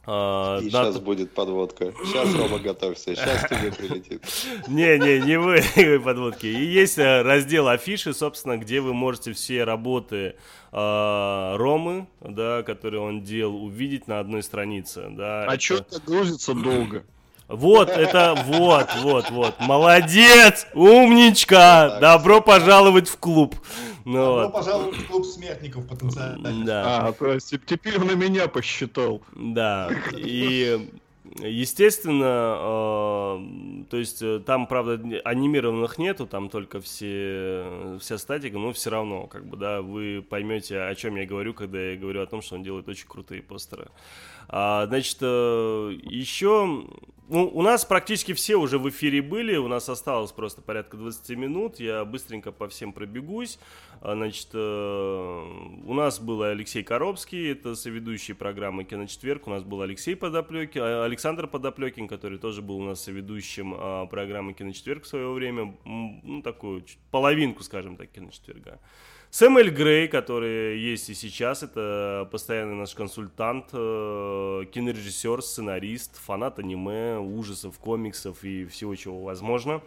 [0.05, 1.93] А, И на- сейчас будет подводка.
[2.03, 3.15] Сейчас, Рома, готовься.
[3.15, 4.21] Сейчас тебе прилетит.
[4.67, 6.45] Не-не, не вы подводки.
[6.45, 10.35] И есть э, раздел афиши, собственно, где вы можете все работы
[10.73, 15.05] э, Ромы, да, которые он делал, увидеть на одной странице.
[15.09, 17.03] Да, А Это- что это грузится долго?
[17.49, 19.55] Вот, это, вот, вот, вот.
[19.59, 23.55] Молодец, умничка, добро пожаловать в клуб.
[24.05, 24.95] Ну, вот.
[24.95, 26.65] в клуб смертников потенциально.
[26.65, 27.07] Да.
[27.07, 29.21] А, то есть теперь он на меня посчитал.
[29.33, 30.89] Да, и
[31.39, 38.73] естественно, э, то есть э, там, правда, анимированных нету, там только все, вся статика, но
[38.73, 42.25] все равно, как бы, да, вы поймете, о чем я говорю, когда я говорю о
[42.25, 43.87] том, что он делает очень крутые постеры.
[44.47, 46.85] А, значит, э, еще
[47.29, 51.37] Ну, у нас практически все уже в эфире были, у нас осталось просто порядка 20
[51.37, 53.59] минут, я быстренько по всем пробегусь.
[54.01, 55.43] А, Значит, э,
[55.85, 61.05] у нас был Алексей Коробский, это соведущий программы «Киночетверг», у нас был Алексей Подоплекин, а,
[61.05, 66.41] Александр Подоплекин, который тоже был у нас соведущим а, программы «Киночетверг» в свое время, ну,
[66.43, 68.79] такую половинку, скажем так, «Киночетверга».
[69.33, 77.17] Сэмюэль Грей, который есть и сейчас, это постоянный наш консультант, э, кинорежиссер, сценарист, фанат аниме,
[77.17, 79.81] ужасов, комиксов и всего, чего возможно.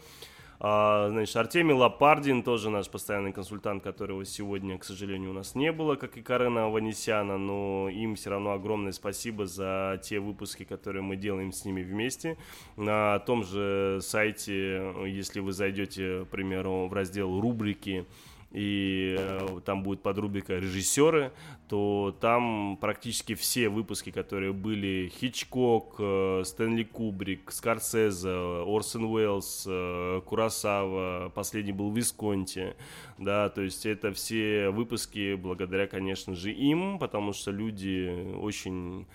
[0.59, 5.71] А, Значит, Артемий Лопардин, тоже наш постоянный консультант, которого сегодня, к сожалению, у нас не
[5.71, 11.03] было, как и Карена Аванесяна, но им все равно огромное спасибо за те выпуски, которые
[11.03, 12.37] мы делаем с ними вместе.
[12.77, 18.07] На том же сайте, если вы зайдете, к примеру, в раздел рубрики,
[18.53, 21.33] и э, там будет подрубрика режиссеры,
[21.69, 30.21] то там практически все выпуски, которые были Хичкок, э, Стэнли Кубрик, Скорсезе, Орсон Уэллс, э,
[30.25, 32.77] Курасава, последний был Висконти,
[33.19, 39.07] да, то есть это все выпуски благодаря, конечно же, им, потому что люди очень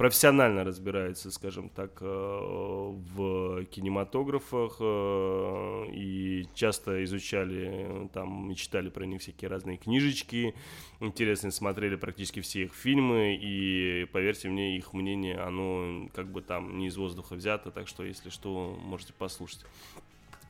[0.00, 9.20] профессионально разбираются, скажем так, э, в кинематографах э, и часто изучали там читали про них
[9.20, 10.54] всякие разные книжечки,
[11.00, 16.78] интересно смотрели практически все их фильмы и поверьте мне, их мнение, оно как бы там
[16.78, 19.66] не из воздуха взято, так что если что, можете послушать.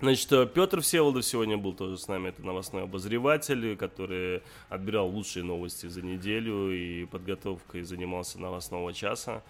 [0.01, 5.45] Значит, э, Петр Всеволодов сегодня был тоже с нами, это новостной обозреватель, который отбирал лучшие
[5.45, 9.43] новости за неделю и подготовкой занимался новостного часа.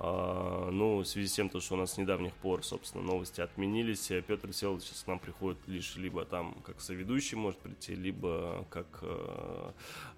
[0.00, 3.40] А, Ну, в связи с тем, то, что у нас с недавних пор, собственно, новости
[3.40, 8.64] отменились, Петр Всеволодов сейчас к нам приходит лишь либо там как соведущий может прийти, либо
[8.70, 9.72] как, э,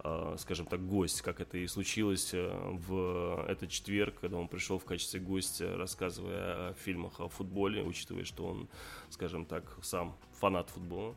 [0.05, 2.51] э, скажем так, гость, как это и случилось э,
[2.89, 8.24] в этот четверг, когда он пришел в качестве гостя, рассказывая о фильмах о футболе, учитывая,
[8.24, 8.69] что он,
[9.09, 11.15] скажем так, сам фанат футбола.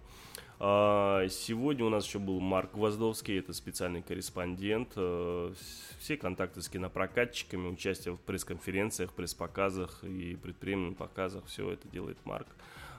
[0.66, 4.94] А, Сегодня у нас еще был Марк Гвоздовский, это специальный корреспондент.
[4.96, 5.54] Э,
[6.00, 12.48] Все контакты с кинопрокатчиками, участие в пресс-конференциях, пресс-показах и предприемных показах, все это делает Марк.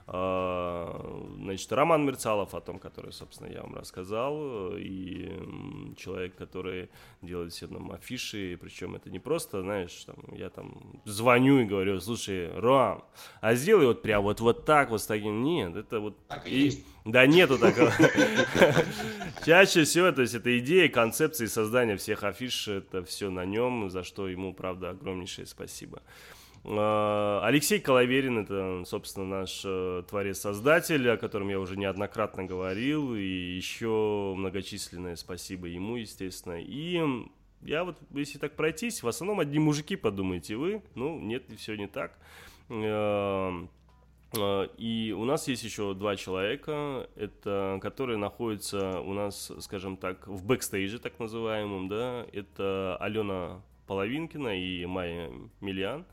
[0.07, 5.31] А, Значит, Роман Мерцалов о том, который, собственно, я вам рассказал, и
[5.97, 6.89] человек, который
[7.21, 11.99] делает все нам афиши, причем это не просто, знаешь, там, я там звоню и говорю,
[11.99, 13.03] слушай, Ром,
[13.41, 16.15] а сделай вот прям вот, вот так, вот с таким, нет, это вот...
[16.27, 16.85] Так и и- есть.
[17.05, 17.91] Да нету такого.
[19.45, 23.91] Чаще всего, то есть это идея, концепция и создание всех афиш, это все на нем,
[23.91, 26.01] за что ему, правда, огромнейшее спасибо.
[26.67, 33.21] А, Алексей Коловерин, это, собственно, наш э, творец-создатель, о котором я уже неоднократно говорил, и
[33.21, 36.59] еще многочисленное спасибо ему, естественно.
[36.59, 36.99] И
[37.61, 41.87] я вот, если так пройтись, в основном одни мужики, подумаете вы, ну, нет, все не
[41.87, 42.17] так.
[42.69, 43.69] Эм,
[44.35, 50.27] э, И у нас есть еще два человека, это, которые находятся у нас, скажем так,
[50.27, 55.29] в бэкстейже, так называемом, да, это Алена Половинкина и Майя
[55.61, 56.05] Миллиан.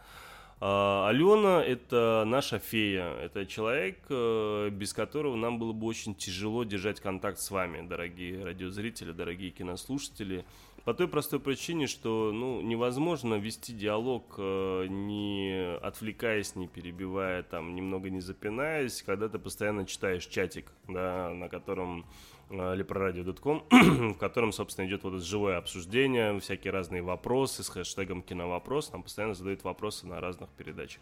[0.65, 6.63] А, Алена– это наша фея, это человек, э, без которого нам было бы очень тяжело
[6.63, 10.45] держать контакт с вами, дорогие радиозрители, дорогие кинослушатели.
[10.85, 17.75] По той простой причине, что ну, невозможно вести диалог, э, не отвлекаясь, не перебивая, там,
[17.75, 22.07] немного не запинаясь, когда ты постоянно читаешь чатик, да, на котором
[22.53, 28.23] э, лепрорадио.ком, в котором, собственно, идет вот это живое обсуждение, всякие разные вопросы с хэштегом
[28.23, 31.01] киновопрос, нам постоянно задают вопросы на разных передачах.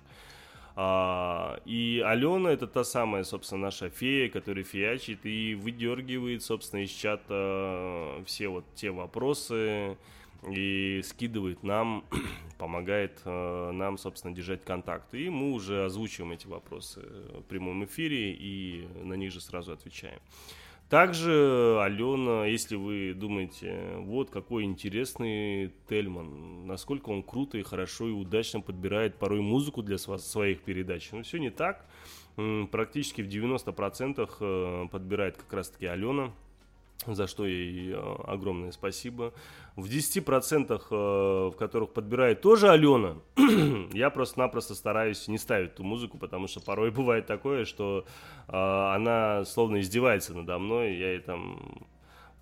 [0.76, 6.90] А, и Алена это та самая, собственно, наша фея, которая фиячит и выдергивает, собственно, из
[6.90, 9.98] чата все вот те вопросы
[10.48, 12.04] и скидывает нам,
[12.58, 15.12] помогает э, нам, собственно, держать контакт.
[15.14, 20.20] И мы уже озвучиваем эти вопросы в прямом эфире и на них же сразу отвечаем.
[20.90, 28.10] Также, Алена, если вы думаете, вот какой интересный Тельман, насколько он круто и хорошо и
[28.10, 31.08] удачно подбирает порой музыку для своих передач.
[31.12, 31.86] Ну, все не так.
[32.72, 36.32] Практически в 90% э, подбирает как раз-таки Алена,
[37.06, 39.32] за что ей э, огромное спасибо.
[39.76, 43.16] В 10%, э, в которых подбирает тоже Алена,
[43.92, 48.04] я просто-напросто стараюсь не ставить ту музыку, потому что порой бывает такое, что
[48.48, 51.86] э, она словно издевается надо мной, я ей там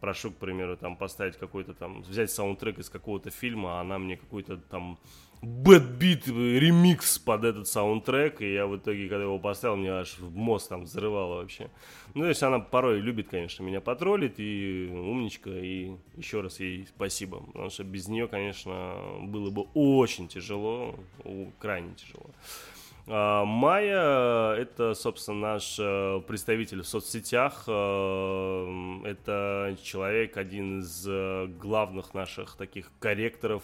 [0.01, 4.16] прошу, к примеру, там поставить какой-то там, взять саундтрек из какого-то фильма, а она мне
[4.16, 4.98] какой-то там
[5.42, 10.69] 8-bit ремикс под этот саундтрек, и я в итоге, когда его поставил, мне аж мозг
[10.69, 11.70] там взрывало вообще.
[12.15, 16.86] Ну, то есть она порой любит, конечно, меня потроллить, и умничка, и еще раз ей
[16.86, 20.97] спасибо, потому что без нее, конечно, было бы очень тяжело,
[21.59, 22.31] крайне тяжело.
[23.10, 27.65] А, Майя— это, собственно, наш э, представитель в соцсетях.
[27.66, 33.62] Э, Это человек, один из э, главных наших таких корректоров.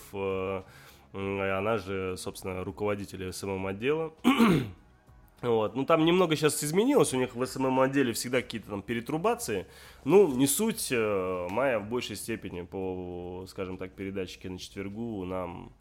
[1.14, 4.12] Она же, собственно, руководитель СММ-отдела.
[5.42, 5.76] Вот.
[5.76, 9.66] Ну, там немного сейчас изменилось, у них в СММ-отделе всегда какие-то там перетрубации.
[10.04, 15.74] Ну, не суть, э, Майя в большей степени по, скажем так, передаче на четвергу нам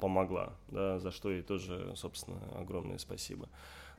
[0.00, 3.48] помогла, да, за что ей тоже, собственно, огромное спасибо.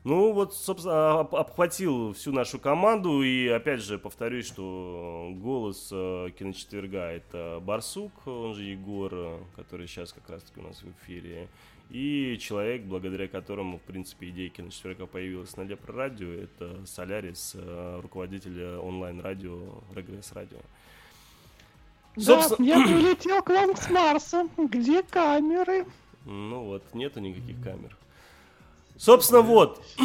[0.06, 6.28] Ну, вот, собственно, об- обхватил всю нашу команду, и опять же повторюсь, что голос э,
[6.38, 11.48] киночетверга это Барсук, он же Егор, э, который сейчас как раз-таки у нас в эфире,
[11.90, 17.98] и человек, благодаря которому, в принципе, идея киночетверга появилась на Лепро Радио, это Солярис, э,
[18.00, 19.58] руководитель онлайн-радио
[19.92, 20.58] Регресс Радио.
[22.16, 24.48] Собственно- Да, я прилетел к вам с Марса.
[24.56, 25.84] Где камеры?
[26.24, 27.96] Ну вот, нету никаких камер.
[28.96, 29.82] Собственно, вот.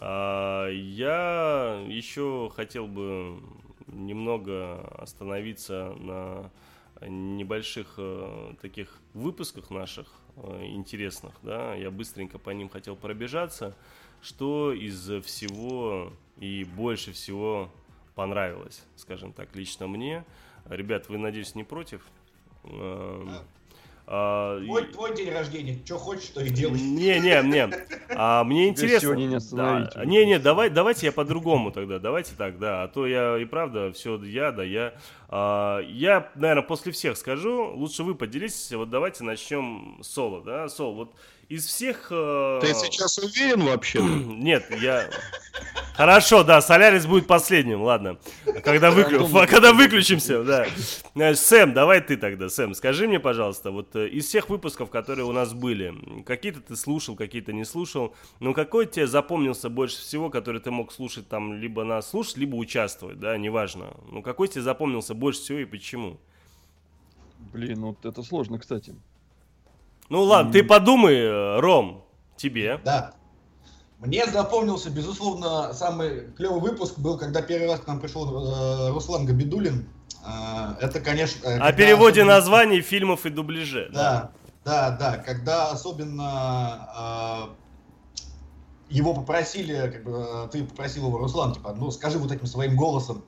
[0.00, 3.40] А, Я еще хотел бы
[3.86, 6.50] немного остановиться на
[7.00, 10.06] небольших э, таких выпусках наших
[10.36, 13.74] э, интересных, да, я быстренько по ним хотел пробежаться,
[14.20, 17.70] что из всего и больше всего
[18.14, 20.24] понравилось, скажем так, лично мне.
[20.68, 22.04] Ребят, вы, надеюсь, не против?
[22.64, 23.30] Эм,
[24.10, 26.80] а, и- Твой, твой день рождения, что хочешь, то и делай.
[26.80, 27.70] не, не, не.
[28.16, 29.00] А, мне интересно.
[29.00, 29.90] сегодня не остановить.
[29.94, 30.04] Да.
[30.06, 31.98] Не, не, давай, давайте я по-другому тогда.
[31.98, 32.84] Давайте так, да.
[32.84, 34.94] А то я и правда все я, да я.
[35.30, 37.72] А, я, наверное, после всех скажу.
[37.74, 38.72] Лучше вы поделитесь.
[38.72, 40.68] Вот давайте начнем с соло, да.
[40.68, 41.14] Сол, вот
[41.48, 42.08] из всех.
[42.10, 44.00] э, Ты сейчас уверен вообще?
[44.02, 45.08] Нет, я.
[45.94, 48.18] Хорошо, да, Солярис будет последним, ладно.
[48.62, 49.26] Когда, выклю...
[49.48, 50.66] Когда выключимся, да.
[51.16, 55.24] Э, Сэм, давай ты тогда, Сэм, скажи мне, пожалуйста, вот э, из всех выпусков, которые
[55.24, 60.30] у нас были, какие-то ты слушал, какие-то не слушал, но какой тебе запомнился больше всего,
[60.30, 63.96] который ты мог слушать там, либо нас слушать, либо участвовать, да, неважно.
[64.12, 66.18] Ну, какой тебе запомнился больше всего и почему?
[67.52, 68.94] Блин, вот это сложно, кстати.
[70.08, 72.04] Ну, ладно, ты подумай, э, Ром,
[72.36, 72.80] тебе.
[72.84, 73.12] Да.
[73.98, 79.26] Мне запомнился, безусловно, самый клевый выпуск был, когда первый раз к нам пришел э, Руслан
[79.26, 79.88] Габидулин.
[80.24, 81.40] Э, это, конечно...
[81.48, 83.90] О когда переводе особенно- названий фильмов и дубляже.
[83.92, 84.30] Да,
[84.64, 85.16] да, да.
[85.18, 92.30] Когда особенно э, его попросили, как бы, ты попросил его, Руслан, типа, ну скажи вот
[92.32, 93.24] этим своим голосом.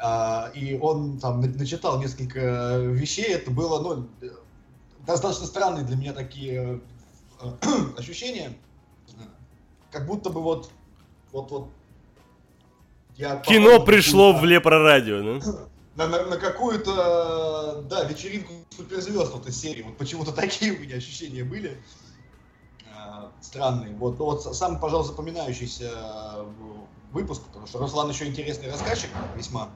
[0.00, 3.26] А, и он там на- начитал несколько вещей.
[3.34, 4.28] Это было, ну, э,
[5.04, 6.80] достаточно странные для меня такие
[7.40, 7.50] э,
[7.96, 8.56] ощущения.
[9.90, 10.70] Как будто бы вот,
[11.32, 11.68] вот, вот.
[13.16, 15.68] Я Кино пришло в Лепро Радио, да?
[15.96, 19.82] на, на- на какую-то, да, вечеринку суперзвезд вот из серии.
[19.82, 21.82] Вот почему-то такие у меня ощущения были.
[22.96, 23.96] А, Странные.
[23.96, 26.44] Вот, ну вот самый, пожалуй, запоминающийся э,
[27.10, 29.70] выпуск, потому что Руслан еще интересный рассказчик весьма.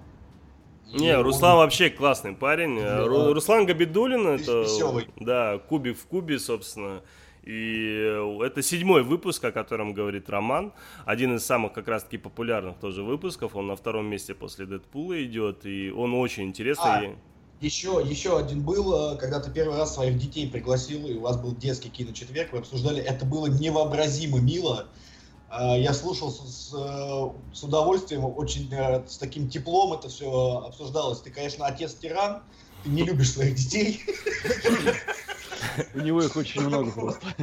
[0.93, 2.79] И Не, он- Руслан вообще классный парень.
[2.81, 3.05] Да.
[3.07, 5.09] Ру- Руслан Габидулин, это, весёлый.
[5.17, 7.03] да, кубик в кубе, собственно.
[7.45, 10.73] И э, это седьмой выпуск, о котором говорит Роман.
[11.05, 13.57] Один из самых как раз-таки популярных тоже выпусков.
[13.57, 15.67] Он на втором месте после Дэдпула идет.
[15.67, 16.85] И он очень интересный.
[17.09, 17.17] А,
[17.61, 21.37] Еще, еще один был, э, когда ты первый раз своих детей пригласил, и у вас
[21.37, 24.87] был детский киночетверг, вы обсуждали, это было невообразимо мило.
[25.53, 30.65] Э, Я слушал с, с, э, с удовольствием, очень э, с таким теплом это все
[30.67, 31.21] обсуждалось.
[31.21, 32.43] Ты, конечно, отец-тиран,
[32.83, 34.03] ты не любишь своих детей.
[35.95, 37.35] У него их очень много просто.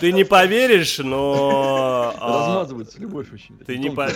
[0.00, 2.14] Ты не поверишь, но...
[2.20, 3.58] а, Размазывается любовь очень.
[3.58, 4.08] Ты не по...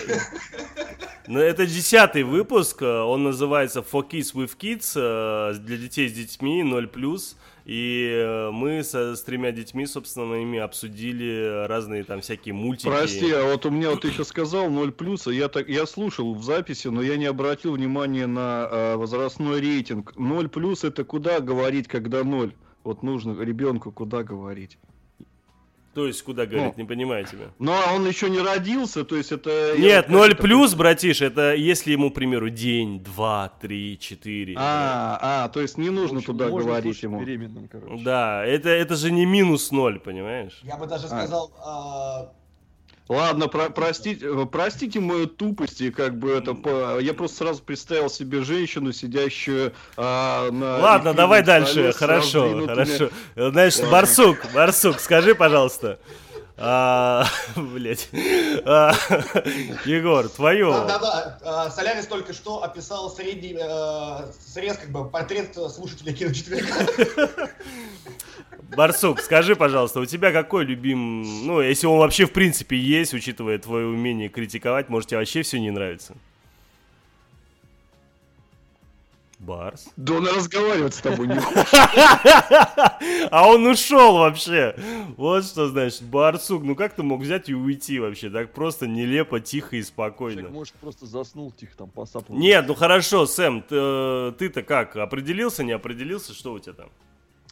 [1.26, 7.20] Ну, это десятый выпуск, он называется For Kids with Kids, для детей с детьми, 0+.
[7.64, 12.88] И э, мы со, с тремя детьми, собственно, ими обсудили разные там всякие мультики.
[12.88, 16.34] Прости, а вот у меня вот ты еще сказал 0 плюс, я так я слушал
[16.34, 20.14] в записи, но я не обратил внимания на э, возрастной рейтинг.
[20.16, 22.54] 0 плюс это куда говорить, когда 0?
[22.82, 24.78] Вот нужно ребенку куда говорить.
[25.94, 26.82] То есть, куда говорить, Ну.
[26.82, 27.46] не понимаю тебя.
[27.58, 29.74] Ну а он еще не родился, то есть это...
[29.78, 33.98] Нет, вот 0 как это- плюс, братиш, это если ему, к примеру, день, два, три,
[33.98, 34.54] четыре.
[34.58, 37.20] А, а, то есть не нужно туда Можно говорить ему.
[37.20, 38.02] беременным, короче.
[38.02, 40.60] Да, это, это же не минус ноль, понимаешь?
[40.64, 41.08] Я бы даже А.
[41.08, 42.32] сказал, а,
[43.08, 46.54] Ладно, про- простите, простите мою тупость, и как бы это...
[46.54, 50.78] по- Я просто сразу представил себе женщину, сидящую а, на...
[50.78, 53.10] Ладно, давай дальше, хорошо, хорошо.
[53.36, 53.92] Значит, Ладно.
[53.92, 55.98] Барсук, Барсук, скажи, пожалуйста,
[56.56, 57.26] А,
[57.56, 58.08] Блять.
[58.64, 58.92] А,
[59.84, 60.70] Егор, твое.
[60.70, 67.50] Да-да-да, а, Солярис только что описал средний э, срез, как бы, портрет слушателя киночетверга.
[68.76, 71.46] Барсук, скажи, пожалуйста, у тебя какой любим...
[71.46, 75.60] Ну, если он вообще в принципе есть, учитывая твое умение критиковать, может, тебе вообще все
[75.60, 76.14] не нравится?
[79.44, 79.88] Барс.
[79.96, 81.34] Да он разговаривать с тобой не
[83.30, 84.74] А он ушел вообще.
[85.16, 86.02] Вот что значит.
[86.02, 88.30] Барсук, ну как ты мог взять и уйти вообще?
[88.30, 90.36] Так просто нелепо, тихо и спокойно.
[90.36, 92.34] Человек, может, просто заснул тихо там, посапал.
[92.34, 94.96] Нет, ну хорошо, Сэм, ты- ты-то как?
[94.96, 96.32] Определился, не определился?
[96.32, 96.88] Что у тебя там?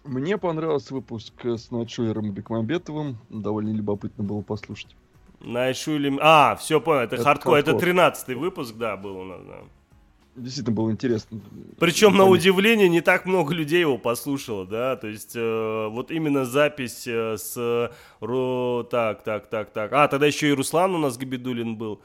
[0.04, 3.18] Мне понравился выпуск с Найшулером и Бекмамбетовым.
[3.30, 4.96] Довольно любопытно было послушать.
[5.40, 6.16] Найшули...
[6.20, 7.58] А, все понял, это, Это хардкор.
[7.58, 7.88] Это хардкор.
[7.88, 9.60] 13 выпуск, да, был у нас, да.
[10.34, 11.40] Действительно было интересно.
[11.78, 16.46] Причем, на удивление, не так много людей его послушало, да, то есть э, вот именно
[16.46, 17.90] запись э, с...
[18.20, 18.86] Ро...
[18.90, 19.92] Так, так, так, так.
[19.92, 22.00] А, тогда еще и Руслан у нас Габидулин был.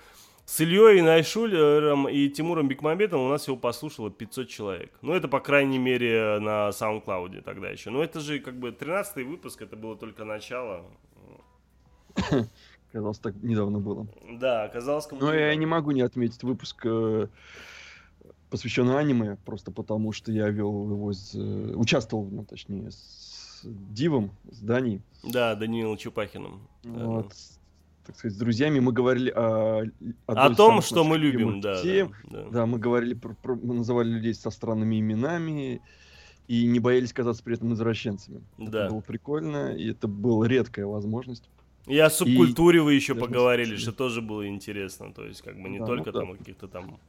[0.48, 4.94] С Ильей Найшулером и Тимуром Бекмамбетовым у нас его послушало 500 человек.
[5.02, 7.90] Ну, это, по крайней мере, на SoundCloud тогда еще.
[7.90, 10.86] Но это же, как бы, 13 выпуск, это было только начало.
[12.94, 14.07] Казалось, так недавно было.
[14.40, 15.26] Да, оказалось, кому-то...
[15.28, 17.28] Но я не могу не отметить выпуск, э,
[18.49, 24.32] посвященный аниме, просто потому что я вел его, с, э, участвовал, ну, точнее, с Дивом,
[24.49, 25.02] с Даней.
[25.24, 26.61] Да, Даниилом Чупахиным.
[26.84, 27.03] Да.
[27.06, 27.56] Вот, с-
[28.07, 29.84] так сказать, с друзьями мы говорили о...
[30.25, 32.45] О из том, что мы любим, да, да, да.
[32.51, 35.81] Да, мы говорили, про, про- мы называли людей со странными именами
[36.47, 38.41] и не боялись казаться при этом извращенцами.
[38.57, 38.85] Да.
[38.85, 41.49] Это было прикольно, и это была редкая возможность.
[41.85, 43.77] И о субкультуре вы еще Да, поговорили, да.
[43.77, 45.13] что тоже было интересно.
[45.13, 46.19] То есть, как бы не Да, только ну да.
[46.19, 46.99] там о каких-то там.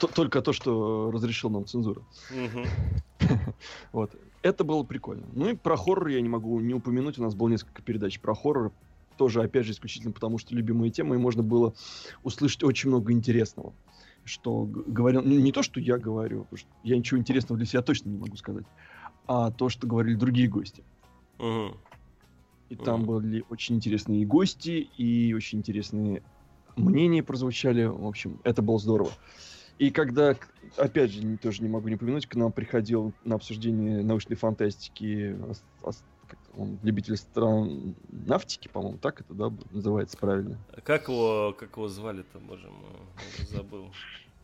[0.00, 2.02] Т- Только то, что разрешил нам цензура.
[2.30, 2.64] Мгм.
[3.92, 4.10] Вот.
[4.42, 5.24] Это было прикольно.
[5.32, 7.18] Ну и про хоррор я не могу не упомянуть.
[7.18, 8.70] У нас было несколько передач про хоррор.
[9.18, 11.74] Тоже, опять же, исключительно потому, что любимые темы, и можно было
[12.22, 13.76] услышать очень много интересного.
[14.24, 15.22] Что говорил...
[15.22, 18.18] ну, Не то, что я говорю, потому что я ничего интересного для себя точно не
[18.18, 18.64] могу сказать,
[19.26, 20.84] а то, что говорили другие гости.
[21.38, 21.76] Мгм.
[22.70, 23.06] И там Мгм.
[23.06, 26.22] были очень интересные гости, и очень интересные
[26.76, 27.86] мнения прозвучали.
[27.86, 29.10] В общем, это было здорово.
[29.78, 30.36] И когда,
[30.76, 35.36] опять же, тоже не могу не упомянуть, к нам приходил на обсуждение научной фантастики
[36.58, 40.58] он, любитель стран нафтики, по-моему, так это, да, называется правильно.
[40.84, 42.90] Как его, как его звали-то, боже мой,
[43.50, 43.90] забыл.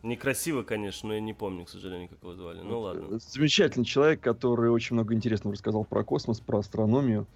[0.03, 2.61] Некрасиво, конечно, но я не помню, к сожалению, как его звали.
[2.61, 3.19] Ну ладно.
[3.19, 7.27] Замечательный человек, который очень много интересного рассказал про космос, про астрономию.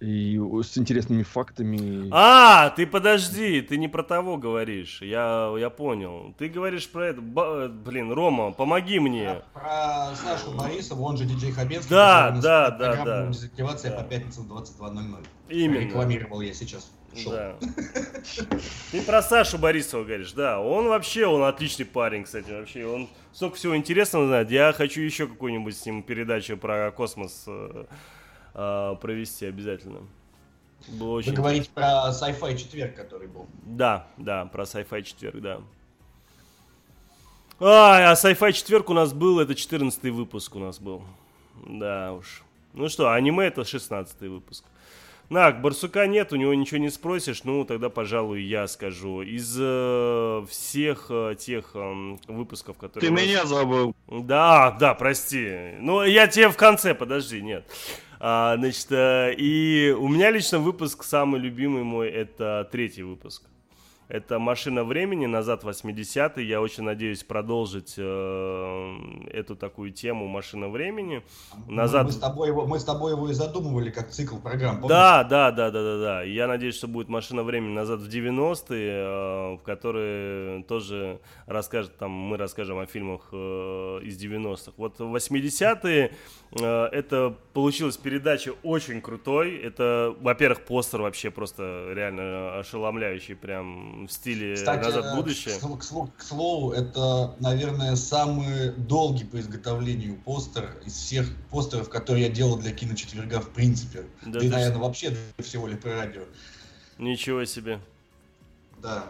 [0.00, 2.08] И с интересными фактами.
[2.10, 5.02] А, ты подожди, ты не про того говоришь.
[5.02, 6.34] Я, я понял.
[6.38, 7.20] Ты говоришь про это.
[7.20, 9.42] Ба- Блин, Рома, помоги мне.
[9.52, 11.90] Про Сашу Борисова, он же диджей Хабенский.
[11.90, 13.26] Да, да, да, да.
[13.26, 13.98] «Дезактивация» Да.
[13.98, 15.26] по пятницам в 22.00.
[15.50, 15.80] Именно.
[15.80, 16.90] Рекламировал я сейчас.
[17.14, 17.32] шоу.
[17.34, 17.56] Да.
[18.92, 20.60] Ты про Сашу Борисова говоришь, да.
[20.60, 22.86] Он вообще, он отличный парень, кстати, вообще.
[22.86, 24.50] Он столько всего интересного знает.
[24.50, 27.44] Я хочу еще какую-нибудь с ним передачу про космос
[28.54, 30.00] э, э, провести обязательно.
[30.88, 33.46] Было Вы очень говорите про sci-fi четверг, который был.
[33.64, 35.60] Да, да, про Sci-Fi четверг, да.
[37.60, 41.02] А, а Sci-Fi четверг у нас был, это 14 выпуск у нас был.
[41.66, 42.42] Да уж.
[42.72, 44.64] Ну что, аниме это 16 выпуск.
[45.28, 49.22] Так, Барсука нет, у него ничего не спросишь, ну тогда, пожалуй, я скажу.
[49.22, 53.08] Из э, всех э, тех эм, выпусков, которые...
[53.08, 53.94] Ты нас- меня забыл.
[54.08, 55.74] Да, да, прости.
[55.78, 57.64] Ну, я тебе в конце, подожди, нет.
[58.22, 63.50] А, значит, э, и у меня лично выпуск самый любимый мой, это третий выпуск.
[64.10, 66.44] Это «Машина времени», назад в 80-е.
[66.44, 68.96] Я очень надеюсь продолжить э,
[69.32, 71.22] эту такую тему «Машина времени».
[71.68, 72.06] Назад...
[72.06, 74.80] Мы с, тобой его, мы с тобой его и задумывали как цикл программ.
[74.80, 74.88] помнишь?
[74.88, 76.22] Да, да, да, да, да, да.
[76.22, 82.10] Я надеюсь, что будет машина времени назад в 90-е, э, в которой тоже расскажет, там,
[82.10, 84.72] мы расскажем о фильмах э, из 90-х.
[84.76, 86.10] Вот в 80-е
[86.49, 89.56] э, это получилась передача очень крутой.
[89.58, 95.54] Это, во-первых, постер вообще просто реально ошеломляющий, прям в стиле Кстати, «Назад в э, будущее».
[95.54, 101.88] К, к слу- к слову, это, наверное, самый долгий по изготовлению постер из всех постеров,
[101.88, 104.06] которые я делал для киночетверга в принципе.
[104.22, 106.22] Да ты и, ж- наверное, вообще для всего радио.
[106.98, 107.78] Ничего себе.
[108.82, 109.04] Да.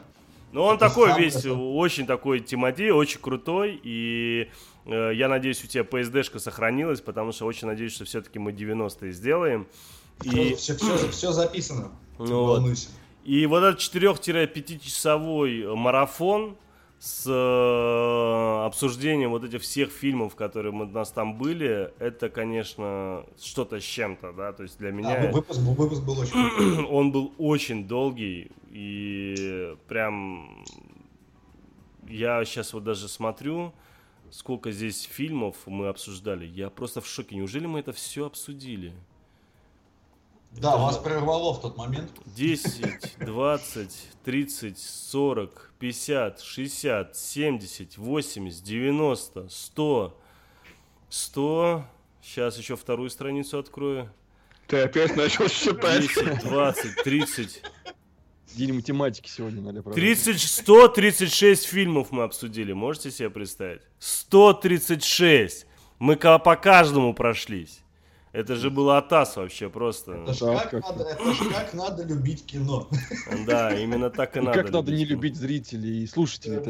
[0.52, 4.54] Ну, он Это такой сам- весь, это- очень такой Тимофей, очень крутой, и э,
[4.86, 9.66] я надеюсь, у тебя PSD-шка сохранилась, потому что очень надеюсь, что все-таки мы 90-е сделаем.
[10.24, 10.76] И, Все,
[11.10, 11.90] все, записано.
[12.18, 12.58] Не Ну вот.
[12.58, 12.88] волнуйся.
[13.24, 16.56] и вот этот 4-5-часовой марафон,
[16.98, 23.24] с э, обсуждением вот этих всех фильмов, которые мы, у нас там были, это, конечно,
[23.42, 25.18] что-то с чем-то, да, то есть для меня...
[25.18, 30.62] Да, выпуск, был- выпуск был очень он был очень долгий, и прям
[32.06, 33.72] я сейчас вот даже смотрю,
[34.30, 37.36] сколько здесь фильмов мы обсуждали, я просто в шоке.
[37.36, 38.94] Неужели мы это все обсудили?
[40.52, 42.10] Да, вас прервало в тот момент.
[42.26, 50.20] 10, 20, 30, 40, 50, 60, 70, 80, 90, 100,
[51.08, 51.84] 100.
[52.22, 54.10] Сейчас еще вторую страницу открою.
[54.66, 56.02] Ты опять начал считать.
[56.02, 57.62] 10, 20, 30.
[58.54, 60.00] День математики сегодня надо правда.
[60.00, 62.72] 30, 136 фильмов мы обсудили.
[62.72, 63.82] Можете себе представить?
[63.98, 65.66] 136.
[65.98, 67.80] Мы по каждому прошлись.
[68.32, 70.12] Это же было атас вообще просто.
[70.12, 72.88] Это ж как, надо, это ж как надо любить кино.
[73.46, 74.62] Да, именно так и И надо.
[74.62, 75.34] как надо не любить.
[75.36, 76.60] зрителей и слушателей.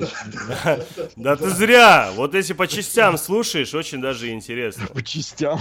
[0.49, 0.81] Да,
[1.17, 2.13] да ты зря.
[2.15, 4.87] Вот если по частям слушаешь, очень даже интересно.
[4.87, 5.61] По частям.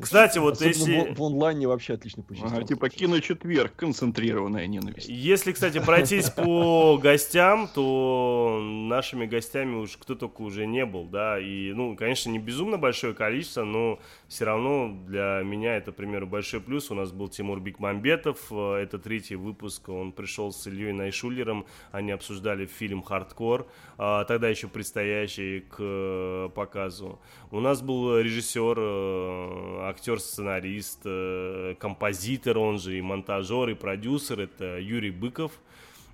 [0.00, 1.14] Кстати, вот Особенно если...
[1.14, 2.64] в, в онлайне вообще отлично по частям.
[2.64, 5.08] Типа киночетверг, концентрированная ненависть.
[5.08, 11.40] Если, кстати, пройтись по гостям, то нашими гостями уж кто только уже не был, да,
[11.40, 16.26] и, ну, конечно, не безумно большое количество, но все равно для меня это, к примеру,
[16.26, 16.90] большой плюс.
[16.90, 22.12] У нас был Тимур Бекмамбетов, э, это третий выпуск, он пришел с Ильей Найшулером, они
[22.12, 27.18] обсуждали фильм «Хардкор», а, тогда еще предстоящий к э, показу.
[27.50, 34.78] У нас был режиссер, э, актер-сценарист, э, композитор, он же и монтажер, и продюсер, это
[34.78, 35.52] Юрий Быков.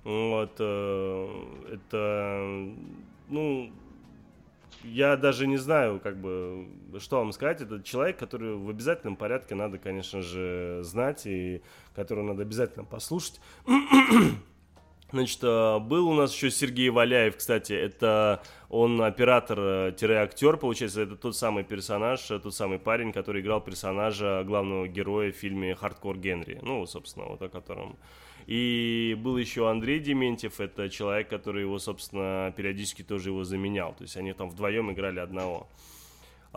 [0.05, 1.43] Вот, э,
[1.73, 2.69] это,
[3.27, 3.71] ну,
[4.85, 6.67] я даже не знаю, как бы,
[6.99, 7.61] что вам сказать.
[7.61, 11.61] Это человек, который в обязательном порядке надо, конечно же, знать и
[11.95, 13.41] которого надо обязательно послушать.
[15.11, 21.37] Значит, э, был у нас еще Сергей Валяев, кстати, это он оператор-актер, получается, это тот
[21.37, 26.59] самый персонаж, э, тот самый парень, который играл персонажа главного героя в фильме «Хардкор Генри»,
[26.61, 27.97] ну, собственно, вот о котором.
[28.47, 34.03] И был еще Андрей Дементьев, это человек, который его, собственно, периодически тоже его заменял, то
[34.03, 35.67] есть они там вдвоем играли одного.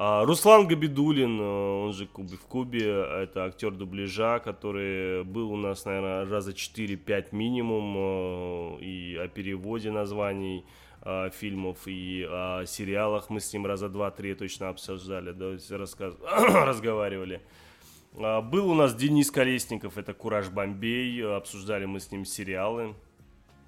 [0.00, 5.56] А, Руслан Габидулин, э, он же Кубе в Кубе, это актер дубляжа, который был у
[5.56, 10.64] нас, наверное, раза 4-5 минимум, э, и о переводе названий
[11.02, 16.14] э, фильмов, и о сериалах мы с ним раза 2-3 точно обсуждали, да, рассказ...
[16.22, 17.40] разговаривали.
[18.16, 22.94] А, Был у нас Денис Колесников, это Кураж Бомбей, обсуждали мы с ним сериалы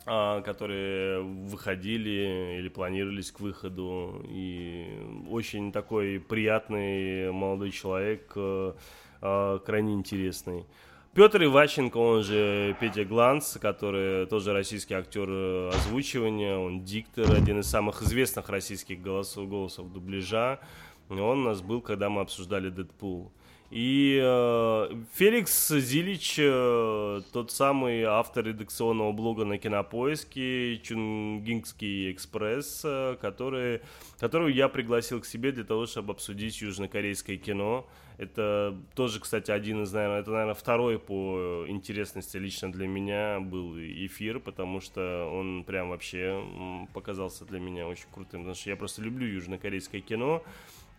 [0.06, 4.24] а, которые выходили или планировались к выходу.
[4.28, 4.98] И
[5.28, 8.72] очень такой приятный молодой человек, э,
[9.20, 10.64] э, крайне интересный.
[11.12, 17.60] Петр Иваченко, он же Петя Гланц, который тоже российский актер э, озвучивания, он диктор, один
[17.60, 20.60] из самых известных российских голосов, голосов дубляжа.
[21.08, 23.32] Он у нас был, когда мы обсуждали Дэдпул.
[23.70, 33.16] И э, Феликс Зилич, э, тот самый автор редакционного блога на Кинопоиске, Чунгингский экспресс, э,
[33.20, 33.80] который,
[34.18, 37.86] которую я пригласил к себе для того, чтобы обсудить южнокорейское кино.
[38.18, 43.78] Это тоже, кстати, один из, наверное, это, наверное, второй по интересности лично для меня был
[43.78, 46.44] эфир, потому что он прям вообще
[46.92, 50.42] показался для меня очень крутым, потому что я просто люблю южнокорейское кино.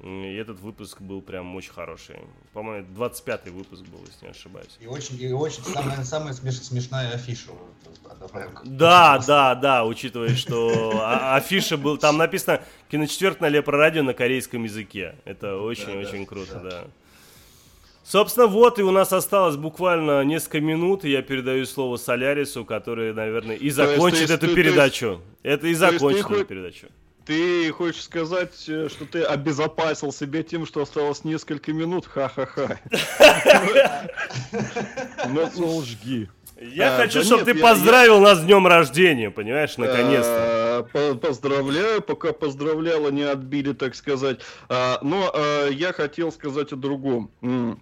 [0.03, 2.17] И этот выпуск был прям очень хороший.
[2.53, 4.75] По-моему, 25-й выпуск был, если не ошибаюсь.
[4.79, 7.51] И очень, и очень самая, самая смеш- смешная афиша.
[8.63, 14.13] Да, да, да, учитывая, что а- афиша был, там написано киночетверг на Лепро радио на
[14.15, 15.15] корейском языке.
[15.23, 16.83] Это очень-очень круто, да.
[18.03, 23.13] Собственно, вот и у нас осталось буквально несколько минут, и я передаю слово Солярису, который,
[23.13, 25.21] наверное, и есть закончит эту передачу.
[25.43, 26.87] Это и то есть ты закончит эту передачу.
[27.25, 32.05] Ты хочешь сказать, э, что ты обезопасил себя тем, что осталось несколько минут?
[32.07, 32.79] Ха-ха-ха.
[35.55, 36.29] Ну, жги.
[36.59, 40.35] Я А, хочу, да чтобы нет, ты я- поздравил нас с днем рождения, понимаешь, наконец-то.
[40.37, 44.41] А, по- Поздравляю, пока поздравляла, не отбили, так сказать.
[44.69, 47.31] А, Но а, я хотел сказать о другом.
[47.41, 47.81] М.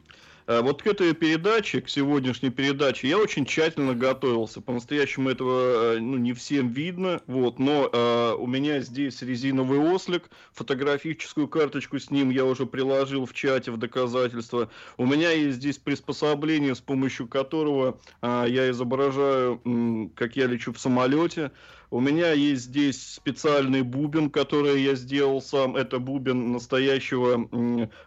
[0.50, 4.62] А, Вот к этой передаче, к сегодняшней передаче, я очень тщательно готовился.
[4.62, 7.22] По-настоящему этого э, ну, не всем видно.
[7.28, 13.28] Вот, но э, у меня здесь резиновый ослик, фотографическую карточку с ним я уже приложил
[13.28, 14.72] в чате в доказательство.
[14.98, 20.74] У меня есть здесь приспособление, с помощью которого а, я изображаю, м, как я лечу
[20.74, 21.52] в самолете.
[21.92, 25.76] У меня есть здесь специальный бубен, который я сделал сам.
[25.76, 27.50] Это бубен настоящего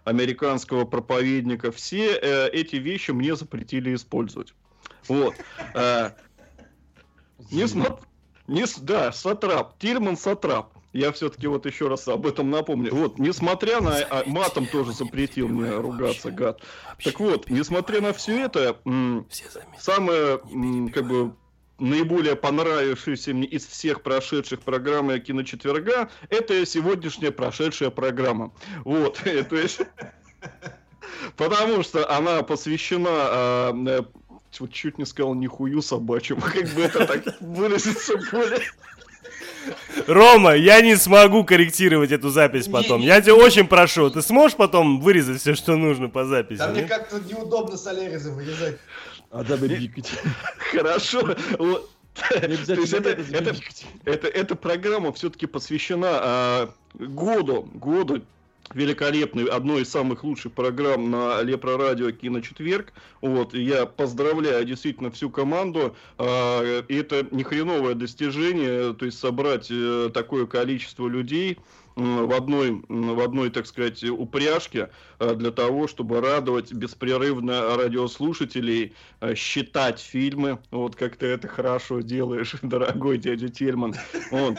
[0.05, 1.73] американского проповедника.
[1.73, 4.55] Все э, эти вещи мне запретили использовать.
[5.09, 5.35] Вот.
[5.75, 6.11] Э,
[8.47, 10.73] Не, с- да, Сатрап, Тильман Сатрап.
[10.93, 12.95] Я все-таки вот еще раз об этом напомню.
[12.95, 13.97] Вот, несмотря на...
[13.97, 16.61] а, матом тоже запретил мне ругаться, гад.
[17.03, 18.79] Так вот, несмотря на все это,
[19.79, 20.39] самое,
[20.93, 21.35] как бы,
[21.83, 28.53] наиболее понравившееся мне из всех прошедших программ киночетверга, это сегодняшняя прошедшая программа.
[28.85, 29.81] Вот, то есть...
[31.37, 34.03] Потому что она посвящена а, э,
[34.59, 38.61] вот чуть не сказал нихую собачьему, как бы это так выразиться более...
[40.09, 43.01] Рома, я не смогу корректировать эту запись потом.
[43.01, 46.59] Я тебя очень прошу, ты сможешь потом вырезать все, что нужно по записи?
[46.59, 48.79] Да мне как-то неудобно Соляриза вырезать.
[49.33, 50.13] А дабы бикать.
[50.73, 51.23] Хорошо.
[51.23, 53.57] То есть обязательно это, это это,
[54.05, 58.21] это- эта программа все-таки посвящена а, году, году
[58.75, 62.93] великолепной, одной из самых лучших программ на Лепро Радио Киночетверг.
[63.23, 65.97] Вот, и я поздравляю действительно всю команду.
[66.19, 71.59] А, это не хреновое достижение, то есть собрать э, такое количество людей
[71.97, 79.35] в одной, в одной, так сказать, упряжке э, для того, чтобы радовать беспрерывно радиослушателей, э,
[79.35, 80.59] считать фильмы.
[80.71, 83.95] Вот как ты это хорошо делаешь, дорогой дядя Тельман.
[84.31, 84.59] Вот.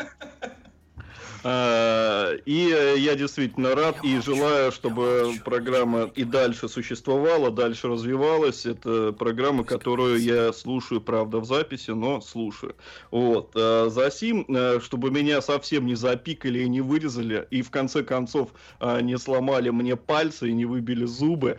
[1.45, 8.65] А, И э, я действительно рад и желаю, чтобы программа и дальше существовала, дальше развивалась.
[8.65, 12.75] Это программа, которую я слушаю, правда, в записи, но слушаю.
[13.11, 13.51] Вот.
[13.55, 18.03] А, За сим, э, чтобы меня совсем не запикали и не вырезали, и в конце
[18.03, 18.49] концов
[18.79, 21.57] а, не сломали мне пальцы и не выбили зубы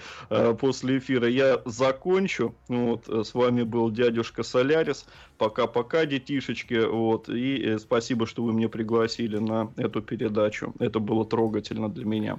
[0.61, 2.55] после эфира, я закончу.
[2.69, 3.09] Вот.
[3.09, 5.07] э, С вами был дядюшка Солярис.
[5.37, 6.75] Пока-пока, детишечки.
[6.87, 7.29] Вот.
[7.29, 10.75] И спасибо, что вы меня пригласили на эту передачу.
[10.79, 12.39] Это было трогательно для меня.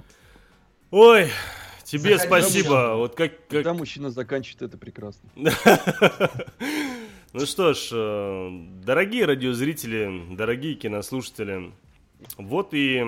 [0.90, 1.30] Ой,
[1.84, 2.68] тебе Заходи, спасибо.
[2.68, 2.94] мужчина.
[2.96, 3.48] Вот как, как...
[3.48, 5.28] Когда мужчина заканчивает, это прекрасно.
[7.32, 8.50] Ну что ж, э,
[8.82, 11.70] дорогие радиозрители, дорогие кинослушатели,
[12.38, 13.04] вот и,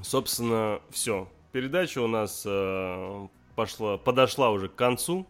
[0.00, 1.28] собственно, все.
[1.52, 5.26] Передача у нас э, пошла, подошла уже к концу.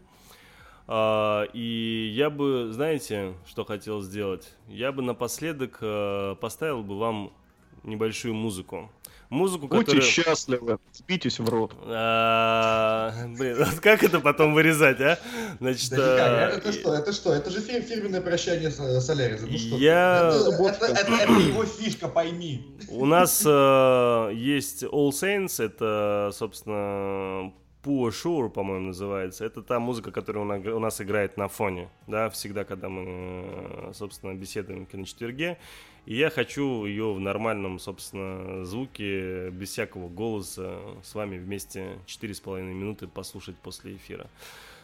[0.87, 4.55] А, И я бы, знаете, что хотел сделать?
[4.69, 7.33] Я бы напоследок э, поставил бы вам
[7.83, 8.91] небольшую музыку.
[9.29, 10.03] Музыку, Будьте которая...
[10.03, 11.73] счастливы, спитесь в рот.
[11.87, 15.19] А, Блин, вот как это потом вырезать, а?
[15.61, 17.33] Значит, Да а, это что, это что?
[17.33, 19.47] Это же фир- фирменное прощание с Соляриза.
[19.47, 19.77] Ну что?
[19.77, 22.77] Я- Это, это- это- это его фишка, пойми.
[22.89, 27.53] У нас э, есть All Saints, это, собственно,
[27.85, 29.45] Poor Shore, по-моему, называется.
[29.45, 30.45] Это та музыка, которая
[30.75, 35.57] у нас играет на фоне, да, всегда, когда мы, э, собственно, беседуем в киночетверге.
[36.07, 42.63] И я хочу ее в нормальном, собственно, звуке, без всякого голоса, с вами вместе 4,5
[42.63, 44.27] минуты послушать после эфира.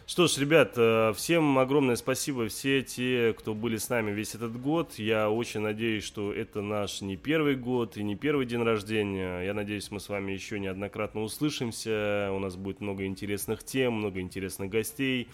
[0.09, 4.57] Что ж, ребят, э, всем огромное спасибо, все те, кто были с нами весь этот
[4.57, 4.93] год.
[4.99, 9.41] Я очень надеюсь, что это наш не первый год и не первый день рождения.
[9.41, 12.31] Я надеюсь, мы с вами еще неоднократно услышимся.
[12.33, 15.27] У нас будет много интересных тем, много интересных гостей.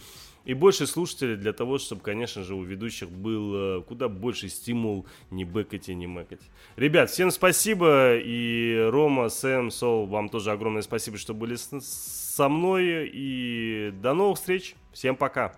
[0.45, 5.07] И больше слушателей для того, чтобы, конечно же, у ведущих был э, куда больше стимул
[5.31, 6.41] не бэкать и не мэкать.
[6.77, 8.17] Ребят, всем спасибо.
[8.17, 13.09] И Рома, Сэм, Сол, вам тоже огромное спасибо, что были с- со мной.
[13.13, 14.75] И до новых встреч.
[14.93, 15.55] Всем пока.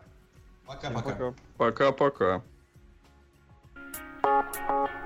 [0.66, 1.34] Пока-пока.
[1.56, 2.42] Пока-пока.
[4.22, 5.03] Пока.